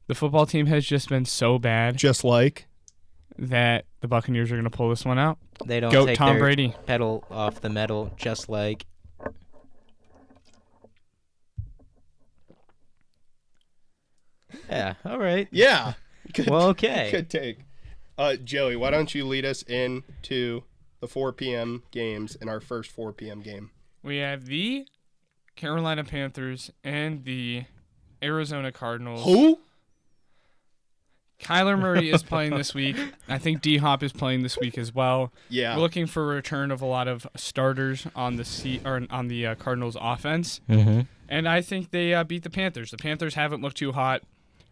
The 0.07 0.15
football 0.15 0.45
team 0.45 0.65
has 0.67 0.85
just 0.85 1.09
been 1.09 1.25
so 1.25 1.59
bad 1.59 1.97
Just 1.97 2.23
like. 2.23 2.67
that 3.37 3.85
the 4.01 4.07
Buccaneers 4.07 4.51
are 4.51 4.55
going 4.55 4.63
to 4.63 4.69
pull 4.69 4.89
this 4.89 5.05
one 5.05 5.19
out. 5.19 5.37
they 5.65 5.79
don't 5.79 5.91
Goat 5.91 6.07
take 6.07 6.17
Tom 6.17 6.29
their 6.33 6.39
Brady. 6.39 6.73
pedal 6.85 7.23
off 7.29 7.61
the 7.61 7.69
metal 7.69 8.11
just 8.17 8.49
like 8.49 8.85
Yeah, 14.69 14.95
all 15.05 15.19
right. 15.19 15.47
Yeah. 15.51 15.93
Good, 16.33 16.49
Well, 16.49 16.67
okay. 16.69 17.09
Good 17.11 17.29
take. 17.29 17.59
Uh, 18.17 18.35
Joey, 18.35 18.75
why 18.75 18.91
don't 18.91 19.13
you 19.15 19.25
lead 19.25 19.45
us 19.45 19.63
into 19.63 20.63
the 20.99 21.07
4 21.07 21.33
p.m. 21.33 21.83
games 21.91 22.35
in 22.35 22.49
our 22.49 22.59
first 22.59 22.91
4 22.91 23.13
p.m. 23.13 23.41
game? 23.41 23.71
We 24.03 24.17
have 24.17 24.45
the 24.45 24.87
Carolina 25.59 26.05
Panthers 26.05 26.71
and 26.85 27.25
the 27.25 27.65
Arizona 28.23 28.71
Cardinals. 28.71 29.25
Who? 29.25 29.59
Kyler 31.41 31.77
Murray 31.79 32.09
is 32.11 32.23
playing 32.31 32.55
this 32.55 32.73
week. 32.73 32.95
I 33.27 33.37
think 33.37 33.61
D 33.61 33.77
Hop 33.77 34.01
is 34.03 34.11
playing 34.13 34.43
this 34.43 34.57
week 34.57 34.77
as 34.77 34.93
well. 34.95 35.31
Yeah. 35.49 35.75
We're 35.75 35.81
looking 35.81 36.05
for 36.05 36.23
a 36.31 36.35
return 36.35 36.71
of 36.71 36.81
a 36.81 36.85
lot 36.85 37.07
of 37.07 37.27
starters 37.35 38.07
on 38.15 38.35
the 38.37 38.45
C 38.45 38.81
or 38.85 39.01
on 39.09 39.27
the 39.27 39.47
uh, 39.47 39.55
Cardinals 39.55 39.97
offense, 39.99 40.61
Mm-hmm. 40.69 41.01
and 41.29 41.47
I 41.47 41.61
think 41.61 41.91
they 41.91 42.13
uh, 42.13 42.23
beat 42.23 42.43
the 42.43 42.49
Panthers. 42.49 42.91
The 42.91 42.97
Panthers 42.97 43.35
haven't 43.35 43.61
looked 43.61 43.77
too 43.77 43.91
hot. 43.93 44.21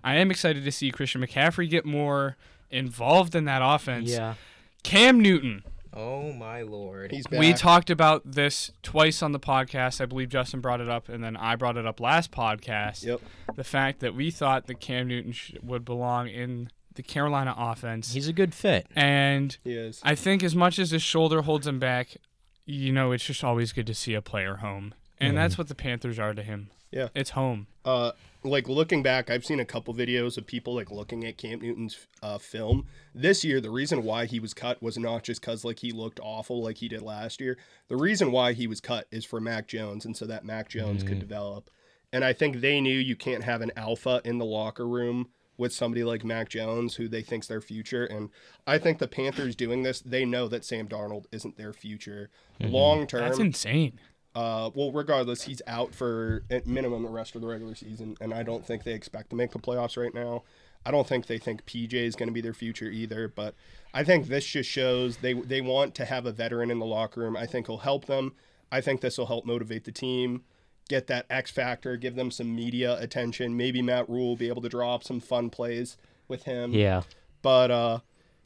I 0.04 0.16
am 0.16 0.32
excited 0.32 0.64
to 0.64 0.72
see 0.72 0.92
Christian 0.92 1.22
McCaffrey 1.22 1.70
get 1.70 1.86
more 1.86 2.38
involved 2.72 3.36
in 3.36 3.46
that 3.46 3.62
offense. 3.64 4.10
Yeah. 4.12 4.36
Cam 4.84 5.20
Newton. 5.20 5.64
Oh 6.00 6.32
my 6.32 6.62
lord. 6.62 7.12
He's 7.12 7.26
back. 7.26 7.40
We 7.40 7.54
talked 7.54 7.90
about 7.90 8.22
this 8.24 8.72
twice 8.84 9.24
on 9.24 9.32
the 9.32 9.40
podcast. 9.40 10.00
I 10.00 10.06
believe 10.06 10.30
Justin 10.30 10.62
brought 10.62 10.80
it 10.80 10.88
up, 10.90 11.10
and 11.10 11.24
then 11.24 11.36
I 11.36 11.56
brought 11.56 11.76
it 11.76 11.88
up 11.88 12.00
last 12.00 12.32
podcast. 12.32 13.04
Yep. 13.04 13.20
The 13.56 13.64
fact 13.64 14.00
that 14.02 14.14
we 14.14 14.30
thought 14.30 14.68
that 14.68 14.80
Cam 14.80 15.08
Newton 15.08 15.32
sh- 15.32 15.54
would 15.64 15.84
belong 15.84 16.28
in 16.28 16.70
the 16.94 17.02
Carolina 17.02 17.56
offense, 17.58 18.14
He's 18.14 18.28
a 18.28 18.34
good 18.34 18.54
fit. 18.54 18.86
and 18.96 19.58
He 19.64 19.74
is. 19.74 20.00
I 20.04 20.14
think 20.14 20.44
as 20.44 20.56
much 20.56 20.78
as 20.78 20.92
his 20.92 21.02
shoulder 21.02 21.42
holds 21.42 21.66
him 21.66 21.80
back, 21.80 22.18
you 22.66 22.92
know, 22.92 23.12
it's 23.12 23.26
just 23.26 23.44
always 23.44 23.74
good 23.74 23.88
to 23.88 23.96
see 23.96 24.14
a 24.14 24.22
player 24.22 24.58
home, 24.58 24.94
and 25.20 25.36
that's 25.36 25.58
what 25.58 25.68
the 25.68 25.76
Panthers 25.76 26.20
are 26.20 26.34
to 26.36 26.44
him. 26.44 26.70
Yeah. 26.92 27.10
it's 27.16 27.32
home. 27.32 27.68
Uh, 27.84 28.12
like 28.48 28.68
looking 28.68 29.04
back, 29.04 29.30
I've 29.30 29.46
seen 29.46 29.60
a 29.60 29.66
couple 29.66 29.94
videos 29.94 30.38
of 30.38 30.48
people 30.48 30.76
like 30.76 30.92
looking 30.92 31.26
at 31.26 31.38
Cam 31.38 31.60
Newton's 31.60 32.08
uh, 32.22 32.38
film 32.38 32.88
this 33.14 33.44
year. 33.44 33.62
The 33.62 33.70
reason 33.70 34.04
why 34.04 34.26
he 34.26 34.40
was 34.40 34.54
cut 34.54 34.82
was 34.82 34.98
not 34.98 35.24
just 35.24 35.42
because 35.42 35.64
like 35.64 35.80
he 35.80 35.92
looked 35.92 36.20
awful 36.22 36.64
like 36.64 36.78
he 36.78 36.88
did 36.88 37.02
last 37.02 37.40
year. 37.40 37.58
The 37.88 37.98
reason 37.98 38.32
why 38.32 38.54
he 38.54 38.68
was 38.68 38.82
cut 38.82 39.08
is 39.12 39.26
for 39.26 39.40
Mac 39.40 39.68
Jones, 39.68 40.06
and 40.06 40.16
so 40.16 40.26
that 40.26 40.46
Mac 40.46 40.70
Jones 40.70 41.04
could 41.04 41.20
develop. 41.20 41.70
And 42.12 42.24
I 42.24 42.34
think 42.34 42.62
they 42.62 42.80
knew 42.80 42.98
you 42.98 43.16
can't 43.16 43.44
have 43.44 43.62
an 43.62 43.72
alpha 43.76 44.22
in 44.24 44.38
the 44.38 44.46
locker 44.46 44.88
room 44.88 45.28
with 45.58 45.74
somebody 45.74 46.04
like 46.04 46.24
Mac 46.24 46.50
Jones 46.50 46.96
who 46.96 47.08
they 47.08 47.22
think's 47.22 47.48
their 47.48 47.62
future. 47.62 48.06
And 48.06 48.30
I 48.66 48.78
think 48.78 49.00
the 49.00 49.08
Panthers 49.08 49.56
doing 49.56 49.84
this, 49.84 50.00
they 50.00 50.24
know 50.24 50.48
that 50.48 50.64
Sam 50.64 50.88
Darnold 50.88 51.26
isn't 51.32 51.58
their 51.58 51.74
future 51.74 52.30
long 52.60 53.08
term. 53.08 53.22
That's 53.22 53.40
insane. 53.40 54.00
Uh, 54.36 54.70
well, 54.74 54.92
regardless, 54.92 55.44
he's 55.44 55.62
out 55.66 55.96
for 55.96 56.44
at 56.52 56.68
minimum 56.68 57.04
the 57.04 57.10
rest 57.10 57.36
of 57.36 57.42
the 57.42 57.48
regular 57.48 57.74
season, 57.74 58.16
and 58.22 58.34
I 58.34 58.44
don't 58.44 58.66
think 58.66 58.84
they 58.84 58.94
expect 58.94 59.32
to 59.32 59.36
make 59.36 59.52
the 59.52 59.60
playoffs 59.60 59.98
right 59.98 60.14
now. 60.14 60.44
I 60.86 60.92
don't 60.92 61.08
think 61.08 61.28
they 61.28 61.38
think 61.38 61.66
PJ 61.66 61.94
is 61.94 62.16
going 62.16 62.30
to 62.30 62.34
be 62.34 62.40
their 62.40 62.54
future 62.54 62.86
either. 62.86 63.28
But 63.28 63.56
I 63.94 64.04
think 64.04 64.28
this 64.28 64.46
just 64.46 64.70
shows 64.70 65.18
they 65.18 65.34
they 65.34 65.60
want 65.60 65.96
to 65.96 66.06
have 66.06 66.26
a 66.26 66.32
veteran 66.32 66.72
in 66.72 66.80
the 66.80 66.86
locker 66.86 67.22
room. 67.22 67.36
I 67.36 67.46
think 67.46 67.68
he'll 67.68 67.80
help 67.80 68.06
them. 68.06 68.34
I 68.72 68.82
think 68.82 69.02
this 69.02 69.18
will 69.18 69.26
help 69.26 69.46
motivate 69.46 69.86
the 69.86 69.92
team, 69.92 70.44
get 70.88 71.08
that 71.08 71.26
X 71.30 71.52
factor, 71.52 71.98
give 71.98 72.16
them 72.16 72.32
some 72.32 72.56
media 72.56 72.98
attention. 73.00 73.58
Maybe 73.58 73.82
Matt 73.82 74.10
Rhule 74.10 74.30
will 74.30 74.36
be 74.38 74.50
able 74.50 74.62
to 74.62 74.70
draw 74.70 74.96
up 74.96 75.04
some 75.04 75.20
fun 75.20 75.50
plays 75.50 75.98
with 76.28 76.44
him. 76.44 76.74
Yeah. 76.74 77.04
But 77.42 77.72
uh, 77.72 78.00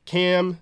Cam, 0.06 0.62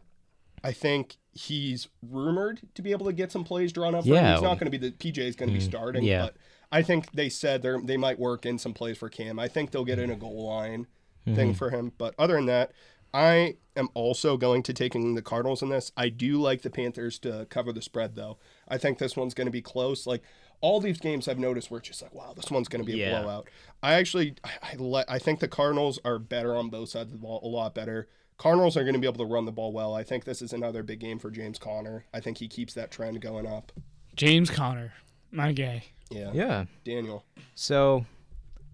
I 0.63 0.71
think 0.71 1.17
he's 1.39 1.87
rumored 2.01 2.59
to 2.75 2.81
be 2.81 2.91
able 2.91 3.05
to 3.05 3.13
get 3.13 3.31
some 3.31 3.43
plays 3.43 3.71
drawn 3.71 3.95
up. 3.95 4.05
Yeah. 4.05 4.33
He's 4.33 4.41
not 4.41 4.59
going 4.59 4.71
to 4.71 4.77
be 4.77 4.89
the 4.89 4.91
PJ 4.91 5.17
is 5.19 5.35
going 5.35 5.49
to 5.49 5.57
be 5.57 5.63
mm, 5.63 5.67
starting. 5.67 6.03
yeah. 6.03 6.25
But 6.25 6.35
I 6.71 6.81
think 6.81 7.11
they 7.11 7.29
said 7.29 7.61
they 7.61 7.75
they 7.83 7.97
might 7.97 8.19
work 8.19 8.45
in 8.45 8.59
some 8.59 8.73
plays 8.73 8.97
for 8.97 9.09
Cam. 9.09 9.39
I 9.39 9.47
think 9.47 9.71
they'll 9.71 9.85
get 9.85 9.99
in 9.99 10.09
a 10.09 10.15
goal 10.15 10.47
line 10.47 10.87
thing 11.25 11.49
mm-hmm. 11.49 11.53
for 11.53 11.69
him. 11.69 11.93
But 11.97 12.13
other 12.19 12.35
than 12.35 12.45
that, 12.47 12.71
I 13.13 13.55
am 13.75 13.89
also 13.93 14.37
going 14.37 14.63
to 14.63 14.73
taking 14.73 15.15
the 15.15 15.21
Cardinals 15.21 15.61
in 15.61 15.69
this. 15.69 15.91
I 15.95 16.09
do 16.09 16.39
like 16.39 16.61
the 16.61 16.69
Panthers 16.69 17.17
to 17.19 17.47
cover 17.49 17.71
the 17.71 17.81
spread 17.81 18.15
though. 18.15 18.37
I 18.67 18.77
think 18.77 18.97
this 18.97 19.15
one's 19.15 19.33
going 19.33 19.47
to 19.47 19.51
be 19.51 19.61
close. 19.61 20.05
Like 20.05 20.21
all 20.61 20.81
these 20.81 20.99
games 20.99 21.27
I've 21.27 21.39
noticed 21.39 21.71
were 21.71 21.79
just 21.79 22.01
like, 22.01 22.13
wow, 22.13 22.33
this 22.35 22.51
one's 22.51 22.67
going 22.67 22.83
to 22.83 22.85
be 22.85 23.01
a 23.01 23.07
Yeah. 23.07 23.21
blowout. 23.21 23.49
I 23.81 23.93
actually, 23.93 24.35
I, 24.43 24.75
I, 24.77 25.05
I 25.07 25.19
think 25.19 25.39
the 25.39 25.47
Cardinals 25.47 25.99
are 26.03 26.19
better 26.19 26.55
on 26.55 26.69
both 26.69 26.89
sides 26.89 27.13
of 27.13 27.13
the 27.13 27.25
ball, 27.25 27.39
a 27.43 27.47
lot 27.47 27.73
better. 27.73 28.09
Cardinals 28.39 28.75
are 28.77 28.83
going 28.83 28.93
to 28.93 28.99
be 28.99 29.05
able 29.05 29.23
to 29.23 29.31
run 29.31 29.45
the 29.45 29.51
ball 29.51 29.71
well. 29.73 29.93
I 29.93 30.01
think 30.03 30.23
this 30.23 30.41
is 30.41 30.53
another 30.53 30.81
big 30.81 30.99
game 30.99 31.19
for 31.19 31.29
James 31.29 31.59
Conner. 31.59 32.05
I 32.13 32.21
think 32.21 32.37
he 32.39 32.47
keeps 32.47 32.73
that 32.73 32.89
trend 32.89 33.19
going 33.21 33.45
up. 33.45 33.71
James 34.15 34.49
Conner, 34.49 34.93
my 35.29 35.51
guy. 35.51 35.83
Yeah. 36.09 36.31
Yeah. 36.33 36.65
Daniel. 36.85 37.25
So, 37.53 38.05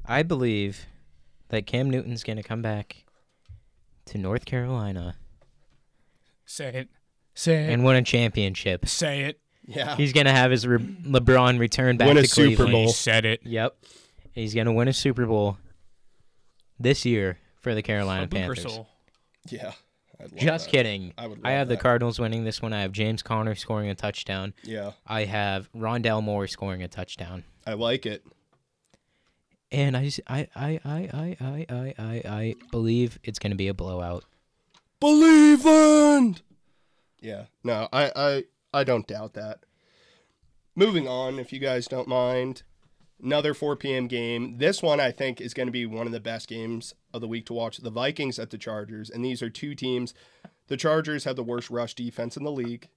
I 0.06 0.22
believe 0.24 0.86
that 1.50 1.66
Cam 1.66 1.90
Newton's 1.90 2.24
going 2.24 2.38
to 2.38 2.44
come 2.44 2.62
back 2.62 3.06
to 4.06 4.18
North 4.20 4.46
Carolina 4.46 5.18
Say 6.46 6.68
it. 6.68 6.90
Say 7.34 7.66
it. 7.66 7.70
and 7.72 7.84
win 7.84 7.96
a 7.96 8.02
championship. 8.04 8.88
say 8.88 9.22
it. 9.24 9.40
Yeah. 9.66 9.96
He's 9.96 10.14
going 10.14 10.28
to 10.28 10.32
have 10.32 10.52
his 10.52 10.68
re- 10.68 10.78
LeBron 10.78 11.60
return 11.60 11.98
back 11.98 12.08
Win 12.08 12.18
a 12.18 12.22
to 12.22 12.28
Super 12.28 12.68
Bowl. 12.68 12.86
He 12.86 12.92
said 12.92 13.26
it. 13.26 13.42
Yep. 13.44 13.76
He's 14.32 14.54
going 14.54 14.68
to 14.68 14.72
win 14.72 14.88
a 14.88 14.94
Super 14.94 15.26
Bowl 15.26 15.58
this 16.80 17.04
year 17.04 17.40
for 17.62 17.74
the 17.74 17.82
Carolina 17.82 18.28
Panthers. 18.28 18.62
soul. 18.62 18.88
Yeah. 19.48 19.74
Just 20.36 20.66
that. 20.66 20.72
kidding. 20.72 21.14
I 21.18 21.28
would 21.28 21.42
I 21.44 21.52
have 21.52 21.68
the. 21.68 21.78
Cardinals 21.78 22.20
winning 22.20 22.46
this 22.46 22.62
one. 22.62 22.72
I 22.74 22.82
have 22.82 22.92
James 22.94 23.22
Conner 23.22 23.54
scoring 23.56 23.90
a 23.90 23.96
touchdown. 23.96 24.54
Yeah. 24.64 24.92
I 25.06 25.26
have 25.26 25.70
Rondale 25.74 26.24
Moore 26.24 26.48
scoring 26.48 26.82
a 26.82 26.88
touchdown. 26.88 27.44
I 27.68 27.74
like 27.74 28.06
it. 28.06 28.24
and 29.72 29.98
I 29.98 30.06
just 30.06 30.22
I 30.28 30.48
I 30.56 30.80
I 30.86 31.38
I 31.42 31.66
I 31.70 31.94
I 31.98 32.22
I 32.26 32.56
believe 32.72 33.20
it's 33.24 33.40
going 33.40 33.52
to 33.52 33.58
be 33.58 33.68
a 33.68 33.74
blowout. 33.74 34.24
Believe 35.00 35.60
Believeland. 35.60 36.42
Yeah. 37.20 37.46
No, 37.64 37.90
I, 37.92 38.12
I, 38.16 38.44
I 38.74 38.84
don't 38.84 39.08
doubt 39.08 39.34
that. 39.34 39.60
Moving 40.76 41.08
on, 41.08 41.40
if 41.40 41.52
you 41.52 41.60
guys 41.60 41.88
don't 41.88 42.08
mind, 42.08 42.64
another 43.22 43.54
4 43.54 43.76
p.m. 43.76 44.08
game. 44.08 44.58
This 44.58 44.82
one 44.82 45.00
I 45.00 45.12
think 45.12 45.42
is 45.42 45.54
going 45.54 45.68
to 45.68 45.72
be 45.72 45.86
one 45.86 46.06
of 46.06 46.14
the 46.14 46.20
best 46.20 46.48
games 46.48 46.94
of 47.14 47.22
the 47.22 47.28
week 47.28 47.46
to 47.48 47.54
watch. 47.54 47.78
The 47.78 47.90
Vikings 47.90 48.40
at 48.40 48.50
the 48.50 48.58
Chargers, 48.58 49.10
and 49.10 49.24
these 49.24 49.42
are 49.42 49.50
two 49.50 49.76
teams. 49.76 50.14
The 50.68 50.78
Chargers 50.78 51.24
have 51.24 51.36
the 51.36 51.44
worst 51.44 51.70
rush 51.70 51.94
defense 51.94 52.38
in 52.38 52.44
the 52.44 52.52
league. 52.52 52.90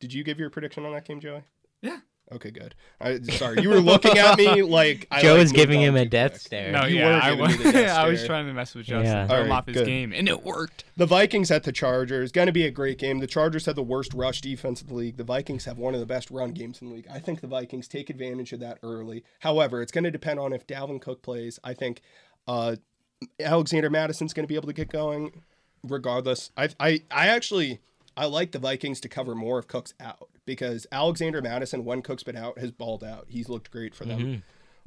Did 0.00 0.12
you 0.12 0.24
give 0.24 0.38
your 0.38 0.50
prediction 0.50 0.84
on 0.84 0.92
that 0.92 1.04
game, 1.06 1.20
Joey? 1.20 1.42
Yeah. 1.80 1.98
Okay, 2.32 2.50
good. 2.50 2.74
I, 3.00 3.20
sorry, 3.20 3.62
you 3.62 3.68
were 3.68 3.78
looking 3.78 4.18
at 4.18 4.36
me 4.36 4.62
like 4.62 5.06
I, 5.12 5.22
Joe 5.22 5.34
like, 5.34 5.42
is 5.44 5.52
giving 5.52 5.80
him 5.80 5.94
a 5.94 6.04
death 6.04 6.32
quick. 6.32 6.40
stare. 6.40 6.72
No, 6.72 6.84
You 6.84 6.96
yeah, 6.98 7.06
were 7.06 7.22
I 7.22 7.32
was, 7.34 7.58
me 7.58 7.84
I 7.86 8.08
was 8.08 8.26
trying 8.26 8.46
to 8.46 8.52
mess 8.52 8.74
with 8.74 8.86
Justin, 8.86 9.04
Yeah. 9.04 9.26
throw 9.28 9.36
him 9.36 9.42
Alright, 9.44 9.58
off 9.58 9.66
his 9.66 9.76
good. 9.76 9.86
game, 9.86 10.12
and 10.12 10.28
it 10.28 10.42
worked. 10.42 10.84
The 10.96 11.06
Vikings 11.06 11.52
at 11.52 11.62
the 11.62 11.70
Chargers, 11.70 12.32
going 12.32 12.46
to 12.46 12.52
be 12.52 12.64
a 12.64 12.70
great 12.72 12.98
game. 12.98 13.20
The 13.20 13.28
Chargers 13.28 13.66
have 13.66 13.76
the 13.76 13.82
worst 13.84 14.12
rush 14.12 14.40
defense 14.40 14.82
in 14.82 14.88
the 14.88 14.94
league. 14.94 15.18
The 15.18 15.24
Vikings 15.24 15.66
have 15.66 15.78
one 15.78 15.94
of 15.94 16.00
the 16.00 16.06
best 16.06 16.30
run 16.32 16.50
games 16.50 16.82
in 16.82 16.88
the 16.88 16.94
league. 16.96 17.06
I 17.08 17.20
think 17.20 17.40
the 17.42 17.46
Vikings 17.46 17.86
take 17.86 18.10
advantage 18.10 18.52
of 18.52 18.58
that 18.58 18.78
early. 18.82 19.22
However, 19.40 19.80
it's 19.80 19.92
going 19.92 20.02
to 20.04 20.10
depend 20.10 20.40
on 20.40 20.52
if 20.52 20.66
Dalvin 20.66 21.00
Cook 21.00 21.22
plays. 21.22 21.60
I 21.62 21.74
think 21.74 22.00
uh, 22.48 22.74
Alexander 23.38 23.88
Mattison's 23.88 24.34
going 24.34 24.44
to 24.44 24.48
be 24.48 24.56
able 24.56 24.66
to 24.66 24.72
get 24.74 24.90
going 24.90 25.42
regardless. 25.84 26.50
I, 26.56 26.70
I, 26.80 27.02
I 27.08 27.28
actually 27.28 27.78
I 28.16 28.26
like 28.26 28.50
the 28.50 28.58
Vikings 28.58 29.00
to 29.02 29.08
cover 29.08 29.34
more 29.36 29.58
if 29.60 29.68
Cook's 29.68 29.94
out 30.00 30.28
because 30.46 30.86
Alexander 30.90 31.42
Mattison, 31.42 31.84
when 31.84 32.00
Cook's 32.00 32.22
been 32.22 32.36
out, 32.36 32.58
has 32.58 32.70
balled 32.70 33.04
out. 33.04 33.26
He's 33.28 33.48
looked 33.48 33.70
great 33.70 33.94
for 33.94 34.04
them. 34.06 34.42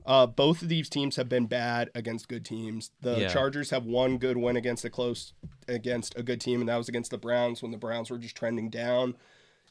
Uh, 0.05 0.25
both 0.25 0.61
of 0.61 0.69
these 0.69 0.89
teams 0.89 1.17
have 1.17 1.27
been 1.29 1.45
bad 1.45 1.89
against 1.93 2.29
good 2.29 2.45
teams. 2.45 2.91
The 3.01 3.19
Yeah. 3.21 3.27
Chargers 3.27 3.69
have 3.69 3.85
one 3.85 4.17
good 4.17 4.37
win 4.37 4.55
against 4.55 4.85
a 4.85 4.89
close 4.89 5.33
against 5.67 6.17
a 6.17 6.23
good 6.23 6.39
team, 6.41 6.61
and 6.61 6.69
that 6.69 6.77
was 6.77 6.87
against 6.89 7.11
the 7.11 7.17
Browns 7.17 7.61
when 7.61 7.71
the 7.71 7.77
Browns 7.77 8.09
were 8.09 8.17
just 8.17 8.35
trending 8.35 8.69
down. 8.69 9.15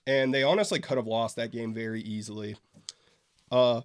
And 0.07 0.33
they 0.33 0.43
honestly 0.43 0.79
could 0.81 0.97
have 0.99 1.07
lost 1.07 1.35
that 1.37 1.51
game 1.51 1.73
very 1.75 2.01
easily. 2.03 2.57
Uh, 3.51 3.83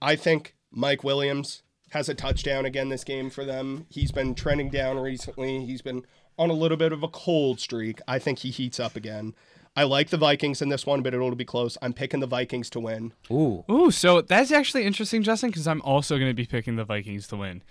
I 0.00 0.16
think 0.16 0.54
Mike 0.70 1.04
Williams 1.04 1.62
has 1.90 2.08
a 2.08 2.14
touchdown 2.14 2.64
again 2.64 2.88
this 2.88 3.04
game 3.04 3.28
for 3.28 3.44
them. 3.44 3.86
He's 3.90 4.12
been 4.12 4.34
trending 4.34 4.70
down 4.70 4.98
recently. 4.98 5.64
He's 5.66 5.82
been 5.82 6.04
on 6.38 6.48
a 6.48 6.54
little 6.54 6.78
bit 6.78 6.92
of 6.92 7.02
a 7.02 7.08
cold 7.08 7.60
streak. 7.60 8.00
I 8.08 8.18
think 8.18 8.38
he 8.40 8.50
heats 8.50 8.80
up 8.80 8.96
again. 8.96 9.34
I 9.74 9.84
like 9.84 10.10
the 10.10 10.18
Vikings 10.18 10.60
in 10.60 10.68
this 10.68 10.84
one, 10.84 11.02
but 11.02 11.14
it'll 11.14 11.34
be 11.34 11.44
close. 11.44 11.78
I'm 11.80 11.92
picking 11.94 12.20
the 12.20 12.26
Vikings 12.26 12.68
to 12.70 12.80
win. 12.80 13.12
Ooh. 13.30 13.64
Ooh, 13.70 13.90
so 13.90 14.20
that's 14.20 14.52
actually 14.52 14.84
interesting, 14.84 15.22
Justin, 15.22 15.48
because 15.50 15.66
I'm 15.66 15.80
also 15.82 16.18
going 16.18 16.30
to 16.30 16.34
be 16.34 16.44
picking 16.44 16.76
the 16.76 16.84
Vikings 16.84 17.26
to 17.28 17.36
win 17.36 17.62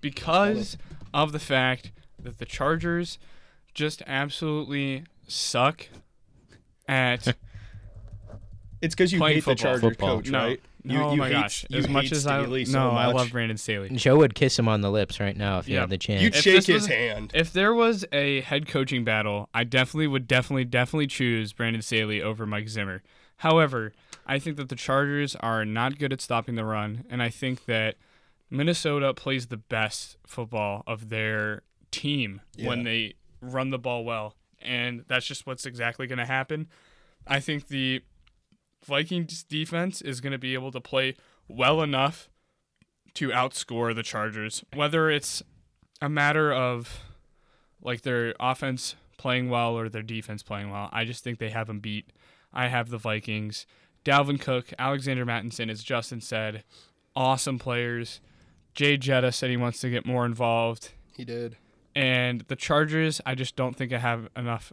because 0.00 0.78
of 1.12 1.32
the 1.32 1.38
fact 1.38 1.92
that 2.18 2.38
the 2.38 2.46
Chargers 2.46 3.18
just 3.74 4.02
absolutely 4.06 5.04
suck 5.28 5.88
at 6.88 7.36
It's 8.80 8.94
because 8.94 9.12
you 9.12 9.18
Playing 9.18 9.36
hate 9.36 9.40
the 9.44 9.50
football. 9.50 9.64
Chargers 9.64 9.80
Football. 9.80 10.16
coach, 10.16 10.30
no. 10.30 10.38
right? 10.38 10.60
You, 10.82 10.98
oh 10.98 11.12
you 11.12 11.18
my 11.18 11.28
hate, 11.28 11.32
gosh! 11.34 11.66
you 11.68 11.78
As 11.78 11.88
much 11.88 12.04
hate 12.04 12.12
as 12.12 12.26
I 12.26 12.42
Staley 12.42 12.64
so 12.64 12.78
no, 12.78 12.90
I 12.96 13.06
love 13.06 13.30
Brandon 13.30 13.56
Staley. 13.58 13.90
Joe 13.90 14.16
would 14.18 14.34
kiss 14.34 14.58
him 14.58 14.68
on 14.68 14.80
the 14.80 14.90
lips 14.90 15.20
right 15.20 15.36
now 15.36 15.58
if 15.58 15.66
he 15.66 15.74
Yeah. 15.74 15.80
had 15.80 15.90
the 15.90 15.98
chance. 15.98 16.22
You'd 16.22 16.34
If 16.34 16.42
shake 16.42 16.54
his 16.66 16.68
was- 16.68 16.86
hand. 16.86 17.32
If 17.34 17.52
there 17.52 17.74
was 17.74 18.04
a 18.12 18.40
head 18.40 18.66
coaching 18.66 19.04
battle, 19.04 19.48
I 19.52 19.64
definitely 19.64 20.06
would 20.06 20.26
definitely 20.26 20.64
definitely 20.64 21.06
choose 21.08 21.52
Brandon 21.52 21.82
Staley 21.82 22.22
over 22.22 22.46
Mike 22.46 22.68
Zimmer. 22.68 23.02
However, 23.38 23.92
I 24.26 24.38
think 24.38 24.56
that 24.58 24.68
the 24.68 24.76
Chargers 24.76 25.34
are 25.36 25.64
not 25.64 25.98
good 25.98 26.12
at 26.12 26.20
stopping 26.20 26.54
the 26.54 26.64
run, 26.64 27.04
and 27.10 27.22
I 27.22 27.28
think 27.30 27.64
that 27.66 27.96
Minnesota 28.50 29.14
plays 29.14 29.46
the 29.46 29.56
best 29.56 30.16
football 30.26 30.82
of 30.86 31.08
their 31.08 31.62
team 31.90 32.40
when 32.58 32.82
they 32.84 33.14
run 33.40 33.70
the 33.70 33.78
ball 33.78 34.04
well, 34.04 34.34
and 34.60 35.04
that's 35.08 35.26
just 35.26 35.46
what's 35.46 35.66
exactly 35.66 36.06
going 36.06 36.18
to 36.18 36.26
happen. 36.26 36.68
I 37.26 37.38
think 37.40 37.68
the 37.68 38.02
Vikings 38.84 39.42
defense 39.42 40.00
is 40.00 40.20
going 40.20 40.32
to 40.32 40.38
be 40.38 40.54
able 40.54 40.72
to 40.72 40.80
play 40.80 41.16
well 41.48 41.82
enough 41.82 42.28
to 43.14 43.28
outscore 43.28 43.94
the 43.94 44.02
Chargers, 44.02 44.64
whether 44.74 45.10
it's 45.10 45.42
a 46.00 46.08
matter 46.08 46.52
of 46.52 47.00
like 47.82 48.02
their 48.02 48.34
offense 48.38 48.94
playing 49.18 49.50
well 49.50 49.76
or 49.76 49.88
their 49.88 50.02
defense 50.02 50.42
playing 50.42 50.70
well. 50.70 50.88
I 50.92 51.04
just 51.04 51.22
think 51.22 51.38
they 51.38 51.50
have 51.50 51.66
them 51.66 51.80
beat. 51.80 52.12
I 52.52 52.68
have 52.68 52.88
the 52.88 52.98
Vikings. 52.98 53.66
Dalvin 54.04 54.40
Cook, 54.40 54.72
Alexander 54.78 55.24
Mattison, 55.24 55.68
as 55.68 55.82
Justin 55.82 56.20
said, 56.20 56.64
awesome 57.14 57.58
players. 57.58 58.20
Jay 58.74 58.96
Jetta 58.96 59.32
said 59.32 59.50
he 59.50 59.56
wants 59.56 59.80
to 59.80 59.90
get 59.90 60.06
more 60.06 60.24
involved. 60.24 60.92
He 61.14 61.24
did. 61.24 61.56
And 61.94 62.42
the 62.48 62.56
Chargers, 62.56 63.20
I 63.26 63.34
just 63.34 63.56
don't 63.56 63.76
think 63.76 63.92
I 63.92 63.98
have 63.98 64.28
enough 64.36 64.72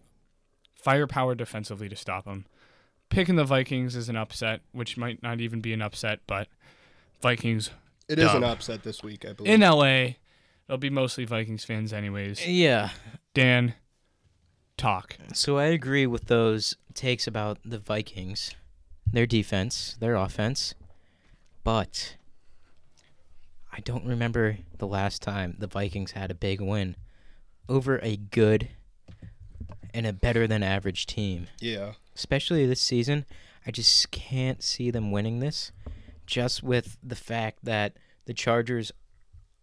firepower 0.76 1.36
defensively 1.36 1.90
to 1.90 1.96
stop 1.96 2.26
them. 2.26 2.46
Picking 3.10 3.36
the 3.36 3.46
Vikings 3.46 3.96
is 3.96 4.10
an 4.10 4.16
upset, 4.16 4.62
which 4.72 4.98
might 4.98 5.24
not 5.24 5.40
even 5.40 5.62
be 5.62 5.74
an 5.74 5.82
upset, 5.82 6.20
but 6.28 6.48
Vikings 7.22 7.72
It 8.08 8.20
is 8.20 8.34
an 8.34 8.44
upset 8.44 8.84
this 8.84 9.02
week, 9.04 9.26
I 9.26 9.34
believe. 9.34 9.54
in 9.54 9.62
LA. 9.62 10.16
It'll 10.68 10.78
be 10.78 10.90
mostly 10.90 11.26
Vikings 11.26 11.64
fans, 11.64 11.94
anyways. 11.94 12.46
yeah. 12.46 12.90
Dan, 13.34 13.74
talk. 14.76 15.16
So 15.34 15.58
I 15.58 15.66
agree 15.66 16.06
with 16.06 16.26
those 16.26 16.76
takes 16.94 17.26
about 17.28 17.60
the 17.64 17.80
Vikings, 17.80 18.52
their 19.12 19.26
defense, 19.26 19.96
their 20.00 20.16
offense, 20.16 20.76
but 21.64 22.18
I 23.72 23.80
don't 23.82 24.06
remember 24.06 24.58
the 24.78 24.88
last 24.88 25.22
time 25.22 25.56
the 25.60 25.68
Vikings 25.68 26.12
had 26.12 26.32
a 26.32 26.36
big 26.36 26.60
win 26.60 26.96
over 27.70 28.00
a 28.04 28.18
good 28.18 28.70
and 29.98 30.06
a 30.06 30.14
better 30.14 30.46
than 30.48 30.62
average 30.64 31.06
team. 31.08 31.48
yeah. 31.60 31.94
Especially 32.16 32.66
this 32.66 32.82
season, 32.82 33.26
I 33.66 33.72
just 33.72 34.10
can't 34.12 34.64
see 34.64 34.90
them 34.92 35.12
winning 35.12 35.40
this 35.40 35.72
just 36.26 36.62
with 36.64 36.98
the 37.04 37.16
fact 37.16 37.60
that 37.64 37.94
the 38.26 38.34
Chargers 38.34 38.92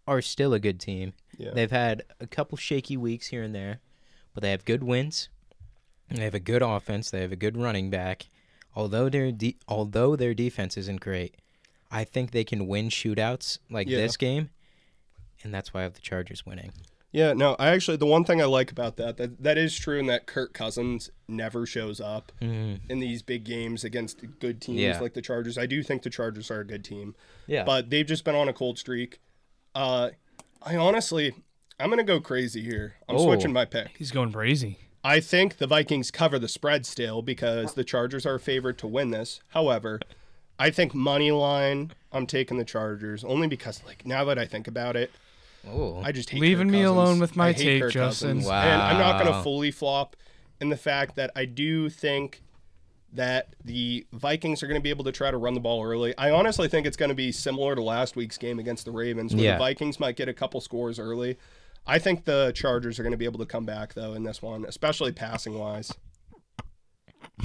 are 0.06 0.20
still 0.22 0.52
a 0.54 0.60
good 0.60 0.78
team. 0.78 1.14
Yeah. 1.36 1.50
They've 1.52 1.70
had 1.70 2.02
a 2.20 2.26
couple 2.28 2.56
shaky 2.56 2.96
weeks 2.96 3.28
here 3.28 3.42
and 3.42 3.52
there, 3.54 3.80
but 4.32 4.42
they 4.42 4.50
have 4.52 4.64
good 4.64 4.84
wins. 4.84 5.28
They 6.10 6.22
have 6.22 6.34
a 6.34 6.38
good 6.40 6.62
offense. 6.62 7.10
They 7.10 7.22
have 7.22 7.32
a 7.32 7.36
good 7.36 7.56
running 7.56 7.90
back. 7.90 8.26
Although 8.76 9.08
their 9.08 9.32
de- 9.32 9.56
although 9.66 10.14
their 10.16 10.34
defense 10.34 10.76
isn't 10.76 11.00
great, 11.00 11.34
I 11.90 12.04
think 12.04 12.30
they 12.30 12.44
can 12.44 12.66
win 12.68 12.88
shootouts 12.88 13.58
like 13.70 13.88
Yeah. 13.88 13.98
this 13.98 14.16
game, 14.16 14.50
and 15.42 15.52
that's 15.52 15.72
why 15.74 15.80
I 15.80 15.82
have 15.84 15.94
the 15.94 16.00
Chargers 16.00 16.44
winning. 16.46 16.72
Yeah, 17.14 17.32
no, 17.32 17.54
I 17.60 17.68
actually 17.68 17.96
the 17.96 18.06
one 18.06 18.24
thing 18.24 18.42
I 18.42 18.44
like 18.46 18.72
about 18.72 18.96
that 18.96 19.16
that 19.18 19.40
that 19.42 19.56
is 19.56 19.78
true 19.78 20.00
in 20.00 20.06
that 20.06 20.26
Kirk 20.26 20.52
Cousins 20.52 21.10
never 21.28 21.64
shows 21.64 22.00
up 22.00 22.32
Mm. 22.42 22.80
in 22.88 22.98
these 22.98 23.22
big 23.22 23.44
games 23.44 23.84
against 23.84 24.18
good 24.40 24.60
teams 24.60 24.80
Yeah. 24.80 24.98
like 24.98 25.14
the 25.14 25.22
Chargers. 25.22 25.56
I 25.56 25.66
do 25.66 25.80
think 25.84 26.02
the 26.02 26.10
Chargers 26.10 26.50
are 26.50 26.58
a 26.60 26.66
good 26.66 26.84
team, 26.84 27.14
Yeah, 27.46 27.62
but 27.62 27.88
they've 27.88 28.04
just 28.06 28.24
been 28.24 28.34
on 28.34 28.48
a 28.48 28.52
cold 28.52 28.78
streak. 28.80 29.20
Uh, 29.76 30.10
I 30.60 30.74
honestly, 30.76 31.34
I'm 31.78 31.88
gonna 31.88 32.02
go 32.02 32.20
crazy 32.20 32.62
here. 32.62 32.94
I'm 33.08 33.14
Oh. 33.16 33.24
switching 33.24 33.52
my 33.52 33.64
pick. 33.64 33.96
He's 33.96 34.10
going 34.10 34.32
crazy. 34.32 34.78
I 35.04 35.20
think 35.20 35.58
the 35.58 35.68
Vikings 35.68 36.10
cover 36.10 36.38
the 36.40 36.48
spread 36.48 36.84
still 36.84 37.22
because 37.22 37.74
the 37.74 37.84
Chargers 37.84 38.26
are 38.26 38.40
favored 38.40 38.76
to 38.78 38.88
win 38.88 39.10
this. 39.12 39.40
However, 39.50 40.00
I 40.58 40.70
think 40.70 40.94
money 40.94 41.30
line. 41.30 41.92
I'm 42.10 42.26
taking 42.26 42.58
the 42.58 42.64
Chargers 42.64 43.22
only 43.22 43.46
because, 43.46 43.82
like, 43.84 44.04
now 44.06 44.24
that 44.24 44.38
I 44.38 44.46
think 44.46 44.66
about 44.66 44.96
it, 44.96 45.10
oh, 45.70 46.00
I 46.02 46.12
just 46.12 46.30
hate 46.30 46.40
Leaving 46.40 46.68
Kirk 46.68 46.72
me 46.72 46.78
Cousins. 46.82 46.96
alone 46.96 47.18
with 47.20 47.36
my 47.36 47.48
I 47.48 47.52
take, 47.52 47.82
Kirk 47.82 47.92
Justin. 47.92 48.38
Cousins. 48.38 48.46
And 48.46 48.82
I'm 48.82 48.98
not 48.98 49.22
going 49.22 49.32
to 49.34 49.42
fully 49.42 49.70
flop 49.70 50.16
in 50.60 50.68
the 50.68 50.76
fact 50.76 51.16
that 51.16 51.30
I 51.36 51.44
do 51.44 51.88
think 51.88 52.42
that 53.12 53.54
the 53.64 54.04
Vikings 54.12 54.62
are 54.62 54.66
going 54.66 54.80
to 54.80 54.82
be 54.82 54.90
able 54.90 55.04
to 55.04 55.12
try 55.12 55.30
to 55.30 55.36
run 55.36 55.54
the 55.54 55.60
ball 55.60 55.84
early. 55.84 56.16
I 56.18 56.30
honestly 56.30 56.66
think 56.68 56.84
it's 56.86 56.96
going 56.96 57.10
to 57.10 57.14
be 57.14 57.30
similar 57.30 57.74
to 57.76 57.82
last 57.82 58.16
week's 58.16 58.36
game 58.38 58.58
against 58.58 58.84
the 58.84 58.90
Ravens, 58.90 59.34
where 59.34 59.44
Yeah. 59.44 59.52
the 59.52 59.58
Vikings 59.58 60.00
might 60.00 60.16
get 60.16 60.28
a 60.28 60.32
couple 60.34 60.60
scores 60.60 60.98
early. 60.98 61.36
I 61.86 61.98
think 61.98 62.24
the 62.24 62.50
Chargers 62.56 62.98
are 62.98 63.02
going 63.02 63.12
to 63.12 63.16
be 63.18 63.24
able 63.26 63.38
to 63.38 63.46
come 63.46 63.64
back 63.66 63.94
though 63.94 64.14
in 64.14 64.24
this 64.24 64.42
one, 64.42 64.64
especially 64.64 65.12
passing 65.12 65.58
wise. 65.58 65.92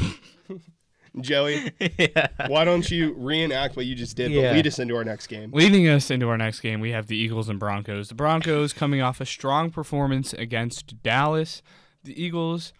Joey, 1.22 1.72
yeah. 1.98 2.28
why 2.48 2.64
don't 2.66 2.90
you 2.90 3.14
reenact 3.18 3.76
what 3.76 3.86
you 3.86 3.96
just 3.96 4.16
did, 4.18 4.34
but 4.34 4.54
lead 4.54 4.68
us 4.68 4.80
into 4.80 4.96
our 4.96 5.04
next 5.04 5.28
game? 5.28 5.52
Leading 5.52 5.88
us 5.88 6.10
into 6.12 6.30
our 6.30 6.38
next 6.38 6.60
game, 6.62 6.80
we 6.80 6.92
have 6.92 7.08
the 7.08 7.18
Eagles 7.18 7.50
and 7.50 7.60
Broncos. 7.60 8.10
The 8.10 8.16
Broncos 8.16 8.74
coming 8.74 9.02
off 9.02 9.20
a 9.22 9.26
strong 9.26 9.72
performance 9.72 10.34
against 10.34 11.02
Dallas. 11.04 11.62
The 12.04 12.22
Eagles 12.22 12.74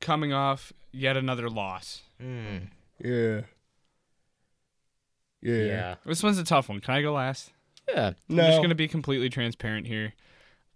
coming 0.00 0.32
off 0.32 0.72
yet 0.92 1.16
another 1.16 1.48
loss. 1.50 2.02
Mm, 2.22 2.68
Yeah. 3.02 3.40
Yeah. 5.42 5.64
yeah, 5.64 5.94
This 6.06 6.22
one's 6.22 6.38
a 6.38 6.44
tough 6.44 6.68
one. 6.68 6.80
Can 6.80 6.94
I 6.94 7.02
go 7.02 7.12
last? 7.12 7.52
yeah. 7.88 8.12
I'm 8.30 8.36
No. 8.36 8.46
just 8.46 8.58
going 8.58 8.70
to 8.70 8.74
be 8.74 8.88
completely 8.88 9.28
transparent 9.28 9.86
here. 9.86 10.14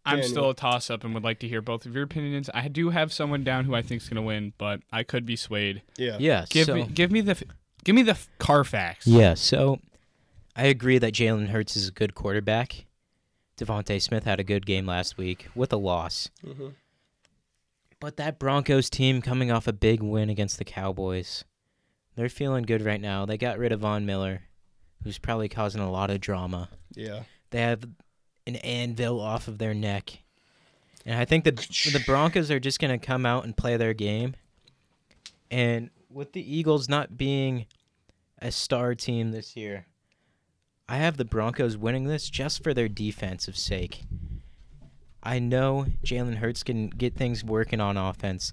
I'm 0.07 0.17
Daniel. 0.21 0.31
still 0.31 0.51
a 0.51 0.55
toss 0.55 0.89
up 0.91 1.05
and 1.05 1.13
would 1.15 1.25
like 1.25 1.39
to 1.41 1.49
hear 1.49 1.61
both 1.61 1.85
of 1.85 1.95
your 1.95 2.05
opinions. 2.05 2.49
I 2.55 2.69
do 2.69 2.91
have 2.91 3.13
someone 3.13 3.45
down 3.45 3.65
who 3.67 3.75
I 3.75 3.83
think 3.83 4.01
is 4.03 4.09
going 4.09 4.17
to 4.17 4.23
win, 4.23 4.53
but 4.57 4.81
I 4.91 5.03
could 5.03 5.27
be 5.27 5.37
swayed. 5.37 5.83
yeah. 5.97 6.17
Yeah, 6.19 6.47
Give 6.49 6.67
so, 6.67 6.75
me 6.75 6.85
give 6.87 7.11
me 7.13 7.21
the 7.21 7.43
give 7.85 7.95
me 7.95 8.03
the 8.03 8.17
Carfax. 8.39 9.07
Yeah, 9.07 9.35
so 9.35 9.81
I 10.57 10.65
agree 10.65 10.99
that 10.99 11.13
Jalen 11.15 11.49
Hurts 11.49 11.77
is 11.77 11.89
a 11.89 11.93
good 11.93 12.15
quarterback, 12.15 12.87
DeVonta 13.59 14.01
Smith 14.01 14.25
had 14.25 14.41
a 14.41 14.45
good 14.45 14.65
game 14.67 14.87
last 14.87 15.17
week 15.19 15.49
with 15.55 15.73
a 15.73 15.77
loss. 15.77 16.31
Mhm. 16.45 16.75
But 18.01 18.17
that 18.17 18.39
Broncos 18.39 18.89
team 18.89 19.21
coming 19.21 19.51
off 19.51 19.67
a 19.67 19.73
big 19.73 20.03
win 20.03 20.31
against 20.31 20.59
the 20.59 20.65
Cowboys, 20.65 21.45
they're 22.15 22.29
feeling 22.29 22.63
good 22.65 22.83
right 22.83 23.01
now. 23.01 23.27
They 23.27 23.37
got 23.37 23.59
rid 23.59 23.73
of 23.73 23.81
Von 23.81 24.07
Miller, 24.07 24.43
who's 25.03 25.19
probably 25.19 25.49
causing 25.49 25.81
a 25.81 25.91
lot 25.91 26.11
of 26.11 26.21
drama. 26.21 26.69
Yeah. 26.95 27.25
They 27.51 27.61
have 27.61 27.85
an 28.49 28.57
anvil 28.57 29.21
off 29.21 29.47
of 29.47 29.59
their 29.59 29.75
neck. 29.75 30.19
And 31.07 31.19
I 31.19 31.25
think 31.25 31.45
the 31.45 31.53
the 31.53 32.03
Broncos 32.05 32.51
are 32.51 32.59
just 32.59 32.81
going 32.81 32.99
to 32.99 33.07
come 33.07 33.25
out 33.25 33.45
and 33.45 33.57
play 33.57 33.77
their 33.77 33.95
game. 33.95 34.35
And 35.51 35.91
with 36.11 36.33
the 36.33 36.57
Eagles 36.57 36.89
not 36.89 37.17
being 37.17 37.67
a 38.41 38.51
star 38.51 38.95
team 38.95 39.31
this 39.31 39.57
year, 39.57 39.87
I 40.89 40.97
have 40.97 41.17
the 41.17 41.25
Broncos 41.25 41.77
winning 41.77 42.05
this 42.05 42.29
just 42.29 42.63
for 42.63 42.75
their 42.75 42.89
defensive 42.89 43.57
sake. 43.57 44.03
I 45.23 45.39
know 45.39 45.87
Jalen 46.05 46.37
Hurts 46.37 46.63
can 46.63 46.89
get 46.89 47.15
things 47.15 47.45
working 47.45 47.81
on 47.81 47.97
offense, 47.97 48.53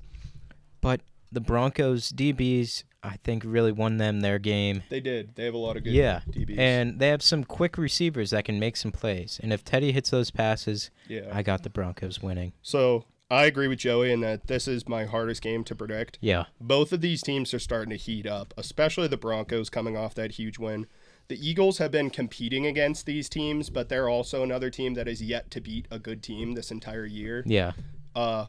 but 0.81 1.01
the 1.35 1.41
Broncos 1.41 2.11
DBs, 2.11 2.83
I 3.03 3.17
think, 3.23 3.43
really 3.45 3.71
won 3.71 3.97
them 3.97 4.21
their 4.21 4.39
game. 4.39 4.81
They 4.89 4.99
did. 4.99 5.35
They 5.35 5.45
have 5.45 5.53
a 5.53 5.57
lot 5.59 5.77
of 5.77 5.83
good 5.83 5.93
Yeah, 5.93 6.21
DBs. 6.31 6.57
and 6.57 6.99
they 6.99 7.09
have 7.09 7.21
some 7.21 7.43
quick 7.43 7.77
receivers 7.77 8.31
that 8.31 8.45
can 8.45 8.59
make 8.59 8.75
some 8.77 8.91
plays. 8.91 9.39
And 9.43 9.53
if 9.53 9.63
Teddy 9.63 9.91
hits 9.91 10.09
those 10.09 10.31
passes, 10.31 10.89
yeah. 11.07 11.29
I 11.31 11.43
got 11.43 11.61
the 11.63 11.69
Broncos 11.69 12.21
winning. 12.23 12.53
so 12.63 13.05
I 13.29 13.45
agree 13.45 13.67
with 13.67 13.79
Joey 13.79 14.11
in 14.11 14.21
that 14.21 14.45
this 14.47 14.67
is 14.67 14.87
my 14.87 15.05
hardest 15.05 15.41
game 15.41 15.63
to 15.63 15.73
predict. 15.75 16.19
Yeah, 16.21 16.45
Both 16.61 16.93
of 16.93 17.01
these 17.01 17.21
teams 17.23 17.53
are 17.55 17.59
starting 17.59 17.89
to 17.89 17.95
heat 17.97 18.27
up, 18.27 18.53
especially 18.55 19.07
the 19.07 19.17
Broncos 19.17 19.69
coming 19.71 19.97
off 19.97 20.13
that 20.15 20.33
huge 20.33 20.59
win. 20.59 20.85
The 21.27 21.49
Eagles 21.49 21.79
have 21.79 21.89
been 21.89 22.11
competing 22.11 22.67
against 22.67 23.07
these 23.07 23.27
teams, 23.27 23.71
but 23.71 23.89
they're 23.89 24.07
also 24.07 24.43
another 24.43 24.69
team 24.69 24.93
that 24.93 25.07
has 25.07 25.23
yet 25.23 25.49
to 25.51 25.59
beat 25.59 25.87
a 25.89 25.97
good 25.97 26.21
team 26.21 26.53
this 26.53 26.69
entire 26.69 27.05
year. 27.07 27.41
yeah, 27.47 27.71
Uh, 28.15 28.45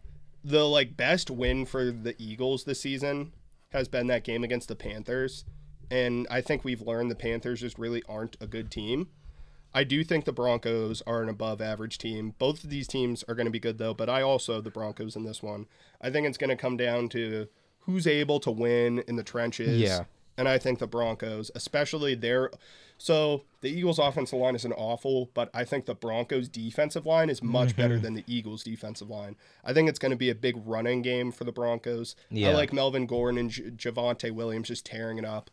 the 0.47 0.64
like 0.64 0.97
best 0.97 1.28
win 1.28 1.66
for 1.66 1.90
the 1.90 2.14
Eagles 2.18 2.64
this 2.64 2.80
season 2.80 3.32
has 3.70 3.88
been 3.88 4.07
that 4.07 4.22
game 4.22 4.44
against 4.44 4.68
the 4.68 4.76
Panthers, 4.76 5.44
and 5.90 6.26
I 6.30 6.40
think 6.40 6.64
we've 6.64 6.80
learned 6.80 7.11
the 7.11 7.16
Panthers 7.16 7.61
just 7.61 7.78
really 7.78 8.03
aren't 8.09 8.36
a 8.40 8.47
good 8.47 8.70
team. 8.70 9.09
I 9.74 9.82
do 9.82 10.05
think 10.05 10.24
the 10.24 10.32
Broncos 10.32 11.03
are 11.05 11.20
an 11.20 11.28
above 11.28 11.61
average 11.61 11.99
team. 11.99 12.34
Both 12.38 12.62
of 12.62 12.70
these 12.70 12.86
teams 12.86 13.24
are 13.28 13.34
going 13.34 13.47
to 13.47 13.51
be 13.51 13.59
good 13.59 13.78
though, 13.78 13.92
but 13.92 14.09
I 14.09 14.22
also 14.22 14.61
the 14.61 14.70
Broncos 14.70 15.16
in 15.16 15.24
this 15.24 15.42
one. 15.42 15.66
I 16.01 16.11
think 16.11 16.28
it's 16.28 16.38
going 16.38 16.51
to 16.51 16.57
come 16.57 16.76
down 16.76 17.09
to 17.11 17.49
who's 17.80 18.07
able 18.07 18.38
to 18.40 18.51
win 18.51 19.01
in 19.01 19.16
the 19.16 19.24
trenches. 19.24 19.80
Yeah. 19.80 20.05
And 20.39 20.49
I 20.49 20.59
think 20.59 20.78
the 20.78 20.87
Broncos, 20.87 21.51
especially 21.55 22.14
their 22.14 22.51
so 22.99 23.43
the 23.61 23.68
Eagles 23.68 23.99
offensive 23.99 24.39
line 24.39 24.55
isn't 24.55 24.72
awful, 24.72 25.30
but 25.34 25.51
I 25.53 25.64
think 25.64 25.84
the 25.87 25.95
Broncos 25.95 26.49
defensive 26.49 27.05
line 27.07 27.28
is 27.30 27.43
much 27.43 27.70
Mm-hmm. 27.70 27.80
better 27.82 27.99
than 27.99 28.14
the 28.14 28.24
Eagles 28.26 28.62
defensive 28.62 29.11
line. 29.11 29.37
I 29.64 29.72
think 29.74 29.89
it's 29.89 29.99
going 29.99 30.11
to 30.12 30.16
be 30.16 30.30
a 30.30 30.34
big 30.34 30.57
running 30.64 31.03
game 31.03 31.30
for 31.32 31.45
the 31.45 31.53
Broncos. 31.53 32.16
I 32.34 32.53
like 32.53 32.72
Melvin 32.72 33.07
Gordon 33.07 33.39
and 33.39 33.51
J- 33.51 33.64
Javonte 33.70 34.30
Williams 34.30 34.68
just 34.68 34.87
tearing 34.87 35.18
it 35.18 35.24
up. 35.26 35.51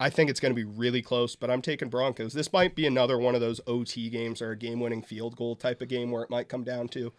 I 0.00 0.10
think 0.10 0.28
it's 0.30 0.40
going 0.40 0.52
to 0.54 0.56
be 0.56 0.64
really 0.64 1.00
close, 1.00 1.36
but 1.36 1.50
I'm 1.50 1.62
taking 1.62 1.88
Broncos. 1.88 2.32
This 2.32 2.52
might 2.52 2.74
be 2.74 2.86
another 2.86 3.18
one 3.18 3.34
of 3.34 3.40
those 3.40 3.60
OT 3.66 4.10
games 4.10 4.42
or 4.42 4.50
a 4.50 4.56
game 4.56 4.80
winning 4.80 5.00
field 5.02 5.36
goal 5.36 5.54
type 5.56 5.80
of 5.80 5.88
game 5.88 6.10
where 6.10 6.22
it 6.24 6.30
might 6.30 6.48
come 6.48 6.64
down 6.64 6.88
to 6.88 7.12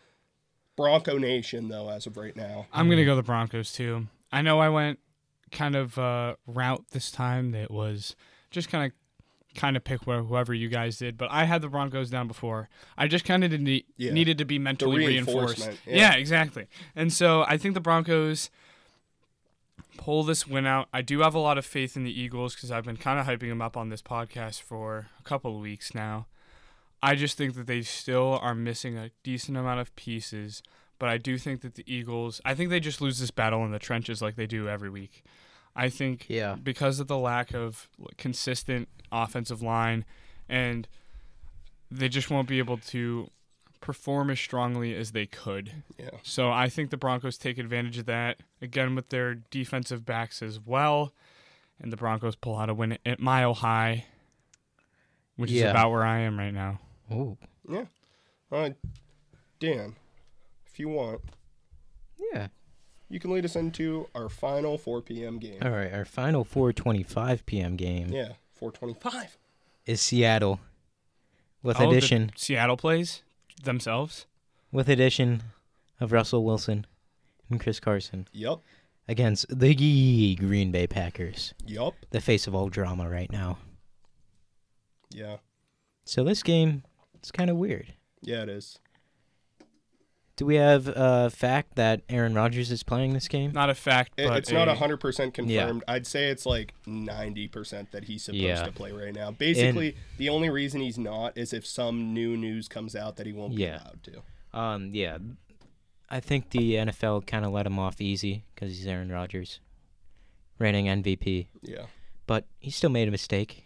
Bronco 0.75 1.17
Nation, 1.17 1.69
though, 1.69 1.89
as 1.89 2.05
of 2.07 2.17
right 2.17 2.35
now. 2.35 2.65
I'm 2.73 2.89
gonna 2.89 3.05
go 3.05 3.15
the 3.15 3.23
Broncos 3.23 3.71
too. 3.71 4.07
I 4.31 4.41
know 4.41 4.59
I 4.59 4.69
went 4.69 4.99
kind 5.53 5.75
of 5.75 5.97
uh, 5.97 6.35
route 6.45 6.83
this 6.91 7.09
time 7.11 7.51
that 7.51 7.71
was 7.71 8.15
just 8.51 8.69
kind 8.69 8.85
of 8.91 8.91
kind 9.55 9.77
of 9.77 9.83
pick 9.83 10.07
where 10.07 10.23
whoever 10.23 10.53
you 10.53 10.67
guys 10.67 10.97
did, 10.97 11.15
but 11.17 11.29
I 11.31 11.43
had 11.45 11.61
the 11.61 11.69
Broncos 11.69 12.09
down 12.09 12.27
before. 12.27 12.69
I 12.97 13.07
just 13.07 13.23
kind 13.23 13.43
of 13.43 13.51
need, 13.51 13.85
Yeah. 13.97 14.11
needed 14.11 14.39
to 14.39 14.45
be 14.45 14.57
mentally 14.57 15.05
reinforced. 15.05 15.69
Yeah. 15.85 15.95
yeah. 15.95 16.13
exactly. 16.15 16.65
And 16.95 17.13
so 17.13 17.43
I 17.47 17.57
think 17.57 17.75
the 17.75 17.79
Broncos 17.79 18.49
pull 19.97 20.23
this 20.23 20.47
win 20.47 20.65
out. 20.65 20.87
I 20.91 21.01
do 21.01 21.19
have 21.19 21.35
a 21.35 21.39
lot 21.39 21.57
of 21.59 21.65
faith 21.65 21.95
in 21.95 22.03
the 22.03 22.19
Eagles 22.19 22.55
because 22.55 22.71
I've 22.71 22.85
been 22.85 22.97
kind 22.97 23.19
of 23.19 23.27
hyping 23.27 23.49
them 23.49 23.61
up 23.61 23.77
on 23.77 23.89
this 23.89 24.01
podcast 24.01 24.61
for 24.61 25.07
a 25.19 25.23
couple 25.23 25.55
of 25.55 25.61
weeks 25.61 25.93
now. 25.93 26.25
I 27.01 27.15
just 27.15 27.37
think 27.37 27.55
that 27.55 27.67
they 27.67 27.81
still 27.81 28.39
are 28.41 28.55
missing 28.55 28.97
a 28.97 29.11
decent 29.23 29.57
amount 29.57 29.81
of 29.81 29.95
pieces, 29.95 30.63
but 30.99 31.09
I 31.09 31.17
do 31.17 31.37
think 31.37 31.61
that 31.61 31.75
the 31.75 31.83
Eagles, 31.85 32.41
I 32.45 32.55
think 32.55 32.69
they 32.69 32.79
just 32.79 33.01
lose 33.01 33.19
this 33.19 33.29
battle 33.31 33.63
in 33.65 33.71
the 33.71 33.79
trenches 33.79 34.21
like 34.21 34.35
they 34.35 34.47
do 34.47 34.67
every 34.69 34.89
week. 34.89 35.23
I 35.75 35.89
think 35.89 36.25
Yeah. 36.29 36.55
because 36.61 36.99
of 36.99 37.07
the 37.07 37.17
lack 37.17 37.53
of 37.53 37.89
consistent 38.17 38.87
offensive 39.11 39.61
line 39.61 40.05
and 40.49 40.87
they 41.89 42.09
just 42.09 42.29
won't 42.29 42.47
be 42.47 42.57
able 42.59 42.77
to 42.77 43.29
perform 43.81 44.29
as 44.29 44.39
strongly 44.39 44.95
as 44.95 45.11
they 45.11 45.25
could. 45.25 45.83
Yeah. 45.97 46.09
So 46.23 46.51
I 46.51 46.69
think 46.69 46.89
the 46.89 46.97
Broncos 46.97 47.37
take 47.37 47.57
advantage 47.57 47.97
of 47.97 48.05
that 48.05 48.37
again 48.61 48.95
with 48.95 49.09
their 49.09 49.35
defensive 49.35 50.05
backs 50.05 50.41
as 50.41 50.59
well, 50.59 51.13
and 51.79 51.91
the 51.91 51.97
Broncos 51.97 52.35
pull 52.35 52.57
out 52.57 52.69
a 52.69 52.73
win 52.73 52.97
at 53.05 53.19
Mile 53.19 53.53
High, 53.55 54.05
which 55.35 55.51
is 55.51 55.63
about 55.63 55.91
where 55.91 56.03
I 56.05 56.19
am 56.19 56.37
right 56.39 56.53
now. 56.53 56.79
Oh. 57.11 57.37
Yeah. 57.69 57.85
All 58.51 58.59
right. 58.59 58.75
Dan, 59.59 59.95
if 60.65 60.79
you 60.79 60.87
want, 60.89 61.21
Yeah. 62.33 62.47
You 63.13 63.19
can 63.19 63.31
lead 63.31 63.45
us 63.45 63.55
into 63.55 64.07
our 64.15 64.27
final 64.27 64.77
4 64.77 65.01
p.m. 65.03 65.37
game. 65.37 65.59
All 65.61 65.69
right, 65.69 65.93
our 65.93 66.03
final 66.05 66.43
4:25 66.43 67.45
p.m. 67.45 67.75
game 67.75 68.07
Yeah, 68.09 68.33
425. 68.53 69.37
is 69.85 70.01
Seattle 70.01 70.59
with 71.61 71.79
Oh, 71.79 71.89
addition 71.89 72.31
Seattle 72.35 72.75
plays 72.77 73.21
themselves. 73.63 74.25
with 74.71 74.89
addition 74.89 75.43
of 76.01 76.11
Russell 76.11 76.43
Wilson 76.43 76.85
and 77.49 77.59
Chris 77.61 77.79
Carson 77.79 78.27
Yup. 78.31 78.61
against 79.07 79.45
the 79.49 80.35
Green 80.35 80.71
Bay 80.71 80.87
Packers, 80.87 81.53
Yup. 81.67 81.93
the 82.09 82.19
face 82.19 82.47
of 82.47 82.55
all 82.55 82.67
drama 82.69 83.07
right 83.09 83.31
now. 83.31 83.59
Yeah. 85.11 85.37
So 86.05 86.23
this 86.23 86.41
game 86.43 86.83
it's 87.13 87.31
kind 87.31 87.49
of 87.49 87.57
weird. 87.57 87.93
Yeah, 88.21 88.41
it 88.43 88.49
is. 88.49 88.79
Do 90.35 90.47
we 90.47 90.55
have 90.55 90.87
a 90.87 91.29
fact 91.29 91.75
that 91.75 92.01
Aaron 92.09 92.33
Rodgers 92.33 92.71
is 92.71 92.81
playing 92.81 93.13
this 93.13 93.27
game? 93.27 93.51
Not 93.51 93.69
a 93.69 93.75
fact, 93.75 94.13
It- 94.17 94.27
but 94.27 94.37
it's 94.39 94.51
not 94.51 94.67
a- 94.67 94.73
100% 94.73 95.31
confirmed. 95.33 95.83
I'd 95.87 96.07
say 96.07 96.29
it's 96.29 96.45
like 96.47 96.73
90% 96.87 97.91
that 97.91 98.05
he's 98.05 98.23
supposed 98.23 98.41
Yeah. 98.41 98.63
to 98.63 98.71
play 98.71 98.91
right 98.91 99.13
now. 99.13 99.29
Basically, 99.29 99.95
the 100.17 100.29
only 100.29 100.49
reason 100.49 100.81
he's 100.81 100.97
not 100.97 101.37
is 101.37 101.53
if 101.53 101.67
some 101.67 102.13
new 102.15 102.35
news 102.35 102.67
comes 102.67 102.95
out 102.95 103.17
that 103.17 103.27
he 103.27 103.31
won't 103.31 103.53
Yeah. 103.53 103.77
be 103.77 103.83
allowed 103.83 104.03
to. 104.03 104.59
Um, 104.59 104.89
yeah, 104.95 105.19
I 106.09 106.19
think 106.19 106.49
the 106.49 106.77
NFL 106.77 107.21
kind 107.21 107.45
of 107.45 107.51
let 107.51 107.67
him 107.67 107.77
off 107.77 108.01
easy 108.01 108.43
because 108.55 108.75
he's 108.75 108.87
Aaron 108.87 109.11
Rodgers, 109.11 109.59
reigning 110.57 110.87
MVP. 110.89 111.47
Yeah. 111.61 111.85
But 112.25 112.45
he 112.59 112.71
still 112.71 112.89
made 112.89 113.07
a 113.07 113.11
mistake. 113.11 113.65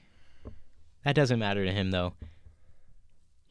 That 1.06 1.16
doesn't 1.16 1.40
matter 1.40 1.64
to 1.64 1.72
him 1.72 1.92
though. 1.92 2.14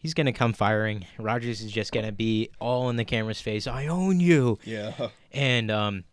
He's 0.06 0.14
gonna 0.14 0.32
come 0.32 0.52
firing. 0.52 1.04
Rodgers 1.18 1.60
is 1.60 1.72
just 1.72 1.90
gonna 1.90 2.12
be 2.12 2.50
all 2.60 2.90
in 2.90 2.94
the 2.94 3.04
camera's 3.04 3.40
face. 3.40 3.66
I 3.66 3.88
own 3.88 4.20
you. 4.20 4.56
Yeah. 4.62 5.08
And 5.32 5.68
um, 5.68 6.04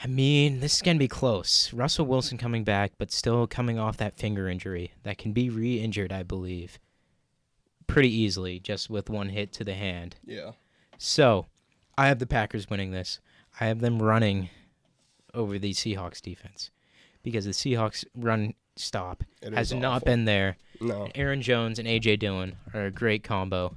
I 0.00 0.06
mean, 0.06 0.60
this 0.60 0.76
is 0.76 0.80
gonna 0.80 1.00
be 1.00 1.08
close. 1.08 1.72
Russell 1.72 2.06
Wilson 2.06 2.38
coming 2.38 2.62
back, 2.62 2.92
but 2.98 3.10
still 3.10 3.48
coming 3.48 3.80
off 3.80 3.96
that 3.96 4.16
finger 4.16 4.48
injury 4.48 4.92
that 5.02 5.18
can 5.18 5.32
be 5.32 5.50
re-injured, 5.50 6.12
I 6.12 6.22
believe, 6.22 6.78
pretty 7.88 8.14
easily 8.14 8.60
just 8.60 8.88
with 8.88 9.10
one 9.10 9.30
hit 9.30 9.52
to 9.54 9.64
the 9.64 9.74
hand. 9.74 10.14
Yeah. 10.24 10.52
So, 10.98 11.46
I 11.98 12.06
have 12.06 12.20
the 12.20 12.28
Packers 12.28 12.70
winning 12.70 12.92
this. 12.92 13.18
I 13.60 13.66
have 13.66 13.80
them 13.80 14.00
running 14.00 14.50
over 15.34 15.58
the 15.58 15.72
Seahawks 15.72 16.22
defense 16.22 16.70
because 17.24 17.44
the 17.44 17.50
Seahawks 17.50 18.04
run 18.14 18.54
stop 18.76 19.24
It 19.42 19.52
has 19.52 19.72
not 19.72 19.96
awful. 19.96 20.06
been 20.06 20.24
there. 20.24 20.56
No. 20.80 21.08
Aaron 21.14 21.42
Jones 21.42 21.78
and 21.78 21.86
AJ 21.86 22.18
Dillon 22.20 22.56
are 22.72 22.86
a 22.86 22.90
great 22.90 23.22
combo, 23.24 23.76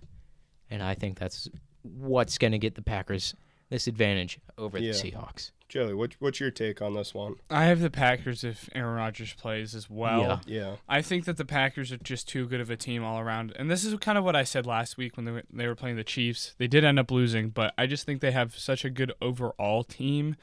and 0.69 0.81
I 0.81 0.93
think 0.95 1.19
that's 1.19 1.49
what's 1.81 2.37
going 2.37 2.51
to 2.53 2.59
get 2.59 2.75
the 2.75 2.81
Packers 2.81 3.35
this 3.69 3.87
advantage 3.87 4.39
over 4.57 4.77
Yeah. 4.77 4.91
the 4.93 4.97
Seahawks. 5.11 5.51
Joey, 5.67 5.95
what, 5.95 6.13
what's 6.19 6.39
your 6.39 6.51
take 6.51 6.81
on 6.83 6.93
this 6.93 7.15
one? 7.15 7.35
I 7.49 7.65
have 7.65 7.79
the 7.81 7.89
Packers 7.89 8.43
if 8.43 8.69
Aaron 8.75 8.95
Rodgers 8.95 9.33
plays 9.33 9.73
as 9.73 9.89
well. 9.89 10.21
Yeah. 10.21 10.39
Yeah. 10.45 10.75
I 10.87 11.01
think 11.01 11.25
that 11.25 11.37
the 11.37 11.45
Packers 11.45 11.91
are 11.91 11.97
just 11.97 12.29
too 12.29 12.45
good 12.47 12.61
of 12.61 12.69
a 12.69 12.77
team 12.77 13.03
all 13.03 13.19
around. 13.19 13.53
And 13.55 13.71
this 13.71 13.83
is 13.83 13.95
kind 13.97 14.15
of 14.17 14.23
what 14.23 14.35
I 14.35 14.43
said 14.43 14.67
last 14.67 14.97
week 14.97 15.17
when 15.17 15.25
they 15.25 15.31
were, 15.31 15.43
they 15.51 15.65
were 15.65 15.73
playing 15.73 15.95
the 15.95 16.03
Chiefs. 16.03 16.53
They 16.59 16.67
did 16.67 16.83
end 16.85 16.99
up 16.99 17.09
losing, 17.09 17.49
but 17.49 17.73
I 17.75 17.87
just 17.87 18.05
think 18.05 18.21
they 18.21 18.31
have 18.31 18.55
such 18.55 18.85
a 18.85 18.89
good 18.91 19.11
overall 19.19 19.83
team 19.83 20.35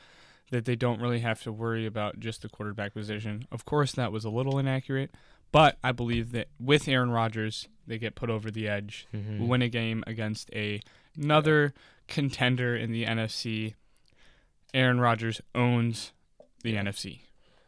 that 0.51 0.65
they 0.65 0.77
don't 0.77 1.01
really 1.01 1.21
have 1.21 1.43
to 1.43 1.53
worry 1.53 1.87
about 1.87 2.19
just 2.21 2.43
the 2.43 2.49
quarterback 2.49 2.93
position. 2.95 3.47
Of 3.53 3.65
course, 3.65 3.93
that 3.93 4.13
was 4.13 4.25
a 4.25 4.31
little 4.31 4.59
inaccurate, 4.59 5.11
but 5.53 5.79
I 5.83 5.93
believe 5.93 6.33
that 6.33 6.49
with 6.59 6.89
Aaron 6.89 7.11
Rodgers, 7.11 7.69
they 7.87 7.99
get 7.99 8.15
put 8.15 8.31
over 8.31 8.51
the 8.51 8.69
edge, 8.69 9.07
Mhm. 9.15 9.47
win 9.47 9.63
a 9.63 9.69
game 9.69 10.05
against 10.07 10.51
a 10.53 10.81
another 11.17 11.73
contender 12.09 12.77
in 12.77 12.93
the 12.93 13.05
NFC. 13.05 13.75
Aaron 14.73 15.01
Rodgers 15.01 15.41
owns 15.55 16.13
the 16.63 16.75
NFC. 16.77 17.21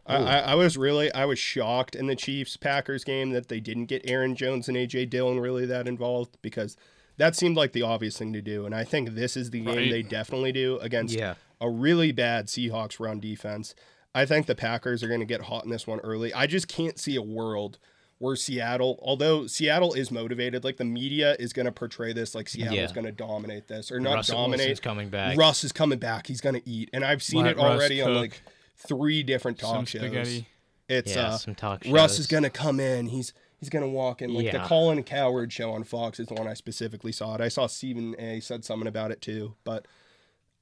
I, 0.07 0.17
I, 0.17 0.39
I 0.39 0.55
was 0.55 0.77
really 0.77 1.13
I 1.15 1.25
was 1.25 1.39
shocked 1.39 1.95
in 1.95 2.07
the 2.07 2.17
Chiefs 2.17 2.57
Packers 2.57 3.05
game 3.05 3.31
that 3.31 3.49
they 3.49 3.61
didn't 3.61 3.87
get 3.87 4.03
Aaron 4.09 4.35
Jones 4.35 4.69
and 4.69 4.77
AJ 4.77 5.11
Dillon 5.11 5.39
really 5.41 5.65
that 5.67 5.87
involved 5.87 6.37
because 6.43 6.77
that 7.19 7.37
seemed 7.37 7.57
like 7.57 7.73
the 7.73 7.83
obvious 7.83 8.17
thing 8.19 8.33
to 8.33 8.43
do. 8.43 8.67
And 8.67 8.75
I 8.75 8.85
think 8.85 9.11
this 9.11 9.37
is 9.37 9.51
the 9.51 9.61
game 9.61 9.77
Right. 9.77 9.91
they 9.91 10.03
definitely 10.03 10.51
do 10.53 10.79
against 10.79 11.15
Yeah. 11.17 11.35
A 11.63 11.71
really 11.71 12.13
bad 12.13 12.49
Seahawks 12.49 13.01
run 13.01 13.21
defense. 13.21 13.75
I 14.15 14.27
think 14.27 14.45
the 14.47 14.55
Packers 14.55 15.03
are 15.03 15.09
going 15.09 15.21
to 15.21 15.27
get 15.27 15.43
hot 15.43 15.65
in 15.65 15.71
this 15.71 15.87
one 15.87 16.01
early. 16.01 16.35
I 16.35 16.47
just 16.47 16.69
can't 16.69 16.99
see 16.99 17.17
a 17.17 17.23
world 17.23 17.79
where 18.19 18.37
Seattle, 18.37 18.99
although 19.03 19.47
Seattle 19.47 19.95
is 19.95 20.11
motivated, 20.11 20.63
like 20.65 20.77
the 20.77 20.85
media 20.85 21.35
is 21.41 21.53
going 21.53 21.67
to 21.67 21.73
portray 21.73 22.13
this 22.13 22.35
like 22.35 22.49
Seattle 22.49 22.75
is 22.79 22.91
Yeah. 22.91 22.95
going 22.95 23.07
to 23.07 23.13
dominate 23.13 23.69
this 23.69 23.91
or 23.91 23.99
not 24.01 24.15
Russell 24.17 24.37
dominate. 24.37 24.59
Wilson's 24.67 24.81
coming 24.81 25.09
back. 25.09 25.39
Russ 25.39 25.65
is 25.65 25.73
coming 25.73 25.99
back. 25.99 26.27
He's 26.27 26.41
going 26.41 26.55
to 26.61 26.69
eat, 26.69 26.91
and 26.93 27.05
I've 27.05 27.23
seen 27.23 27.45
Let 27.45 27.53
it 27.53 27.57
Russ 27.57 27.79
already 27.79 28.03
on 28.03 28.15
like 28.15 28.43
three 28.77 29.23
different 29.23 29.59
talk 29.59 29.75
Some 29.77 29.85
shows. 29.87 30.03
spaghetti. 30.03 30.47
It's 30.89 31.15
yeah, 31.17 31.29
uh, 31.29 31.39
some 31.39 31.55
talk 31.55 31.85
Russ 31.89 32.19
is 32.19 32.27
gonna 32.27 32.51
come 32.51 32.79
in. 32.81 33.07
He's 33.07 33.33
he's 33.59 33.71
gonna 33.71 33.89
walk 33.89 34.21
in. 34.21 34.35
Like 34.35 34.53
the 34.53 34.59
Colin 34.59 35.03
Cowherd 35.05 35.53
show 35.53 35.71
on 35.73 35.85
Fox 35.85 36.21
is 36.21 36.27
the 36.27 36.35
one 36.35 36.47
I 36.47 36.55
specifically 36.55 37.13
saw 37.13 37.35
it. 37.37 37.41
I 37.41 37.49
saw 37.49 37.67
Stephen 37.67 38.15
A. 38.19 38.41
said 38.41 38.65
something 38.65 38.89
about 38.89 39.11
it 39.11 39.23
too. 39.23 39.55
But 39.65 39.87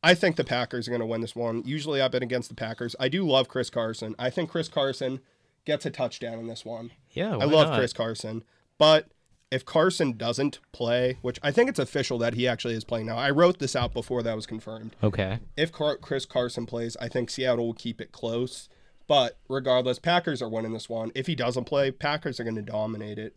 I 0.03 0.15
think 0.15 0.37
the 0.37 0.45
Packers 0.45 0.89
are 0.89 0.91
gonna 0.91 1.07
win 1.07 1.21
this 1.21 1.37
one. 1.37 1.63
Usually 1.67 2.01
I've 2.01 2.11
been 2.13 2.23
against 2.23 2.49
the 2.49 2.55
Packers. 2.55 2.97
I 2.99 3.09
do 3.09 3.27
love 3.29 3.49
Chris 3.49 3.69
Carson. 3.71 4.15
I 4.19 4.31
think 4.31 4.51
Chris 4.51 4.69
Carson 4.69 5.21
gets 5.67 5.85
a 5.85 5.91
touchdown 5.91 6.39
in 6.39 6.47
this 6.47 6.65
one. 6.65 6.91
Yeah, 7.11 7.33
I 7.37 7.45
love 7.45 7.69
not? 7.69 7.79
Chris 7.79 7.93
Carson. 7.93 8.43
But 8.79 9.09
if 9.51 9.65
Carson 9.65 10.17
doesn't 10.17 10.61
play, 10.73 11.19
which 11.23 11.39
I 11.43 11.51
think 11.51 11.69
it's 11.69 11.79
official 11.79 12.17
that 12.19 12.35
he 12.35 12.47
actually 12.49 12.75
is 12.75 12.85
playing 12.85 13.07
now. 13.07 13.19
I 13.19 13.31
wrote 13.31 13.59
this 13.59 13.75
out 13.75 13.93
before 13.93 14.23
that 14.23 14.37
was 14.37 14.47
confirmed 14.47 14.95
Okay. 15.03 15.41
if 15.57 15.73
Car- 15.73 15.97
Chris 15.99 16.25
Carson 16.25 16.67
plays, 16.67 16.97
I 17.01 17.09
think 17.09 17.29
Seattle 17.31 17.67
will 17.67 17.75
keep 17.75 18.01
it 18.01 18.13
close. 18.13 18.69
But 19.09 19.39
regardless, 19.49 19.99
Packers 19.99 20.41
are 20.41 20.49
winning 20.49 20.73
this 20.73 20.89
one. 20.89 21.11
If 21.17 21.27
he 21.27 21.35
doesn't 21.35 21.65
play, 21.65 21.91
Packers 21.91 22.39
are 22.39 22.45
going 22.45 22.55
to 22.55 22.63
dominate 22.63 23.19
it. 23.19 23.35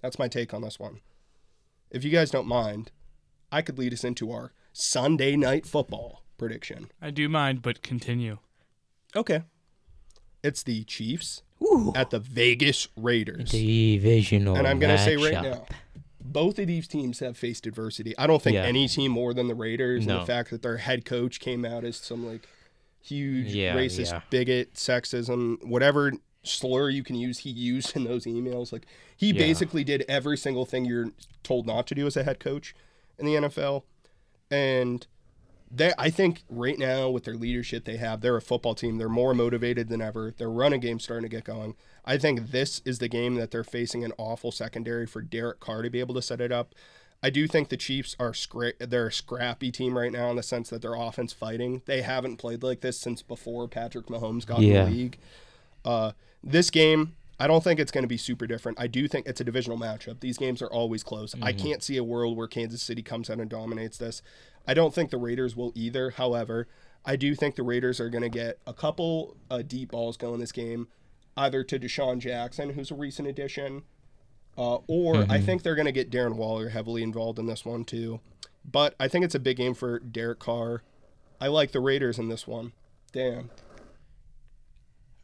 That's 0.00 0.18
my 0.18 0.28
take 0.28 0.54
on 0.54 0.62
this 0.62 0.78
one. 0.80 1.00
If 1.90 2.04
you 2.04 2.10
guys 2.10 2.30
don't 2.30 2.46
mind, 2.48 2.90
I 3.52 3.60
could 3.60 3.78
lead 3.78 3.92
us 3.92 4.02
into 4.02 4.32
our 4.32 4.52
Sunday 4.72 5.36
night 5.36 5.66
football 5.66 6.22
prediction. 6.38 6.90
I 7.00 7.10
do 7.10 7.28
mind, 7.28 7.62
but 7.62 7.82
continue. 7.82 8.38
Okay. 9.14 9.42
It's 10.42 10.62
the 10.62 10.84
Chiefs 10.84 11.42
Ooh. 11.62 11.92
at 11.94 12.10
the 12.10 12.18
Vegas 12.18 12.88
Raiders. 12.96 13.50
Divisional. 13.50 14.56
And 14.56 14.66
I'm 14.66 14.78
going 14.78 14.96
to 14.96 15.02
say 15.02 15.16
right 15.16 15.34
matchup. 15.34 15.42
now, 15.42 15.66
both 16.22 16.58
of 16.58 16.66
these 16.66 16.86
teams 16.88 17.18
have 17.18 17.36
faced 17.36 17.66
adversity. 17.66 18.16
I 18.16 18.26
don't 18.26 18.40
think 18.40 18.54
Yeah. 18.54 18.62
any 18.64 18.88
team 18.88 19.10
more 19.12 19.34
than 19.34 19.48
the 19.48 19.54
Raiders. 19.54 20.06
And 20.06 20.10
the 20.20 20.24
fact 20.24 20.50
that 20.50 20.62
their 20.62 20.78
head 20.78 21.04
coach 21.04 21.40
came 21.40 21.64
out 21.64 21.84
as 21.84 21.96
some 21.96 22.26
like 22.26 22.48
huge 23.02 23.48
Yeah, 23.48 23.74
racist 23.76 24.12
yeah. 24.12 24.20
bigot, 24.30 24.74
sexism, 24.74 25.62
whatever 25.64 26.12
slur 26.42 26.88
you 26.88 27.02
can 27.02 27.16
use, 27.16 27.38
he 27.38 27.50
used 27.50 27.94
in 27.96 28.04
those 28.04 28.24
emails. 28.24 28.72
Like 28.72 28.86
he 29.16 29.28
Yeah. 29.28 29.32
basically 29.38 29.84
did 29.84 30.04
every 30.08 30.38
single 30.38 30.64
thing 30.64 30.84
you're 30.84 31.10
told 31.42 31.66
not 31.66 31.86
to 31.88 31.94
do 31.94 32.06
as 32.06 32.16
a 32.16 32.22
head 32.24 32.38
coach 32.40 32.74
in 33.18 33.26
the 33.26 33.34
NFL. 33.34 33.82
And 34.50 35.06
they 35.70 35.92
I 35.98 36.10
think 36.10 36.42
right 36.48 36.78
now 36.78 37.08
with 37.10 37.24
their 37.24 37.34
leadership 37.36 37.84
they 37.84 37.96
have, 37.96 38.20
they're 38.20 38.36
a 38.36 38.42
football 38.42 38.74
team. 38.74 38.98
They're 38.98 39.08
more 39.08 39.34
motivated 39.34 39.88
than 39.88 40.02
ever. 40.02 40.32
Their 40.36 40.50
running 40.50 40.80
game's 40.80 41.04
starting 41.04 41.28
to 41.30 41.34
get 41.36 41.44
going. 41.44 41.76
I 42.04 42.18
think 42.18 42.50
this 42.50 42.82
is 42.84 42.98
the 42.98 43.08
game 43.08 43.36
that 43.36 43.50
they're 43.50 43.62
facing 43.64 44.02
an 44.04 44.12
awful 44.18 44.50
secondary 44.50 45.06
for 45.06 45.22
Derek 45.22 45.60
Carr 45.60 45.82
to 45.82 45.90
be 45.90 46.00
able 46.00 46.14
to 46.14 46.22
set 46.22 46.40
it 46.40 46.50
up. 46.50 46.74
I 47.22 47.28
do 47.28 47.46
think 47.46 47.68
the 47.68 47.76
Chiefs 47.76 48.16
are 48.18 48.32
scra- 48.32 48.72
they're 48.80 49.08
a 49.08 49.12
scrappy 49.12 49.70
team 49.70 49.96
right 49.96 50.10
now 50.10 50.30
in 50.30 50.36
the 50.36 50.42
sense 50.42 50.70
that 50.70 50.80
their 50.80 50.94
offense 50.94 51.34
fighting. 51.34 51.82
They 51.84 52.00
haven't 52.00 52.38
played 52.38 52.62
like 52.62 52.80
this 52.80 52.98
since 52.98 53.20
before 53.22 53.68
Patrick 53.68 54.06
Mahomes 54.06 54.46
got 54.46 54.60
Yeah. 54.60 54.86
in 54.86 54.90
the 54.90 54.96
league. 54.96 55.18
Uh, 55.84 56.12
this 56.42 56.70
game, 56.70 57.14
I 57.40 57.46
don't 57.46 57.64
think 57.64 57.80
it's 57.80 57.90
going 57.90 58.04
to 58.04 58.08
be 58.08 58.18
super 58.18 58.46
different. 58.46 58.78
I 58.78 58.86
do 58.86 59.08
think 59.08 59.26
it's 59.26 59.40
a 59.40 59.44
divisional 59.44 59.78
matchup. 59.78 60.20
These 60.20 60.36
games 60.36 60.60
are 60.60 60.66
always 60.66 61.02
close. 61.02 61.34
I 61.40 61.52
can't 61.54 61.82
see 61.82 61.96
a 61.96 62.04
world 62.04 62.36
where 62.36 62.46
Kansas 62.46 62.82
City 62.82 63.02
comes 63.02 63.30
out 63.30 63.40
and 63.40 63.48
dominates 63.48 63.96
this. 63.96 64.20
I 64.68 64.74
don't 64.74 64.94
think 64.94 65.10
the 65.10 65.16
Raiders 65.16 65.56
will 65.56 65.72
either. 65.74 66.10
However, 66.10 66.68
I 67.04 67.16
do 67.16 67.34
think 67.34 67.56
the 67.56 67.62
Raiders 67.62 67.98
are 67.98 68.10
going 68.10 68.22
to 68.22 68.28
get 68.28 68.58
a 68.66 68.74
couple 68.74 69.38
uh, 69.50 69.62
deep 69.62 69.92
balls 69.92 70.18
going 70.18 70.38
this 70.38 70.52
game, 70.52 70.88
either 71.34 71.64
to 71.64 71.78
DeSean 71.78 72.18
Jackson, 72.18 72.74
who's 72.74 72.90
a 72.90 72.94
recent 72.94 73.26
addition, 73.26 73.84
uh, 74.58 74.76
or 74.86 75.24
I 75.30 75.40
think 75.40 75.62
they're 75.62 75.74
going 75.74 75.86
to 75.86 75.92
get 75.92 76.10
Darren 76.10 76.36
Waller 76.36 76.68
heavily 76.68 77.02
involved 77.02 77.38
in 77.38 77.46
this 77.46 77.64
one 77.64 77.84
too. 77.84 78.20
But 78.70 78.94
I 79.00 79.08
think 79.08 79.24
it's 79.24 79.34
a 79.34 79.40
big 79.40 79.56
game 79.56 79.72
for 79.72 79.98
Derek 79.98 80.40
Carr. 80.40 80.82
I 81.40 81.46
like 81.46 81.72
the 81.72 81.80
Raiders 81.80 82.18
in 82.18 82.28
this 82.28 82.46
one. 82.46 82.72
Damn. 83.12 83.48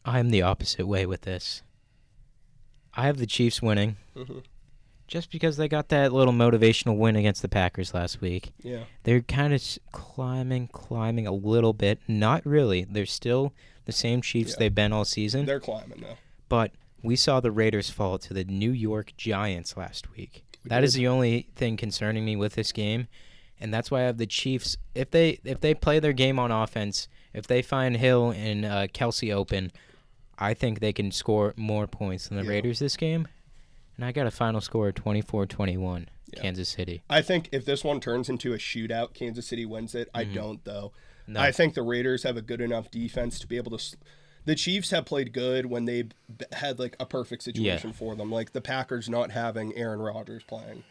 I'm 0.06 0.30
the 0.30 0.40
opposite 0.40 0.86
way 0.86 1.04
with 1.04 1.22
this. 1.22 1.62
I 2.96 3.06
have 3.06 3.18
the 3.18 3.26
Chiefs 3.26 3.60
winning. 3.62 3.96
Mhm. 4.16 4.42
Just 5.06 5.30
because 5.30 5.56
they 5.56 5.68
got 5.68 5.88
that 5.90 6.12
little 6.12 6.32
motivational 6.32 6.96
win 6.96 7.14
against 7.14 7.40
the 7.42 7.48
Packers 7.48 7.94
last 7.94 8.20
week. 8.20 8.50
Yeah. 8.62 8.84
They're 9.04 9.20
kind 9.20 9.54
of 9.54 9.62
climbing, 9.92 10.68
climbing 10.68 11.26
a 11.28 11.32
little 11.32 11.72
bit. 11.72 12.00
Not 12.08 12.44
really. 12.44 12.84
They're 12.84 13.06
still 13.06 13.52
the 13.84 13.92
same 13.92 14.20
Chiefs 14.20 14.52
Yeah. 14.52 14.56
they've 14.60 14.74
been 14.74 14.92
all 14.92 15.04
season. 15.04 15.46
They're 15.46 15.60
climbing 15.60 16.00
though. 16.00 16.16
But 16.48 16.72
we 17.02 17.14
saw 17.14 17.38
the 17.38 17.52
Raiders 17.52 17.88
fall 17.90 18.18
to 18.18 18.34
the 18.34 18.44
New 18.44 18.72
York 18.72 19.12
Giants 19.16 19.76
last 19.76 20.10
week. 20.16 20.42
We 20.64 20.70
That 20.70 20.82
is 20.82 20.94
did. 20.94 21.00
the 21.02 21.06
only 21.08 21.48
thing 21.54 21.76
concerning 21.76 22.24
me 22.24 22.34
with 22.34 22.54
this 22.54 22.72
game, 22.72 23.06
and 23.60 23.72
that's 23.72 23.90
why 23.92 24.00
I 24.00 24.04
have 24.06 24.18
the 24.18 24.26
Chiefs. 24.26 24.76
If 24.96 25.12
they 25.12 25.38
if 25.44 25.60
they 25.60 25.72
play 25.74 26.00
their 26.00 26.12
game 26.14 26.40
on 26.40 26.50
offense, 26.50 27.06
if 27.32 27.46
they 27.46 27.62
find 27.62 27.96
Hill 27.96 28.30
and 28.32 28.64
uh, 28.64 28.86
Kelce 28.88 29.32
open, 29.32 29.70
I 30.38 30.54
think 30.54 30.80
they 30.80 30.92
can 30.92 31.10
score 31.12 31.54
more 31.56 31.86
points 31.86 32.28
than 32.28 32.36
the 32.38 32.44
Yeah. 32.44 32.50
Raiders 32.50 32.78
this 32.78 32.96
game. 32.96 33.26
And 33.96 34.04
I 34.04 34.12
got 34.12 34.26
a 34.26 34.30
final 34.30 34.60
score 34.60 34.88
of 34.88 34.94
24-21, 34.94 36.06
Yeah. 36.34 36.42
Kansas 36.42 36.68
City. 36.68 37.02
I 37.08 37.22
think 37.22 37.48
if 37.52 37.64
this 37.64 37.82
one 37.82 38.00
turns 38.00 38.28
into 38.28 38.52
a 38.52 38.58
shootout, 38.58 39.14
Kansas 39.14 39.46
City 39.46 39.64
wins 39.64 39.94
it. 39.94 40.08
I 40.14 40.24
don't 40.24 40.62
though. 40.64 40.92
No. 41.26 41.40
I 41.40 41.50
think 41.52 41.74
the 41.74 41.82
Raiders 41.82 42.22
have 42.22 42.36
a 42.36 42.42
good 42.42 42.60
enough 42.60 42.90
defense 42.90 43.38
to 43.40 43.46
be 43.46 43.56
able 43.56 43.76
to. 43.76 43.96
The 44.44 44.54
Chiefs 44.54 44.90
have 44.90 45.06
played 45.06 45.32
good 45.32 45.66
when 45.66 45.86
they 45.86 46.04
had 46.52 46.78
like 46.78 46.94
a 47.00 47.06
perfect 47.06 47.42
situation 47.42 47.92
for 47.92 48.14
them, 48.14 48.30
like 48.30 48.52
the 48.52 48.60
Packers 48.60 49.08
not 49.08 49.32
having 49.32 49.74
Aaron 49.76 49.98
Rodgers 50.00 50.44
playing. 50.44 50.84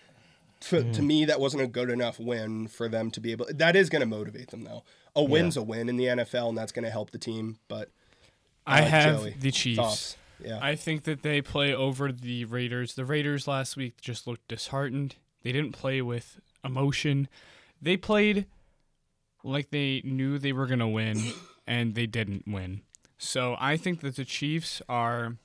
To, 0.61 0.79
to 0.81 0.83
Mm-hmm. 0.85 1.07
me, 1.07 1.25
that 1.25 1.39
wasn't 1.39 1.63
a 1.63 1.67
good 1.67 1.89
enough 1.89 2.19
win 2.19 2.67
for 2.67 2.89
them 2.89 3.11
to 3.11 3.21
be 3.21 3.31
able. 3.31 3.45
That 3.53 3.75
is 3.75 3.89
going 3.89 4.01
to 4.01 4.05
motivate 4.07 4.49
them 4.49 4.63
though. 4.63 4.83
A 5.15 5.23
win's 5.23 5.55
a 5.55 5.61
win 5.63 5.87
in 5.89 5.95
the 5.95 6.05
NFL, 6.05 6.49
and 6.49 6.57
that's 6.57 6.71
going 6.73 6.83
to 6.85 6.91
help 6.91 7.11
the 7.11 7.17
team. 7.17 7.59
But 7.69 7.89
I 8.65 8.81
uh, 8.81 8.85
have 8.85 9.19
Joey, 9.21 9.35
the 9.39 9.51
Chiefs. 9.51 9.77
thoughts? 9.77 10.17
Yeah, 10.43 10.59
I 10.61 10.75
think 10.75 11.03
that 11.03 11.21
they 11.23 11.41
play 11.41 11.73
over 11.73 12.11
the 12.11 12.45
Raiders. 12.45 12.95
The 12.95 13.05
Raiders 13.05 13.47
last 13.47 13.77
week 13.77 14.01
just 14.01 14.27
looked 14.27 14.47
disheartened. 14.47 15.15
They 15.43 15.51
didn't 15.51 15.71
play 15.71 16.01
with 16.01 16.39
emotion. 16.63 17.27
They 17.81 17.95
played 17.97 18.45
like 19.43 19.69
they 19.69 20.01
knew 20.03 20.37
they 20.39 20.51
were 20.51 20.65
going 20.65 20.79
to 20.79 20.87
win, 20.87 21.19
and 21.67 21.95
they 21.95 22.05
didn't 22.07 22.43
win. 22.47 22.81
So 23.17 23.55
I 23.59 23.77
think 23.77 24.01
that 24.01 24.15
the 24.17 24.25
Chiefs 24.25 24.81
are, 24.89 25.37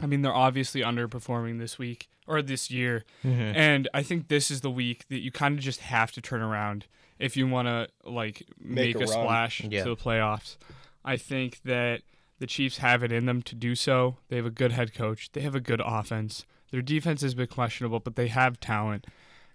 I 0.00 0.06
mean, 0.06 0.22
they're 0.22 0.32
obviously 0.34 0.80
underperforming 0.80 1.58
this 1.58 1.78
week 1.78 2.08
or 2.26 2.40
this 2.40 2.70
year. 2.70 3.04
And 3.22 3.88
I 3.92 4.02
think 4.02 4.28
this 4.28 4.50
is 4.50 4.62
the 4.62 4.70
week 4.70 5.06
that 5.08 5.20
you 5.20 5.30
kind 5.30 5.58
of 5.58 5.64
just 5.64 5.80
have 5.80 6.10
to 6.12 6.20
turn 6.22 6.40
around 6.40 6.86
if 7.18 7.36
you 7.36 7.46
want 7.48 7.68
to, 7.68 7.88
like, 8.10 8.44
Make 8.58 8.96
make, 8.96 9.00
a 9.00 9.04
a, 9.04 9.08
splash 9.08 9.62
Yeah. 9.62 9.84
to 9.84 9.90
the 9.90 9.96
playoffs. 9.96 10.56
I 11.04 11.16
think 11.16 11.60
that 11.64 12.02
the 12.38 12.46
Chiefs 12.46 12.78
have 12.78 13.02
it 13.02 13.12
in 13.12 13.26
them 13.26 13.42
to 13.42 13.54
do 13.54 13.74
so. 13.74 14.16
They 14.28 14.36
have 14.36 14.46
a 14.46 14.50
good 14.50 14.72
head 14.72 14.94
coach. 14.94 15.30
They 15.32 15.40
have 15.42 15.54
a 15.54 15.60
good 15.60 15.80
offense. 15.84 16.44
Their 16.70 16.82
defense 16.82 17.22
has 17.22 17.34
been 17.34 17.46
questionable, 17.46 18.00
but 18.00 18.16
they 18.16 18.28
have 18.28 18.60
talent. 18.60 19.06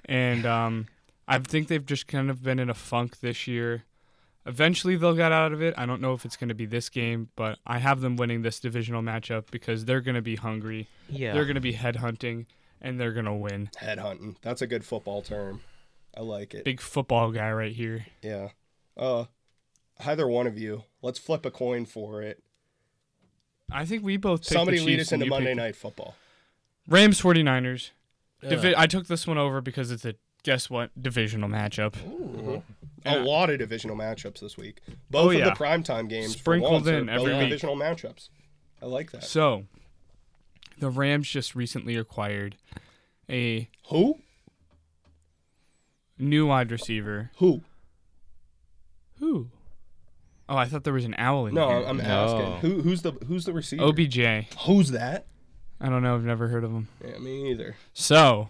And 0.05 0.45
um, 0.45 0.87
I 1.27 1.37
think 1.39 1.67
they've 1.67 1.85
just 1.85 2.07
kind 2.07 2.29
of 2.29 2.41
been 2.43 2.59
in 2.59 2.69
a 2.69 2.73
funk 2.73 3.19
this 3.19 3.47
year. 3.47 3.83
Eventually, 4.45 4.95
they'll 4.95 5.15
get 5.15 5.31
out 5.31 5.53
of 5.53 5.61
it. 5.61 5.75
I 5.77 5.85
don't 5.85 6.01
know 6.01 6.13
if 6.13 6.25
it's 6.25 6.35
going 6.35 6.49
to 6.49 6.55
be 6.55 6.65
this 6.65 6.89
game, 6.89 7.29
but 7.35 7.59
I 7.67 7.77
have 7.77 8.01
them 8.01 8.15
winning 8.15 8.41
this 8.41 8.59
divisional 8.59 9.03
matchup 9.03 9.51
because 9.51 9.85
they're 9.85 10.01
going 10.01 10.15
to 10.15 10.21
be 10.21 10.35
hungry. 10.35 10.87
Yeah. 11.09 11.33
They're 11.33 11.45
going 11.45 11.55
to 11.55 11.61
be 11.61 11.73
headhunting, 11.73 12.47
and 12.81 12.99
they're 12.99 13.13
going 13.13 13.25
to 13.25 13.33
win. 13.33 13.69
headhunting. 13.79 14.37
That's 14.41 14.63
a 14.63 14.67
good 14.67 14.83
football 14.83 15.21
term. 15.21 15.61
I 16.17 16.21
like 16.21 16.55
it. 16.55 16.65
Big 16.65 16.81
football 16.81 17.31
guy 17.31 17.51
right 17.51 17.71
here. 17.71 18.07
Yeah. 18.23 18.49
Uh, 18.97 19.25
either 20.03 20.27
one 20.27 20.47
of 20.47 20.57
you, 20.57 20.85
let's 21.03 21.19
flip 21.19 21.45
a 21.45 21.51
coin 21.51 21.85
for 21.85 22.23
it. 22.23 22.41
I 23.71 23.85
think 23.85 24.03
we 24.03 24.17
both 24.17 24.41
picked 24.41 24.53
Somebody 24.53 24.79
the 24.79 24.85
lead 24.85 24.99
us 24.99 25.11
into 25.11 25.25
Monday 25.25 25.53
Night 25.53 25.75
Football. 25.75 26.15
Rams 26.87 27.21
49ers. 27.21 27.91
Divi- 28.47 28.73
I 28.75 28.87
took 28.87 29.07
this 29.07 29.27
one 29.27 29.37
over 29.37 29.61
because 29.61 29.91
it's 29.91 30.03
a 30.05 30.15
guess 30.43 30.69
what 30.69 30.89
divisional 31.01 31.47
matchup. 31.49 31.95
A 33.05 33.11
Yeah. 33.11 33.23
lot 33.23 33.49
of 33.49 33.59
divisional 33.59 33.95
matchups 33.95 34.39
this 34.39 34.57
week. 34.57 34.79
Both 35.09 35.35
Oh, 35.35 35.39
of 35.39 35.45
the 35.45 35.51
primetime 35.51 36.09
games 36.09 36.35
Sprinkled 36.37 36.71
once 36.73 36.87
are 36.87 36.97
in 36.97 37.05
both 37.05 37.15
every 37.19 37.33
week. 37.33 37.49
divisional 37.49 37.75
matchups. 37.75 38.29
I 38.81 38.87
like 38.87 39.11
that. 39.11 39.23
So, 39.23 39.65
the 40.79 40.89
Rams 40.89 41.29
just 41.29 41.55
recently 41.55 41.95
acquired 41.95 42.57
a 43.29 43.69
Who? 43.89 44.19
new 46.17 46.47
wide 46.47 46.71
receiver. 46.71 47.31
Who? 47.37 47.61
Who? 49.19 49.49
Oh, 50.49 50.57
I 50.57 50.65
thought 50.65 50.83
there 50.83 50.93
was 50.93 51.05
an 51.05 51.15
owl 51.17 51.45
in 51.47 51.55
there. 51.55 51.63
No, 51.65 51.79
here. 51.79 51.87
I'm 51.87 51.97
No. 51.97 52.03
asking. 52.03 52.69
Who, 52.71 52.81
who's 52.81 53.01
the 53.03 53.11
who's 53.27 53.45
the 53.45 53.53
receiver? 53.53 53.83
OBJ. 53.83 54.17
Who's 54.65 54.91
that? 54.91 55.25
I 55.79 55.89
don't 55.89 56.03
know. 56.03 56.15
I've 56.15 56.23
never 56.23 56.49
heard 56.49 56.63
of 56.63 56.71
him. 56.71 56.89
Yeah, 57.03 57.17
me 57.17 57.49
either. 57.51 57.75
So, 57.93 58.49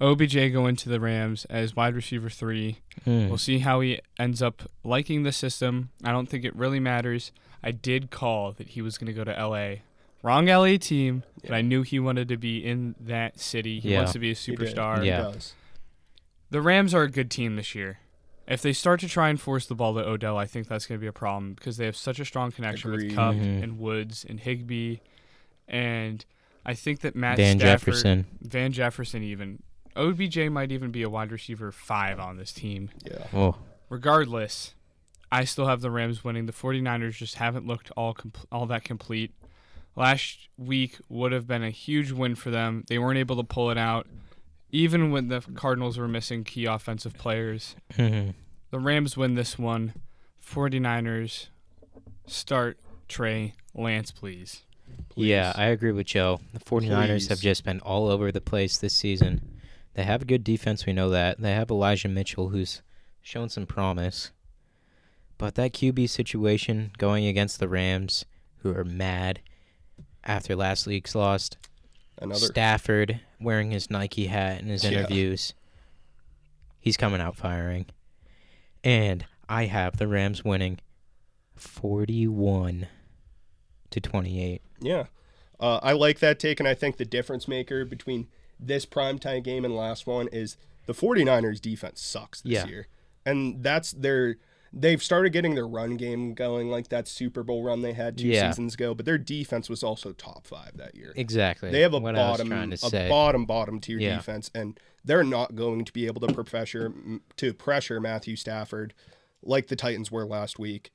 OBJ 0.00 0.34
going 0.52 0.76
to 0.76 0.88
the 0.88 1.00
Rams 1.00 1.44
as 1.46 1.74
wide 1.74 1.94
receiver 1.94 2.28
three. 2.30 2.78
Hmm. 3.04 3.28
We'll 3.28 3.38
see 3.38 3.60
how 3.60 3.80
he 3.80 4.00
ends 4.18 4.42
up 4.42 4.62
liking 4.84 5.22
the 5.22 5.32
system. 5.32 5.90
I 6.04 6.12
don't 6.12 6.28
think 6.28 6.44
it 6.44 6.54
really 6.54 6.80
matters. 6.80 7.32
I 7.62 7.70
did 7.70 8.10
call 8.10 8.52
that 8.52 8.68
he 8.70 8.82
was 8.82 8.98
going 8.98 9.06
to 9.06 9.12
go 9.12 9.24
to 9.24 9.32
LA. 9.32 9.76
Wrong 10.22 10.46
LA 10.46 10.76
team, 10.78 11.22
but 11.42 11.52
I 11.52 11.60
knew 11.62 11.82
he 11.82 11.98
wanted 11.98 12.28
to 12.28 12.36
be 12.36 12.58
in 12.64 12.94
that 13.00 13.38
city. 13.40 13.80
He 13.80 13.90
Yeah. 13.92 13.98
wants 13.98 14.12
to 14.12 14.18
be 14.18 14.30
a 14.30 14.34
He 14.34 14.54
did. 14.54 14.58
superstar. 14.74 15.00
He 15.02 15.08
Yeah. 15.08 15.22
does. 15.22 15.54
The 16.50 16.60
Rams 16.62 16.94
are 16.94 17.02
a 17.02 17.10
good 17.10 17.30
team 17.30 17.56
this 17.56 17.74
year. 17.74 17.98
If 18.46 18.60
they 18.62 18.72
start 18.74 19.00
to 19.00 19.08
try 19.08 19.30
and 19.30 19.40
force 19.40 19.66
the 19.66 19.74
ball 19.74 19.94
to 19.94 20.00
Odell, 20.06 20.36
I 20.36 20.44
think 20.46 20.68
that's 20.68 20.86
going 20.86 20.98
to 20.98 21.00
be 21.00 21.06
a 21.08 21.12
problem 21.12 21.54
because 21.54 21.76
they 21.78 21.86
have 21.86 21.96
such 21.96 22.20
a 22.20 22.24
strong 22.24 22.50
connection 22.52 22.92
Agreed. 22.92 23.06
with 23.08 23.16
Kupp 23.16 23.34
Mhm. 23.34 23.62
and 23.62 23.78
Woods 23.78 24.24
and 24.28 24.38
Higbee, 24.40 24.98
and 25.66 26.24
I 26.66 26.74
think 26.74 27.00
that 27.00 27.14
Matt 27.16 27.36
Van 27.38 27.58
Stafford, 27.58 27.86
Jefferson. 27.94 28.26
Van 28.42 28.72
Jefferson, 28.72 29.22
even 29.22 29.62
OBJ 29.96 30.48
might 30.50 30.72
even 30.72 30.90
be 30.90 31.02
a 31.02 31.08
wide 31.08 31.30
receiver 31.32 31.70
five 31.72 32.18
on 32.18 32.36
this 32.36 32.52
team. 32.52 32.90
Yeah. 33.04 33.26
Oh, 33.32 33.56
Regardless, 33.90 34.74
I 35.30 35.44
still 35.44 35.66
have 35.66 35.80
the 35.80 35.90
Rams 35.90 36.24
winning. 36.24 36.46
The 36.46 36.52
49ers 36.52 37.16
just 37.16 37.36
haven't 37.36 37.66
looked 37.66 37.90
all 37.96 38.12
compl- 38.14 38.46
all 38.50 38.66
that 38.66 38.82
complete. 38.84 39.32
Last 39.96 40.48
week 40.58 40.98
would 41.08 41.32
have 41.32 41.46
been 41.46 41.62
a 41.62 41.70
huge 41.70 42.10
win 42.10 42.34
for 42.34 42.50
them. 42.50 42.84
They 42.88 42.98
weren't 42.98 43.18
able 43.18 43.36
to 43.36 43.44
pull 43.44 43.70
it 43.70 43.78
out, 43.78 44.06
even 44.74 45.12
when 45.12 45.28
the 45.28 45.40
Cardinals 45.54 45.96
were 45.98 46.08
missing 46.08 46.42
key 46.42 46.64
offensive 46.66 47.14
players. 47.14 47.76
Mhm. 47.92 48.34
The 48.70 48.80
Rams 48.80 49.16
win 49.16 49.34
this 49.34 49.56
one. 49.56 49.94
49ers 50.40 51.46
start 52.26 52.76
Trey 53.06 53.54
Lance, 53.72 54.10
please. 54.10 54.62
Yeah, 55.14 55.52
I 55.54 55.66
agree 55.66 55.92
with 55.92 56.08
Joe. 56.08 56.40
The 56.52 56.58
49ers 56.58 57.28
have 57.28 57.38
just 57.40 57.64
been 57.64 57.78
all 57.80 58.08
over 58.08 58.32
the 58.32 58.40
place 58.40 58.76
this 58.76 58.94
season. 58.94 59.60
They 59.94 60.02
have 60.02 60.22
a 60.22 60.26
good 60.26 60.42
defense, 60.42 60.86
we 60.86 60.92
know 60.92 61.08
that. 61.10 61.40
They 61.40 61.52
have 61.52 61.70
Elijah 61.70 62.08
Mitchell, 62.08 62.48
who's 62.48 62.82
shown 63.22 63.48
some 63.48 63.66
promise. 63.66 64.32
But 65.38 65.54
that 65.54 65.72
QB 65.72 66.08
situation 66.08 66.90
going 66.98 67.26
against 67.26 67.60
the 67.60 67.68
Rams, 67.68 68.24
who 68.58 68.74
are 68.74 68.84
mad 68.84 69.40
after 70.24 70.56
last 70.56 70.86
week's 70.88 71.14
loss, 71.14 71.50
Another. 72.18 72.40
Stafford 72.46 73.20
wearing 73.44 73.70
his 73.70 73.90
Nike 73.90 74.26
hat 74.26 74.60
in 74.60 74.68
his 74.68 74.82
Yeah. 74.84 74.90
interviews, 74.90 75.54
he's 76.80 76.96
coming 76.96 77.20
out 77.20 77.36
firing. 77.36 77.86
And 78.82 79.24
I 79.48 79.66
have 79.66 79.96
the 79.98 80.08
Rams 80.08 80.44
winning 80.44 80.78
41 81.56 82.88
to 83.90 84.00
28. 84.00 84.62
Yeah. 84.80 85.06
Uh, 85.60 85.78
I 85.82 85.92
like 85.92 86.18
that 86.18 86.38
take, 86.38 86.58
and 86.60 86.68
I 86.68 86.74
think 86.74 86.96
the 86.96 87.04
difference 87.04 87.46
maker 87.46 87.84
between 87.84 88.28
this 88.58 88.86
primetime 88.86 89.42
game 89.42 89.64
and 89.64 89.74
last 89.74 90.06
one 90.06 90.28
is 90.28 90.56
the 90.86 90.92
49ers 90.94 91.60
defense 91.60 92.00
sucks 92.00 92.40
this 92.40 92.52
Yeah. 92.52 92.66
year. 92.66 92.88
And 93.24 93.62
that's 93.62 93.92
their 93.92 94.36
they've 94.76 95.02
started 95.02 95.30
getting 95.32 95.54
their 95.54 95.68
run 95.68 95.96
game 95.96 96.34
going 96.34 96.68
like 96.68 96.88
that 96.88 97.06
Super 97.06 97.42
Bowl 97.44 97.62
run 97.62 97.80
they 97.82 97.92
had 97.92 98.18
two 98.18 98.26
Yeah. 98.26 98.50
seasons 98.50 98.74
ago, 98.74 98.92
but 98.94 99.06
their 99.06 99.18
defense 99.18 99.68
was 99.68 99.82
also 99.84 100.12
top 100.12 100.46
5 100.46 100.76
that 100.76 100.96
year. 100.96 101.12
Exactly. 101.14 101.70
They 101.70 101.80
have 101.82 101.94
a 101.94 101.98
what 101.98 102.14
bottom 102.16 102.50
a 102.72 102.76
say. 102.76 103.08
bottom 103.08 103.46
bottom 103.46 103.78
tier 103.80 103.98
Yeah. 104.00 104.16
defense 104.16 104.50
and 104.54 104.78
they're 105.04 105.22
not 105.22 105.54
going 105.54 105.84
to 105.84 105.92
be 105.92 106.06
able 106.06 106.26
to 106.26 106.42
pressure 106.44 106.92
to 107.36 107.54
pressure 107.54 108.00
Matthew 108.00 108.34
Stafford 108.36 108.94
like 109.42 109.68
the 109.68 109.76
Titans 109.76 110.10
were 110.10 110.24
last 110.26 110.58
week. 110.58 110.90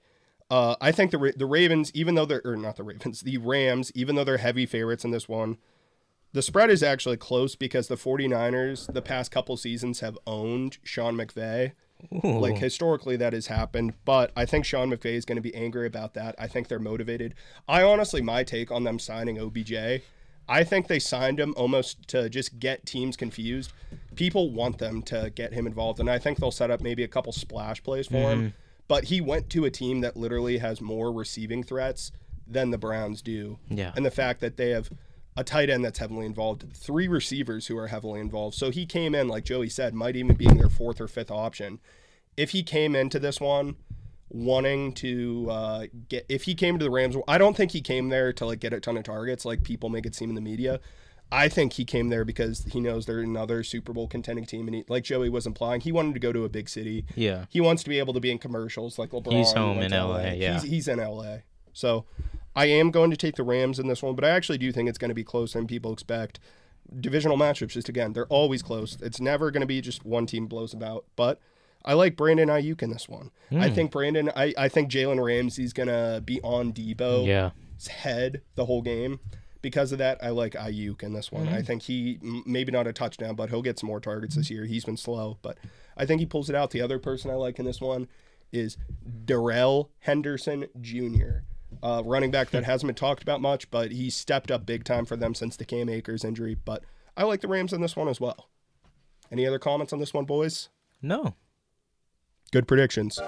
Uh, 0.50 0.76
I 0.82 0.92
think 0.92 1.12
the 1.12 1.32
the 1.38 1.46
Ravens, 1.46 1.92
even 1.94 2.16
though 2.16 2.26
they're 2.26 2.42
or 2.44 2.58
not 2.58 2.76
the 2.76 2.84
Ravens, 2.84 3.22
the 3.22 3.38
Rams, 3.38 3.92
even 3.96 4.16
though 4.16 4.24
they're 4.24 4.38
heavy 4.38 4.66
favorites 4.66 5.06
in 5.06 5.12
this 5.12 5.30
one, 5.30 5.58
the 6.34 6.42
spread 6.42 6.70
is 6.72 6.82
actually 6.84 7.18
close 7.18 7.56
because 7.56 7.88
the 7.88 7.96
49ers 7.98 8.92
the 8.92 9.02
past 9.02 9.32
couple 9.32 9.56
seasons 9.58 10.00
have 10.00 10.18
owned 10.28 10.80
Sean 10.84 11.16
McVay. 11.16 11.74
Ooh. 12.24 12.40
Like 12.40 12.58
historically, 12.58 13.18
that 13.18 13.34
has 13.34 13.48
happened, 13.48 13.94
but 14.06 14.32
I 14.36 14.46
think 14.46 14.66
Sean 14.66 14.90
McVay 14.90 15.16
is 15.16 15.26
going 15.26 15.36
to 15.36 15.42
be 15.42 15.54
angry 15.54 15.86
about 15.86 16.14
that. 16.14 16.36
I 16.40 16.48
think 16.48 16.68
they're 16.68 16.80
motivated. 16.80 17.36
I 17.68 17.84
honestly, 17.84 18.22
my 18.22 18.44
take 18.44 18.72
on 18.72 18.84
them 18.84 19.00
signing 19.00 19.38
OBJ, 19.38 20.02
I 20.48 20.64
think 20.64 20.88
they 20.88 21.00
signed 21.00 21.40
him 21.40 21.54
almost 21.58 22.08
to 22.08 22.30
just 22.30 22.58
get 22.58 22.86
teams 22.86 23.16
confused. 23.16 23.74
People 24.16 24.50
want 24.50 24.80
them 24.80 25.04
to 25.04 25.30
get 25.36 25.54
him 25.54 25.68
involved, 25.68 26.00
and 26.00 26.10
I 26.10 26.18
think 26.18 26.40
they'll 26.40 26.52
set 26.52 26.72
up 26.72 26.82
maybe 26.82 27.04
a 27.04 27.08
couple 27.08 27.32
splash 27.32 27.84
plays 27.84 28.08
for 28.08 28.32
him. 28.32 28.40
Mm-hmm. 28.40 28.48
But 28.88 29.04
he 29.04 29.22
went 29.22 29.52
to 29.52 29.66
a 29.66 29.70
team 29.70 30.02
that 30.02 30.18
literally 30.18 30.58
has 30.58 30.82
more 30.82 31.12
receiving 31.12 31.64
threats 31.64 32.12
than 32.48 32.72
the 32.72 32.78
Browns 32.80 33.22
do. 33.22 33.60
Yeah. 33.70 33.92
And 33.96 34.04
the 34.04 34.12
fact 34.12 34.40
that 34.42 34.58
they 34.58 34.72
have 34.72 34.90
a 35.40 35.44
tight 35.44 35.70
end 35.70 35.86
that's 35.86 36.00
heavily 36.00 36.26
involved, 36.26 36.66
three 36.74 37.08
receivers 37.08 37.68
who 37.68 37.78
are 37.78 37.88
heavily 37.88 38.20
involved. 38.20 38.56
So 38.56 38.72
he 38.72 38.86
came 38.86 39.16
in, 39.16 39.30
like 39.30 39.46
Joey 39.46 39.70
said, 39.70 39.94
might 39.94 40.18
even 40.18 40.36
being 40.36 40.58
their 40.58 40.70
fourth 40.70 41.00
or 41.00 41.08
fifth 41.08 41.32
option. 41.32 41.80
If 42.36 42.50
he 42.52 42.62
came 42.62 42.94
into 42.94 43.20
this 43.20 43.40
one 43.40 43.78
wanting 44.28 44.94
to 44.96 45.48
uh, 45.50 45.86
get, 46.10 46.26
if 46.28 46.44
he 46.44 46.56
came 46.56 46.78
to 46.78 46.84
the 46.84 46.92
Rams, 46.92 47.16
I 47.26 47.38
don't 47.38 47.56
think 47.56 47.72
he 47.72 47.80
came 47.80 48.10
there 48.10 48.34
to 48.34 48.46
like 48.46 48.60
get 48.60 48.74
a 48.74 48.82
ton 48.82 48.98
of 48.98 49.04
targets, 49.04 49.46
like 49.46 49.64
people 49.64 49.88
make 49.88 50.06
it 50.06 50.14
seem 50.14 50.28
in 50.28 50.36
the 50.36 50.42
media. 50.42 50.82
I 51.32 51.48
think 51.48 51.74
he 51.74 51.86
came 51.86 52.10
there 52.10 52.26
because 52.26 52.66
he 52.72 52.82
knows 52.82 53.06
they're 53.06 53.20
another 53.20 53.64
Super 53.64 53.94
Bowl 53.94 54.10
contending 54.10 54.46
team, 54.46 54.68
and 54.68 54.76
he, 54.76 54.84
like 54.90 55.06
Joey 55.06 55.30
was 55.30 55.48
implying, 55.48 55.80
he 55.80 55.94
wanted 55.94 56.16
to 56.16 56.20
go 56.20 56.34
to 56.34 56.44
a 56.44 56.50
big 56.50 56.68
city. 56.68 57.06
Yeah. 57.16 57.46
He 57.50 57.62
wants 57.62 57.84
to 57.84 57.90
be 57.90 58.00
able 58.00 58.14
to 58.16 58.20
be 58.20 58.30
in 58.30 58.40
commercials 58.40 59.00
like 59.00 59.12
LeBron. 59.12 59.38
He's 59.38 59.54
home 59.54 59.80
in 59.80 59.92
to 59.92 60.06
LA, 60.06 60.32
yeah. 60.32 60.54
He's, 60.54 60.64
he's 60.64 60.88
in 60.90 61.00
LA. 61.00 61.38
So 61.72 62.06
I 62.60 62.66
am 62.66 62.92
going 62.92 63.10
to 63.12 63.18
take 63.18 63.36
the 63.36 63.44
Rams 63.44 63.80
in 63.80 63.88
this 63.88 64.04
one, 64.04 64.16
but 64.16 64.26
I 64.26 64.30
actually 64.30 64.58
do 64.58 64.72
think 64.72 64.90
it's 64.90 64.98
going 64.98 65.10
to 65.10 65.16
be 65.16 65.24
closer 65.24 65.58
than 65.58 65.68
people 65.68 65.94
expect. 65.94 66.40
Divisional 67.00 67.38
matchups, 67.38 67.70
just 67.70 67.88
again, 67.88 68.14
they're 68.14 68.28
always 68.28 68.62
close. 68.62 68.98
It's 69.02 69.22
never 69.22 69.52
going 69.52 69.62
to 69.62 69.68
be 69.68 69.80
just 69.80 70.06
one 70.06 70.26
team 70.26 70.48
blows 70.48 70.74
about. 70.74 71.06
But 71.16 71.40
I 71.86 71.94
like 71.94 72.18
Brandon 72.18 72.50
Aiyuk 72.50 72.82
in 72.82 72.90
this 72.90 73.08
one. 73.08 73.32
Hmm. 73.50 73.62
I 73.62 73.70
think 73.70 73.92
Brandon, 73.92 74.32
I, 74.36 74.54
I 74.58 74.68
think 74.68 74.92
Jalen 74.92 75.24
Ramsey's 75.24 75.72
going 75.72 75.88
to 75.88 76.22
be 76.26 76.42
on 76.42 76.74
Deebo 76.74 77.26
Yeah. 77.26 77.52
head 77.90 78.42
the 78.56 78.66
whole 78.66 78.82
game. 78.82 79.20
Because 79.62 79.92
of 79.92 79.98
that, 79.98 80.18
I 80.24 80.30
like 80.30 80.54
Ayuk 80.54 81.04
in 81.04 81.14
this 81.14 81.32
one. 81.32 81.46
Mm-hmm. 81.46 81.56
I 81.56 81.62
think 81.62 81.84
he 81.84 82.18
maybe 82.46 82.72
not 82.72 82.88
a 82.88 82.94
touchdown, 82.94 83.36
but 83.36 83.50
he'll 83.50 83.62
get 83.62 83.78
some 83.78 83.88
more 83.88 84.00
targets 84.00 84.36
this 84.36 84.50
year. 84.50 84.66
He's 84.66 84.86
been 84.86 84.96
slow, 84.98 85.38
but 85.42 85.58
I 85.98 86.06
think 86.06 86.22
he 86.22 86.26
pulls 86.26 86.50
it 86.50 86.56
out. 86.56 86.72
The 86.72 86.82
other 86.82 86.98
person 86.98 87.30
I 87.30 87.34
like 87.34 87.60
in 87.60 87.66
this 87.66 87.82
one 87.82 88.08
is 88.54 88.78
Darrell 89.26 89.92
Henderson 90.00 90.68
Jr., 90.80 91.44
uh, 91.82 92.02
running 92.06 92.32
back 92.32 92.50
that 92.52 92.64
hasn't 92.66 92.88
been 92.88 92.96
talked 92.96 93.22
about 93.24 93.42
much, 93.42 93.70
but 93.72 93.92
he 93.92 94.10
stepped 94.10 94.52
up 94.52 94.66
big 94.66 94.84
time 94.84 95.06
for 95.06 95.16
them 95.16 95.34
since 95.34 95.56
the 95.56 95.66
Cam 95.66 95.90
Akers 95.90 96.24
injury. 96.24 96.56
But 96.56 96.84
I 97.16 97.24
like 97.24 97.42
the 97.42 97.48
Rams 97.48 97.74
in 97.74 97.82
this 97.82 97.96
one 97.96 98.08
as 98.08 98.20
well. 98.20 98.50
Any 99.32 99.46
other 99.46 99.60
comments 99.60 99.94
on 99.94 100.00
this 100.00 100.14
one, 100.14 100.26
boys? 100.26 100.70
No. 101.02 101.36
Good 102.52 102.68
predictions. 102.68 103.20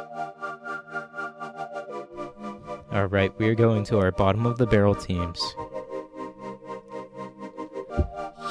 All 2.92 3.06
right, 3.06 3.32
we 3.38 3.48
are 3.48 3.56
going 3.56 3.84
to 3.86 4.00
our 4.00 4.12
bottom 4.12 4.46
of 4.46 4.58
the 4.58 4.68
barrel 4.68 4.96
teams. 4.96 5.40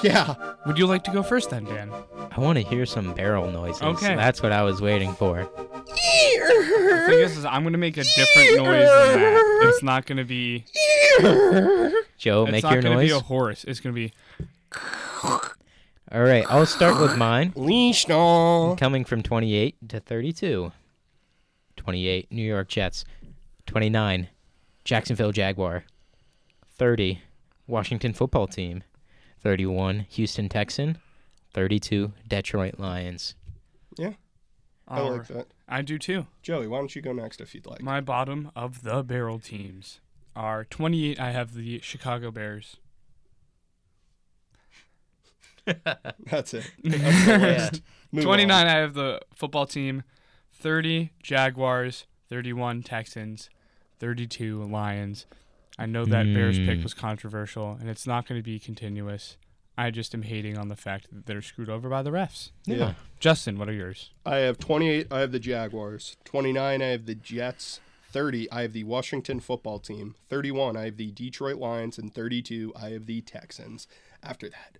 Yeah. 0.03 0.35
Would 0.67 0.79
you 0.79 0.87
like 0.87 1.05
to 1.05 1.11
go 1.11 1.23
first 1.23 1.51
then, 1.51 1.65
Dan? 1.65 1.93
I 2.31 2.41
want 2.41 2.57
to 2.57 2.65
hear 2.65 2.87
some 2.87 3.13
barrel 3.15 3.51
noises. 3.51 3.83
Okay. 3.83 4.15
That's 4.15 4.43
what 4.43 4.53
I 4.53 4.63
was 4.63 4.81
waiting 4.81 5.13
for. 5.13 5.51
The 7.01 7.07
thing 7.07 7.19
is, 7.21 7.37
is 7.39 7.45
I'm 7.45 7.63
going 7.63 7.73
to 7.73 7.79
make 7.79 7.97
a 7.97 8.05
different 8.05 8.57
noise 8.57 8.89
than 8.89 9.21
that. 9.21 9.61
It's 9.65 9.83
not 9.83 10.07
going 10.07 10.19
to 10.19 10.25
be. 10.25 10.65
Joe, 11.21 11.25
make 11.25 11.33
your 11.83 11.93
noise. 11.97 12.47
It's 12.47 12.53
make 12.53 12.63
not 12.63 12.73
your 12.73 12.83
going 12.83 12.83
to 12.83 13.03
noise. 13.03 13.09
be 13.09 13.17
a 13.17 13.21
horse. 13.21 13.65
It's 13.65 13.81
going 13.81 13.95
to 13.95 14.01
be. 14.01 14.13
All 16.13 16.23
right, 16.23 16.45
I'll 16.49 16.67
start 16.67 17.01
with 17.01 17.17
mine. 17.17 17.53
Leash 17.55 18.09
no. 18.09 18.75
Coming 18.79 19.05
from 19.05 19.23
28 19.23 19.89
to 19.89 20.01
32. 20.01 20.73
28, 21.77 22.33
New 22.33 22.43
York 22.43 22.69
Jets. 22.69 23.05
29, 23.67 24.29
Jacksonville 24.85 25.33
Jaguar. 25.33 25.85
30, 26.77 27.23
Washington 27.67 28.13
Football 28.13 28.49
Team. 28.49 28.83
31, 29.43 30.01
Houston 30.11 30.49
Texan. 30.49 30.99
32, 31.55 32.13
Detroit 32.29 32.79
Lions. 32.79 33.35
Yeah, 33.97 34.13
I 34.89 35.01
All 35.01 35.13
like 35.13 35.27
that. 35.29 35.47
I 35.71 35.83
do 35.83 35.99
too. 35.99 36.27
Joey, 36.43 36.67
why 36.67 36.79
don't 36.79 36.95
you 36.97 37.01
go 37.01 37.13
next 37.13 37.41
if 37.41 37.55
you'd 37.55 37.65
like? 37.65 37.81
My 37.81 38.01
bottom 38.01 38.51
of 38.57 38.83
the 38.83 39.05
barrel 39.05 39.39
teams 39.39 40.01
are 40.35 40.65
28. 40.65 41.21
I 41.21 41.31
have 41.31 41.55
the 41.55 41.81
Chicago 41.81 42.33
Bears. 42.33 42.77
That's 46.27 46.55
it. 46.55 46.71
That's 46.83 47.27
the 47.27 47.39
list. 47.39 47.83
Move 48.11 48.25
29. 48.25 48.61
on. 48.61 48.67
I 48.67 48.79
have 48.79 48.95
the 48.95 49.21
football 49.33 49.67
team. 49.67 50.03
30 50.55 51.13
Jaguars. 51.23 52.07
31 52.29 52.83
Texans. 52.83 53.49
32 54.01 54.65
Lions. 54.65 55.27
I 55.79 55.87
know 55.87 56.05
that 56.05 56.27
hmm. 56.27 56.35
Bears 56.35 56.59
pick 56.59 56.83
was 56.83 56.95
controversial, 56.95 57.79
and 57.81 57.89
it's 57.89 58.07
not 58.07 58.27
going 58.27 58.39
to 58.39 58.45
be 58.45 58.59
continuous. 58.59 59.37
I 59.79 59.91
just 59.91 60.15
am 60.15 60.23
hating 60.23 60.59
on 60.59 60.69
the 60.69 60.77
fact 60.77 61.07
that 61.13 61.27
they're 61.27 61.43
screwed 61.43 61.71
over 61.71 61.89
by 61.89 62.03
the 62.03 62.11
refs. 62.11 62.51
Yeah. 62.67 62.95
Justin, 63.19 63.59
what 63.59 63.69
are 63.69 63.73
yours? 63.73 64.11
I 64.27 64.37
have 64.37 64.59
28. 64.59 65.07
I 65.11 65.21
have 65.21 65.33
the 65.33 65.39
Jaguars. 65.39 66.17
29. 66.25 66.83
I 66.83 66.85
have 66.85 67.07
the 67.07 67.15
Jets. 67.15 67.81
30, 68.11 68.51
I 68.51 68.63
have 68.63 68.73
the 68.73 68.85
Washington 68.85 69.39
football 69.39 69.79
team. 69.79 70.17
31, 70.29 70.77
I 70.77 70.87
have 70.87 70.97
the 70.97 71.13
Detroit 71.13 71.57
Lions. 71.57 71.97
And 71.97 72.13
32, 72.13 72.73
I 72.75 72.91
have 72.91 73.07
the 73.07 73.21
Texans. 73.21 73.87
After 74.23 74.49
that, 74.49 74.79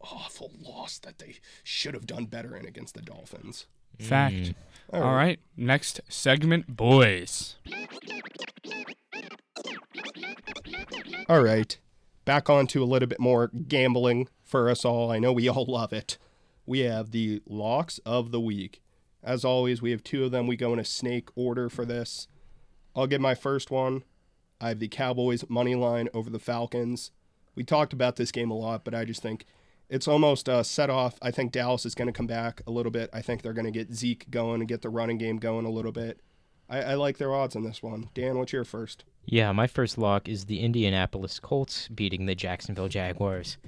awful 0.00 0.50
loss 0.60 0.98
that 0.98 1.18
they 1.18 1.36
should 1.62 1.94
have 1.94 2.06
done 2.06 2.24
better 2.24 2.56
in 2.56 2.66
against 2.66 2.94
the 2.94 3.02
Dolphins. 3.02 3.66
Mm. 3.98 4.04
Fact. 4.04 4.54
All 4.92 5.02
All 5.02 5.14
right. 5.14 5.38
Next 5.56 6.00
segment, 6.08 6.74
boys. 6.74 7.56
All 11.28 11.42
right. 11.42 11.76
Back 12.30 12.48
on 12.48 12.68
to 12.68 12.80
a 12.80 12.86
little 12.86 13.08
bit 13.08 13.18
more 13.18 13.48
gambling 13.48 14.28
for 14.44 14.70
us 14.70 14.84
all. 14.84 15.10
I 15.10 15.18
know 15.18 15.32
we 15.32 15.48
all 15.48 15.64
love 15.68 15.92
it. 15.92 16.16
We 16.64 16.78
have 16.78 17.10
the 17.10 17.42
locks 17.44 17.98
of 18.06 18.30
the 18.30 18.38
week. 18.38 18.80
As 19.20 19.44
always, 19.44 19.82
we 19.82 19.90
have 19.90 20.04
two 20.04 20.24
of 20.24 20.30
them. 20.30 20.46
We 20.46 20.54
go 20.54 20.72
in 20.72 20.78
a 20.78 20.84
snake 20.84 21.28
order 21.34 21.68
for 21.68 21.84
this. 21.84 22.28
I'll 22.94 23.08
get 23.08 23.20
my 23.20 23.34
first 23.34 23.72
one. 23.72 24.04
I 24.60 24.68
have 24.68 24.78
the 24.78 24.86
Cowboys 24.86 25.44
money 25.48 25.74
line 25.74 26.08
over 26.14 26.30
the 26.30 26.38
Falcons. 26.38 27.10
We 27.56 27.64
talked 27.64 27.92
about 27.92 28.14
this 28.14 28.30
game 28.30 28.52
a 28.52 28.56
lot, 28.56 28.84
but 28.84 28.94
I 28.94 29.04
just 29.04 29.22
think 29.22 29.44
it's 29.88 30.06
almost 30.06 30.48
uh, 30.48 30.62
set 30.62 30.88
off. 30.88 31.18
I 31.20 31.32
think 31.32 31.50
Dallas 31.50 31.84
is 31.84 31.96
going 31.96 32.06
to 32.06 32.12
come 32.12 32.28
back 32.28 32.62
a 32.64 32.70
little 32.70 32.92
bit. 32.92 33.10
I 33.12 33.22
think 33.22 33.42
they're 33.42 33.52
going 33.52 33.64
to 33.64 33.72
get 33.72 33.92
Zeke 33.92 34.30
going 34.30 34.60
and 34.60 34.68
get 34.68 34.82
the 34.82 34.88
running 34.88 35.18
game 35.18 35.38
going 35.38 35.66
a 35.66 35.70
little 35.70 35.90
bit. 35.90 36.20
I, 36.70 36.80
I 36.80 36.94
like 36.94 37.18
their 37.18 37.34
odds 37.34 37.56
on 37.56 37.64
this 37.64 37.82
one. 37.82 38.08
Dan, 38.14 38.38
what's 38.38 38.52
your 38.52 38.64
first? 38.64 39.04
Yeah, 39.26 39.52
my 39.52 39.66
first 39.66 39.98
lock 39.98 40.28
is 40.28 40.44
the 40.44 40.60
Indianapolis 40.60 41.40
Colts 41.40 41.88
beating 41.88 42.26
the 42.26 42.34
Jacksonville 42.34 42.88
Jaguars. 42.88 43.58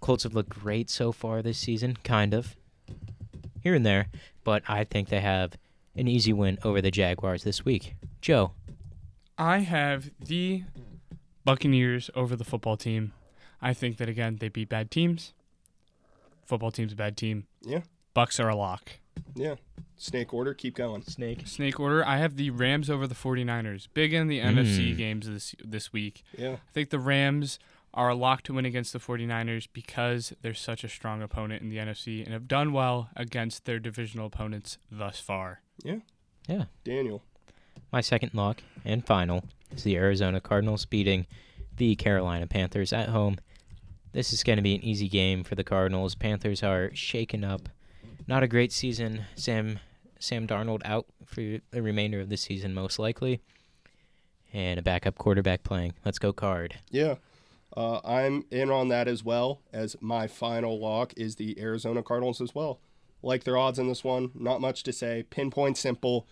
Colts 0.00 0.24
have 0.24 0.34
looked 0.34 0.50
great 0.50 0.90
so 0.90 1.12
far 1.12 1.42
this 1.42 1.58
season, 1.58 1.96
kind 2.04 2.34
of. 2.34 2.54
Here 3.62 3.74
and 3.74 3.86
there, 3.86 4.08
but 4.44 4.62
I 4.68 4.84
think 4.84 5.08
they 5.08 5.20
have 5.20 5.52
an 5.96 6.08
easy 6.08 6.32
win 6.32 6.58
over 6.62 6.80
the 6.80 6.90
Jaguars 6.90 7.44
this 7.44 7.64
week. 7.64 7.94
Joe. 8.20 8.52
I 9.38 9.60
have 9.60 10.10
the 10.20 10.64
Buccaneers 11.44 12.10
over 12.14 12.36
the 12.36 12.44
football 12.44 12.76
team. 12.76 13.12
I 13.60 13.72
think 13.72 13.96
that 13.96 14.08
again 14.08 14.36
they 14.40 14.48
beat 14.48 14.68
bad 14.68 14.90
teams. 14.90 15.32
Football 16.44 16.70
team's 16.70 16.92
a 16.92 16.96
bad 16.96 17.16
team. 17.16 17.46
Yeah. 17.62 17.82
Bucks 18.14 18.38
are 18.40 18.48
a 18.48 18.56
lock. 18.56 18.92
Yeah. 19.34 19.54
Snake 19.96 20.34
order, 20.34 20.52
keep 20.54 20.74
going. 20.74 21.02
Snake. 21.02 21.42
Snake 21.46 21.78
order. 21.78 22.04
I 22.04 22.18
have 22.18 22.36
the 22.36 22.50
Rams 22.50 22.90
over 22.90 23.06
the 23.06 23.14
49ers. 23.14 23.88
Big 23.94 24.12
in 24.12 24.26
the 24.28 24.40
NFC 24.40 24.92
Mm. 24.92 24.96
games 24.96 25.28
this 25.28 25.54
this 25.64 25.92
week. 25.92 26.24
Yeah. 26.36 26.54
I 26.54 26.72
think 26.72 26.90
the 26.90 26.98
Rams 26.98 27.58
are 27.94 28.08
a 28.08 28.14
lock 28.14 28.42
to 28.44 28.54
win 28.54 28.64
against 28.64 28.92
the 28.92 28.98
49ers 28.98 29.68
because 29.72 30.32
they're 30.42 30.54
such 30.54 30.82
a 30.82 30.88
strong 30.88 31.22
opponent 31.22 31.62
in 31.62 31.68
the 31.68 31.76
NFC 31.78 32.22
and 32.24 32.32
have 32.32 32.48
done 32.48 32.72
well 32.72 33.10
against 33.14 33.64
their 33.64 33.78
divisional 33.78 34.26
opponents 34.26 34.78
thus 34.90 35.20
far. 35.20 35.60
Yeah. 35.84 35.98
Yeah. 36.48 36.64
Daniel. 36.84 37.22
My 37.92 38.00
second 38.00 38.32
lock 38.34 38.62
and 38.84 39.04
final 39.06 39.44
is 39.74 39.82
the 39.84 39.96
Arizona 39.96 40.40
Cardinals 40.40 40.84
beating 40.86 41.26
the 41.76 41.94
Carolina 41.96 42.46
Panthers 42.46 42.92
at 42.92 43.10
home. 43.10 43.36
This 44.12 44.32
is 44.32 44.42
going 44.42 44.56
to 44.56 44.62
be 44.62 44.74
an 44.74 44.82
easy 44.82 45.08
game 45.08 45.44
for 45.44 45.54
the 45.54 45.64
Cardinals. 45.64 46.14
Panthers 46.14 46.62
are 46.62 46.90
shaken 46.94 47.44
up. 47.44 47.68
Not 48.26 48.42
a 48.42 48.48
great 48.48 48.72
season. 48.72 49.24
Sam 49.34 49.80
Sam 50.18 50.46
Darnold 50.46 50.82
out 50.84 51.06
for 51.26 51.40
the 51.40 51.82
remainder 51.82 52.20
of 52.20 52.28
the 52.28 52.36
season 52.36 52.74
most 52.74 52.98
likely. 52.98 53.40
And 54.52 54.78
a 54.78 54.82
backup 54.82 55.16
quarterback 55.16 55.62
playing. 55.62 55.94
Let's 56.04 56.18
go 56.18 56.32
card. 56.32 56.78
Yeah. 56.90 57.16
Uh, 57.76 58.00
I'm 58.04 58.44
in 58.50 58.70
on 58.70 58.88
that 58.88 59.08
as 59.08 59.24
well 59.24 59.62
as 59.72 59.96
my 60.00 60.26
final 60.26 60.78
lock 60.78 61.14
is 61.16 61.36
the 61.36 61.58
Arizona 61.58 62.02
Cardinals 62.02 62.40
as 62.40 62.54
well. 62.54 62.78
Like 63.22 63.44
their 63.44 63.56
odds 63.56 63.78
in 63.78 63.88
this 63.88 64.04
one. 64.04 64.30
Not 64.34 64.60
much 64.60 64.82
to 64.84 64.92
say. 64.92 65.24
Pinpoint 65.30 65.78
simple. 65.78 66.26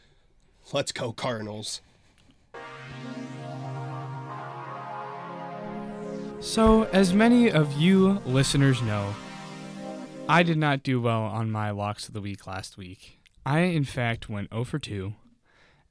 Let's 0.73 0.93
go 0.93 1.13
Cardinals. 1.13 1.81
So, 6.41 6.85
as 6.85 7.13
many 7.13 7.51
of 7.51 7.73
you 7.75 8.21
listeners 8.25 8.81
know, 8.83 9.15
I 10.31 10.43
did 10.43 10.59
not 10.59 10.83
do 10.83 11.01
well 11.01 11.23
on 11.23 11.51
my 11.51 11.71
locks 11.71 12.07
of 12.07 12.15
the 12.15 12.21
week 12.21 12.47
last 12.47 12.77
week. 12.79 13.19
I, 13.45 13.61
in 13.61 13.85
fact, 13.85 14.29
went 14.29 14.51
0 14.51 14.65
for 14.65 14.79
2. 14.79 15.15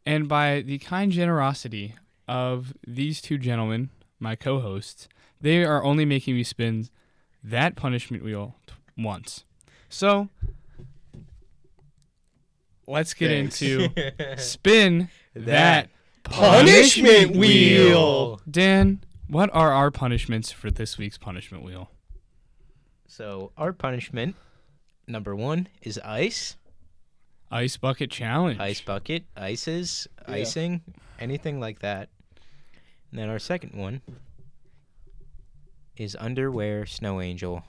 And 0.06 0.28
by 0.30 0.62
the 0.62 0.78
kind 0.80 1.12
generosity 1.12 1.96
of 2.28 2.74
these 2.88 3.22
two 3.22 3.38
gentlemen, 3.38 3.90
my 4.20 4.36
co 4.36 4.60
hosts, 4.60 5.10
they 5.42 5.64
are 5.64 5.84
only 5.84 6.06
making 6.06 6.36
me 6.36 6.44
spin 6.44 6.88
that 7.44 7.76
punishment 7.76 8.24
wheel 8.24 8.56
t- 8.66 8.74
once. 8.98 9.44
So, 9.90 10.30
let's 12.88 13.14
get 13.14 13.30
Thanks. 13.30 13.62
into 13.62 14.38
spin 14.38 15.10
that 15.34 15.90
Punishment 16.24 17.36
wheel. 17.36 18.40
Dan, 18.50 19.02
what 19.28 19.50
are 19.54 19.72
our 19.72 19.92
punishments 19.92 20.52
for 20.52 20.70
this 20.70 20.98
week's 20.98 21.18
punishment 21.18 21.64
wheel? 21.64 21.90
So 23.20 23.52
our 23.58 23.74
punishment 23.74 24.38
number 25.06 25.36
one 25.36 25.68
is 25.82 26.00
ice, 26.06 26.56
Ice 27.52 27.76
bucket 27.76 28.12
challenge. 28.12 28.62
ice 28.62 28.80
bucket, 28.80 29.26
ices, 29.36 30.08
Yeah. 30.26 30.36
icing, 30.36 30.82
anything 31.20 31.60
like 31.60 31.80
that. 31.80 32.08
And 33.12 33.20
then 33.20 33.28
our 33.28 33.38
second 33.38 33.78
one 33.78 34.02
is 35.98 36.16
underwear 36.18 36.86
snow 36.86 37.20
angel. 37.20 37.66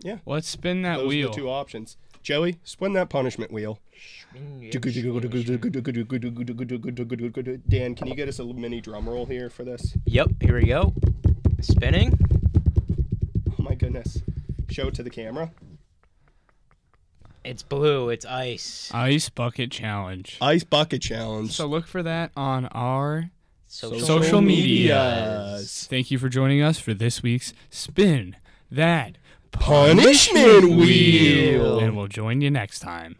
Yeah. 0.00 0.18
Let's 0.26 0.48
spin 0.48 0.82
that 0.82 0.96
Those 0.96 1.04
are 1.04 1.08
wheel. 1.08 1.30
the 1.30 1.36
two 1.36 1.48
options. 1.48 1.96
Joey, 2.20 2.56
spin 2.64 2.94
that 2.94 3.10
punishment 3.10 3.52
wheel. 3.52 3.78
Dan, 4.34 4.60
can 7.94 8.06
you 8.08 8.14
get 8.16 8.28
us 8.28 8.40
a 8.40 8.44
mini 8.44 8.80
drum 8.80 9.08
roll 9.08 9.26
here 9.26 9.48
for 9.48 9.62
this? 9.62 9.96
Yep, 10.06 10.42
here 10.42 10.56
we 10.56 10.66
go. 10.66 10.92
Spinning. 11.60 12.18
Goodness. 13.78 14.22
Show 14.70 14.88
it 14.88 14.94
to 14.94 15.02
the 15.02 15.10
camera. 15.10 15.50
It's 17.44 17.62
blue. 17.62 18.10
It's 18.10 18.26
ice. 18.26 18.90
Ice 18.92 19.28
bucket 19.30 19.70
challenge. 19.70 20.36
Ice 20.40 20.64
bucket 20.64 21.00
challenge. 21.00 21.52
So 21.52 21.66
look 21.66 21.86
for 21.86 22.02
that 22.02 22.30
on 22.36 22.66
our 22.66 23.30
Social, 23.66 24.00
social 24.00 24.40
media. 24.40 25.44
medias. 25.54 25.86
Thank 25.88 26.10
you 26.10 26.18
for 26.18 26.28
joining 26.28 26.62
us 26.62 26.78
for 26.78 26.92
this 26.94 27.22
week's 27.22 27.52
spin 27.70 28.36
that 28.70 29.16
Punishment 29.50 30.68
wheel. 30.76 31.78
And 31.78 31.96
we'll 31.96 32.06
join 32.06 32.40
you 32.42 32.50
next 32.50 32.80
time. 32.80 33.16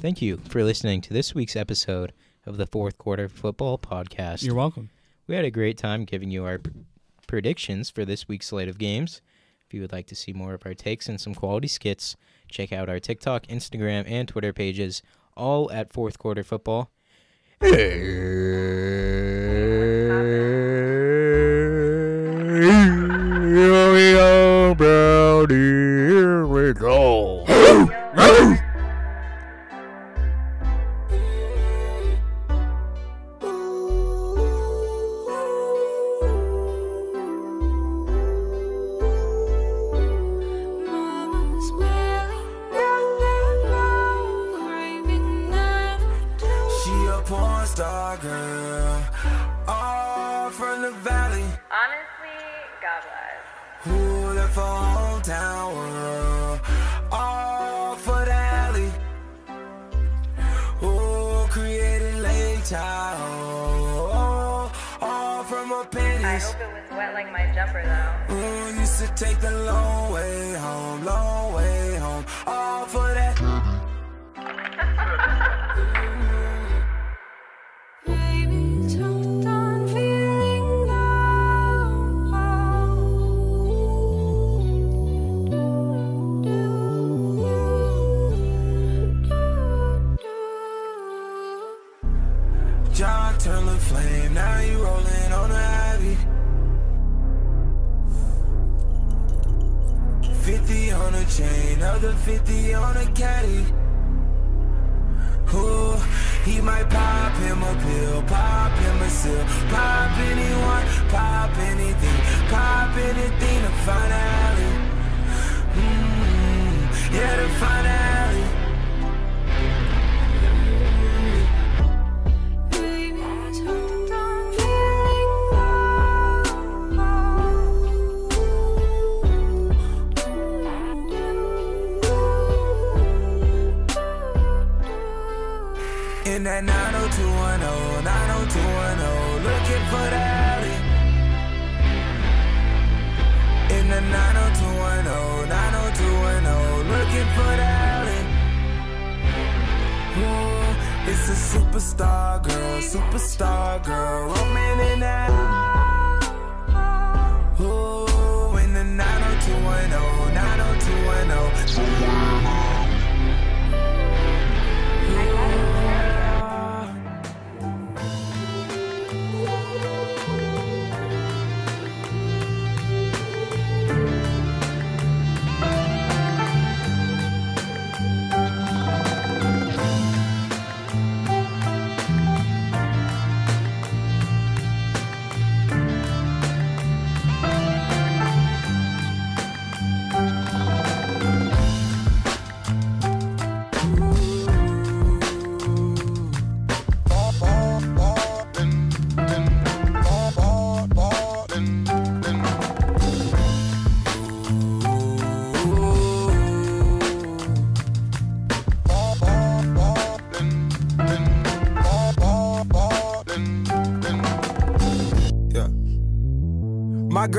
Thank 0.00 0.22
you 0.22 0.36
for 0.48 0.62
listening 0.62 1.00
to 1.02 1.12
this 1.12 1.34
week's 1.34 1.56
episode 1.56 2.12
of 2.46 2.56
the 2.56 2.66
Fourth 2.66 2.98
Quarter 2.98 3.28
Football 3.28 3.78
Podcast. 3.78 4.44
You're 4.44 4.54
welcome. 4.54 4.90
We 5.28 5.34
had 5.34 5.44
a 5.44 5.50
great 5.50 5.76
time 5.76 6.06
giving 6.06 6.30
you 6.30 6.46
our 6.46 6.58
p- 6.58 6.70
predictions 7.26 7.90
for 7.90 8.06
this 8.06 8.26
week's 8.26 8.46
slate 8.46 8.66
of 8.68 8.78
games. 8.78 9.20
If 9.66 9.74
you 9.74 9.82
would 9.82 9.92
like 9.92 10.06
to 10.06 10.14
see 10.14 10.32
more 10.32 10.54
of 10.54 10.64
our 10.64 10.72
takes 10.72 11.06
and 11.06 11.20
some 11.20 11.34
quality 11.34 11.68
skits, 11.68 12.16
check 12.48 12.72
out 12.72 12.88
our 12.88 12.98
TikTok, 12.98 13.46
Instagram, 13.48 14.10
and 14.10 14.26
Twitter 14.26 14.54
pages, 14.54 15.02
all 15.36 15.70
at 15.70 15.92
Fourth 15.92 16.18
Quarter 16.18 16.44
Football. 16.44 16.90
Here 17.60 17.74
we 23.92 24.12
go, 24.12 24.74
Brownie. 24.74 25.54
Here 25.54 26.46
we 26.46 26.72
go. 26.72 27.37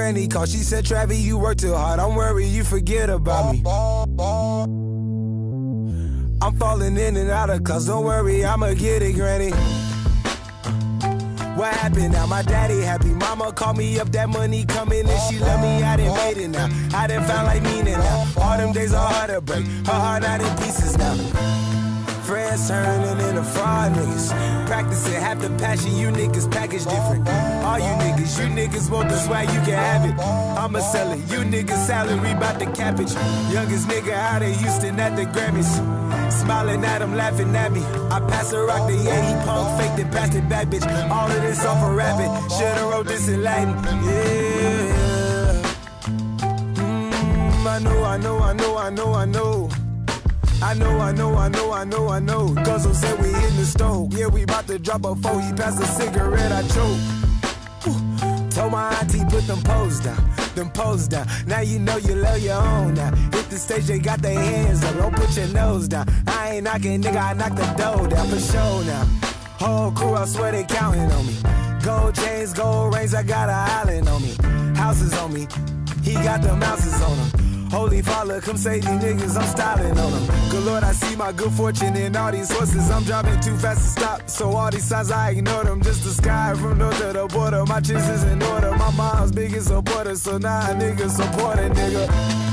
Called, 0.10 0.50
she 0.50 0.58
said, 0.58 0.86
Travis, 0.86 1.20
you 1.20 1.38
work 1.38 1.58
too 1.58 1.76
hard. 1.76 2.00
I'm 2.00 2.16
worried 2.16 2.48
you 2.48 2.64
forget 2.64 3.12
about 3.12 3.54
me. 3.54 3.62
I'm 6.42 6.56
falling 6.58 6.98
in 6.98 7.16
and 7.16 7.30
out 7.30 7.52
of 7.52 7.64
cause 7.64 7.86
don't 7.86 8.06
worry, 8.06 8.44
I'ma 8.44 8.74
get 8.74 9.04
it, 9.04 9.14
granny. 9.14 9.52
What 11.56 11.74
happened 11.76 12.14
now? 12.14 12.26
My 12.26 12.42
daddy 12.42 12.82
happy. 12.82 13.10
Mama 13.10 13.54
called 13.54 13.78
me 13.78 14.00
up, 14.00 14.12
that 14.14 14.30
money 14.30 14.66
coming 14.66 15.08
and 15.08 15.22
she 15.30 15.38
love 15.38 15.62
me. 15.62 15.84
I 15.84 15.98
done 15.98 16.16
made 16.16 16.38
it 16.38 16.48
now. 16.48 16.70
I 16.96 17.06
done 17.06 17.24
found 17.26 17.46
like 17.46 17.62
meaning 17.62 17.94
now. 17.94 18.26
All 18.42 18.58
them 18.58 18.72
days 18.72 18.94
are 18.94 19.08
hard 19.14 19.30
to 19.30 19.42
break. 19.42 19.68
Her 19.86 19.92
heart 19.92 20.24
out 20.24 20.42
in 20.42 20.56
pieces 20.58 20.98
now. 20.98 21.29
Friends 22.50 22.68
turning 22.68 23.28
into 23.30 23.44
fraud 23.44 23.92
niggas. 23.94 24.66
Practicing 24.66 25.14
half 25.22 25.38
the 25.40 25.52
passion, 25.62 25.96
you 25.96 26.10
niggas 26.10 26.52
package 26.52 26.84
different. 26.84 27.30
All 27.64 27.78
you 27.78 27.94
niggas, 28.02 28.40
you 28.40 28.50
niggas 28.50 28.90
want 28.90 29.10
the 29.10 29.18
swag, 29.20 29.48
you 29.50 29.62
can 29.62 29.78
have 29.78 30.10
it. 30.10 30.20
I'ma 30.58 30.80
sell 30.80 31.12
it, 31.12 31.20
you 31.30 31.46
niggas 31.46 31.86
salary 31.86 32.34
bout 32.40 32.60
cap 32.76 33.00
it. 33.00 33.12
Youngest 33.54 33.88
nigga 33.88 34.14
out 34.14 34.42
of 34.42 34.60
Houston 34.62 35.00
at 35.00 35.16
the 35.16 35.26
Grammys. 35.26 35.70
Smiling 36.32 36.84
at 36.86 37.04
him, 37.04 37.16
laughing 37.16 37.56
at 37.56 37.72
me. 37.72 37.84
I 38.10 38.20
pass 38.20 38.52
a 38.52 38.60
rock 38.64 38.88
to 38.88 38.96
yeah, 38.96 39.22
he 39.28 39.46
punk 39.46 39.80
faked 39.80 40.00
and 40.00 40.12
passed 40.12 40.34
it 40.34 40.50
back, 40.50 40.70
bitch. 40.70 40.88
All 41.12 41.30
of 41.30 41.42
this 41.44 41.64
off 41.64 41.84
a 41.88 41.94
rabbit. 41.94 42.32
Should've 42.52 42.90
wrote 42.90 43.06
this 43.06 43.28
in 43.28 43.44
Latin. 43.44 43.76
Yeah. 44.06 44.90
Mm, 46.74 47.66
I 47.68 47.80
know, 47.80 48.04
I 48.04 48.18
know, 48.18 48.40
I 48.40 48.54
know, 48.54 48.78
I 48.78 48.90
know, 48.90 49.14
I 49.14 49.26
know. 49.26 49.70
I 50.62 50.74
know, 50.74 51.00
I 51.00 51.12
know, 51.14 51.36
I 51.36 51.48
know, 51.48 51.72
I 51.72 51.84
know, 51.86 52.10
I 52.10 52.20
know. 52.20 52.54
Guzzle 52.54 52.94
said 52.94 53.20
we 53.22 53.30
in 53.30 53.56
the 53.56 53.66
stove. 53.66 54.14
Yeah, 54.14 54.28
we 54.28 54.44
about 54.44 54.68
to 54.68 54.78
drop 54.78 55.06
a 55.06 55.16
four. 55.16 55.42
He 55.42 55.54
passed 55.54 55.82
a 55.82 55.86
cigarette, 55.86 56.52
I 56.52 56.62
choke. 56.68 58.52
Told 58.52 58.74
my 58.74 58.94
auntie 58.96 59.24
put 59.30 59.48
them 59.48 59.62
poles 59.64 60.02
down, 60.02 60.22
them 60.56 60.70
poles 60.72 61.08
down. 61.08 61.28
Now 61.48 61.62
you 61.62 61.80
know 61.80 61.96
you 61.98 62.16
love 62.16 62.40
your 62.40 62.62
own 62.62 62.96
now. 62.96 63.16
Hit 63.32 63.50
the 63.50 63.58
stage, 63.58 63.86
they 63.86 64.00
got 64.00 64.22
their 64.22 64.38
hands 64.38 64.84
up. 64.84 64.96
Don't 64.96 65.16
put 65.16 65.36
your 65.38 65.48
nose 65.48 65.88
down. 65.88 66.08
I 66.28 66.56
ain't 66.56 66.66
knocking, 66.66 67.02
nigga, 67.02 67.22
I 67.22 67.34
knock 67.34 67.56
the 67.56 67.66
door 67.78 68.08
down 68.08 68.28
for 68.28 68.40
sure 68.40 68.84
now. 68.84 69.06
Whole 69.60 69.92
crew, 69.92 70.14
I 70.14 70.26
swear 70.26 70.52
they 70.52 70.64
counting 70.64 71.10
on 71.10 71.26
me. 71.26 71.36
Gold 71.84 72.16
chains, 72.16 72.54
gold 72.54 72.94
rings, 72.96 73.14
I 73.14 73.24
got 73.24 73.50
a 73.50 73.54
island 73.54 74.10
on 74.10 74.22
me. 74.22 74.36
Houses 74.76 75.14
on 75.14 75.34
me, 75.34 75.48
he 76.04 76.14
got 76.16 76.42
the 76.42 76.54
mouses 76.56 77.02
on 77.02 77.16
him. 77.16 77.49
Holy 77.72 78.02
Father, 78.02 78.42
come 78.42 78.58
save 78.58 78.84
these 78.84 79.00
niggas, 79.00 79.38
I'm 79.38 79.48
styling 79.48 79.98
on 79.98 80.12
them. 80.12 80.50
Good 80.50 80.64
Lord, 80.64 80.84
I 80.84 80.92
see 80.92 81.16
my 81.16 81.32
good 81.32 81.52
fortune 81.52 81.96
in 81.96 82.16
all 82.16 82.32
these 82.32 82.52
horses. 82.52 82.90
I'm 82.90 83.04
driving 83.04 83.40
too 83.42 83.56
fast 83.58 83.82
to 83.82 84.02
stop, 84.02 84.30
so 84.30 84.50
all 84.52 84.72
these 84.72 84.86
signs 84.86 85.12
I 85.12 85.32
ignore 85.32 85.64
them. 85.64 85.82
Just 85.82 86.04
the 86.04 86.10
sky 86.10 86.56
from 86.56 86.80
north 86.80 86.98
to 86.98 87.14
the 87.14 87.28
border. 87.28 87.64
My 87.66 87.80
is 87.80 88.24
in 88.24 88.42
order. 88.42 88.72
My 88.72 88.92
mom's 88.92 89.32
biggest 89.32 89.68
supporter, 89.68 90.16
so 90.16 90.40
now 90.40 90.74
nah, 90.74 90.80
niggas 90.80 91.12
support 91.12 91.60
a 91.60 91.70
nigga. 91.70 92.49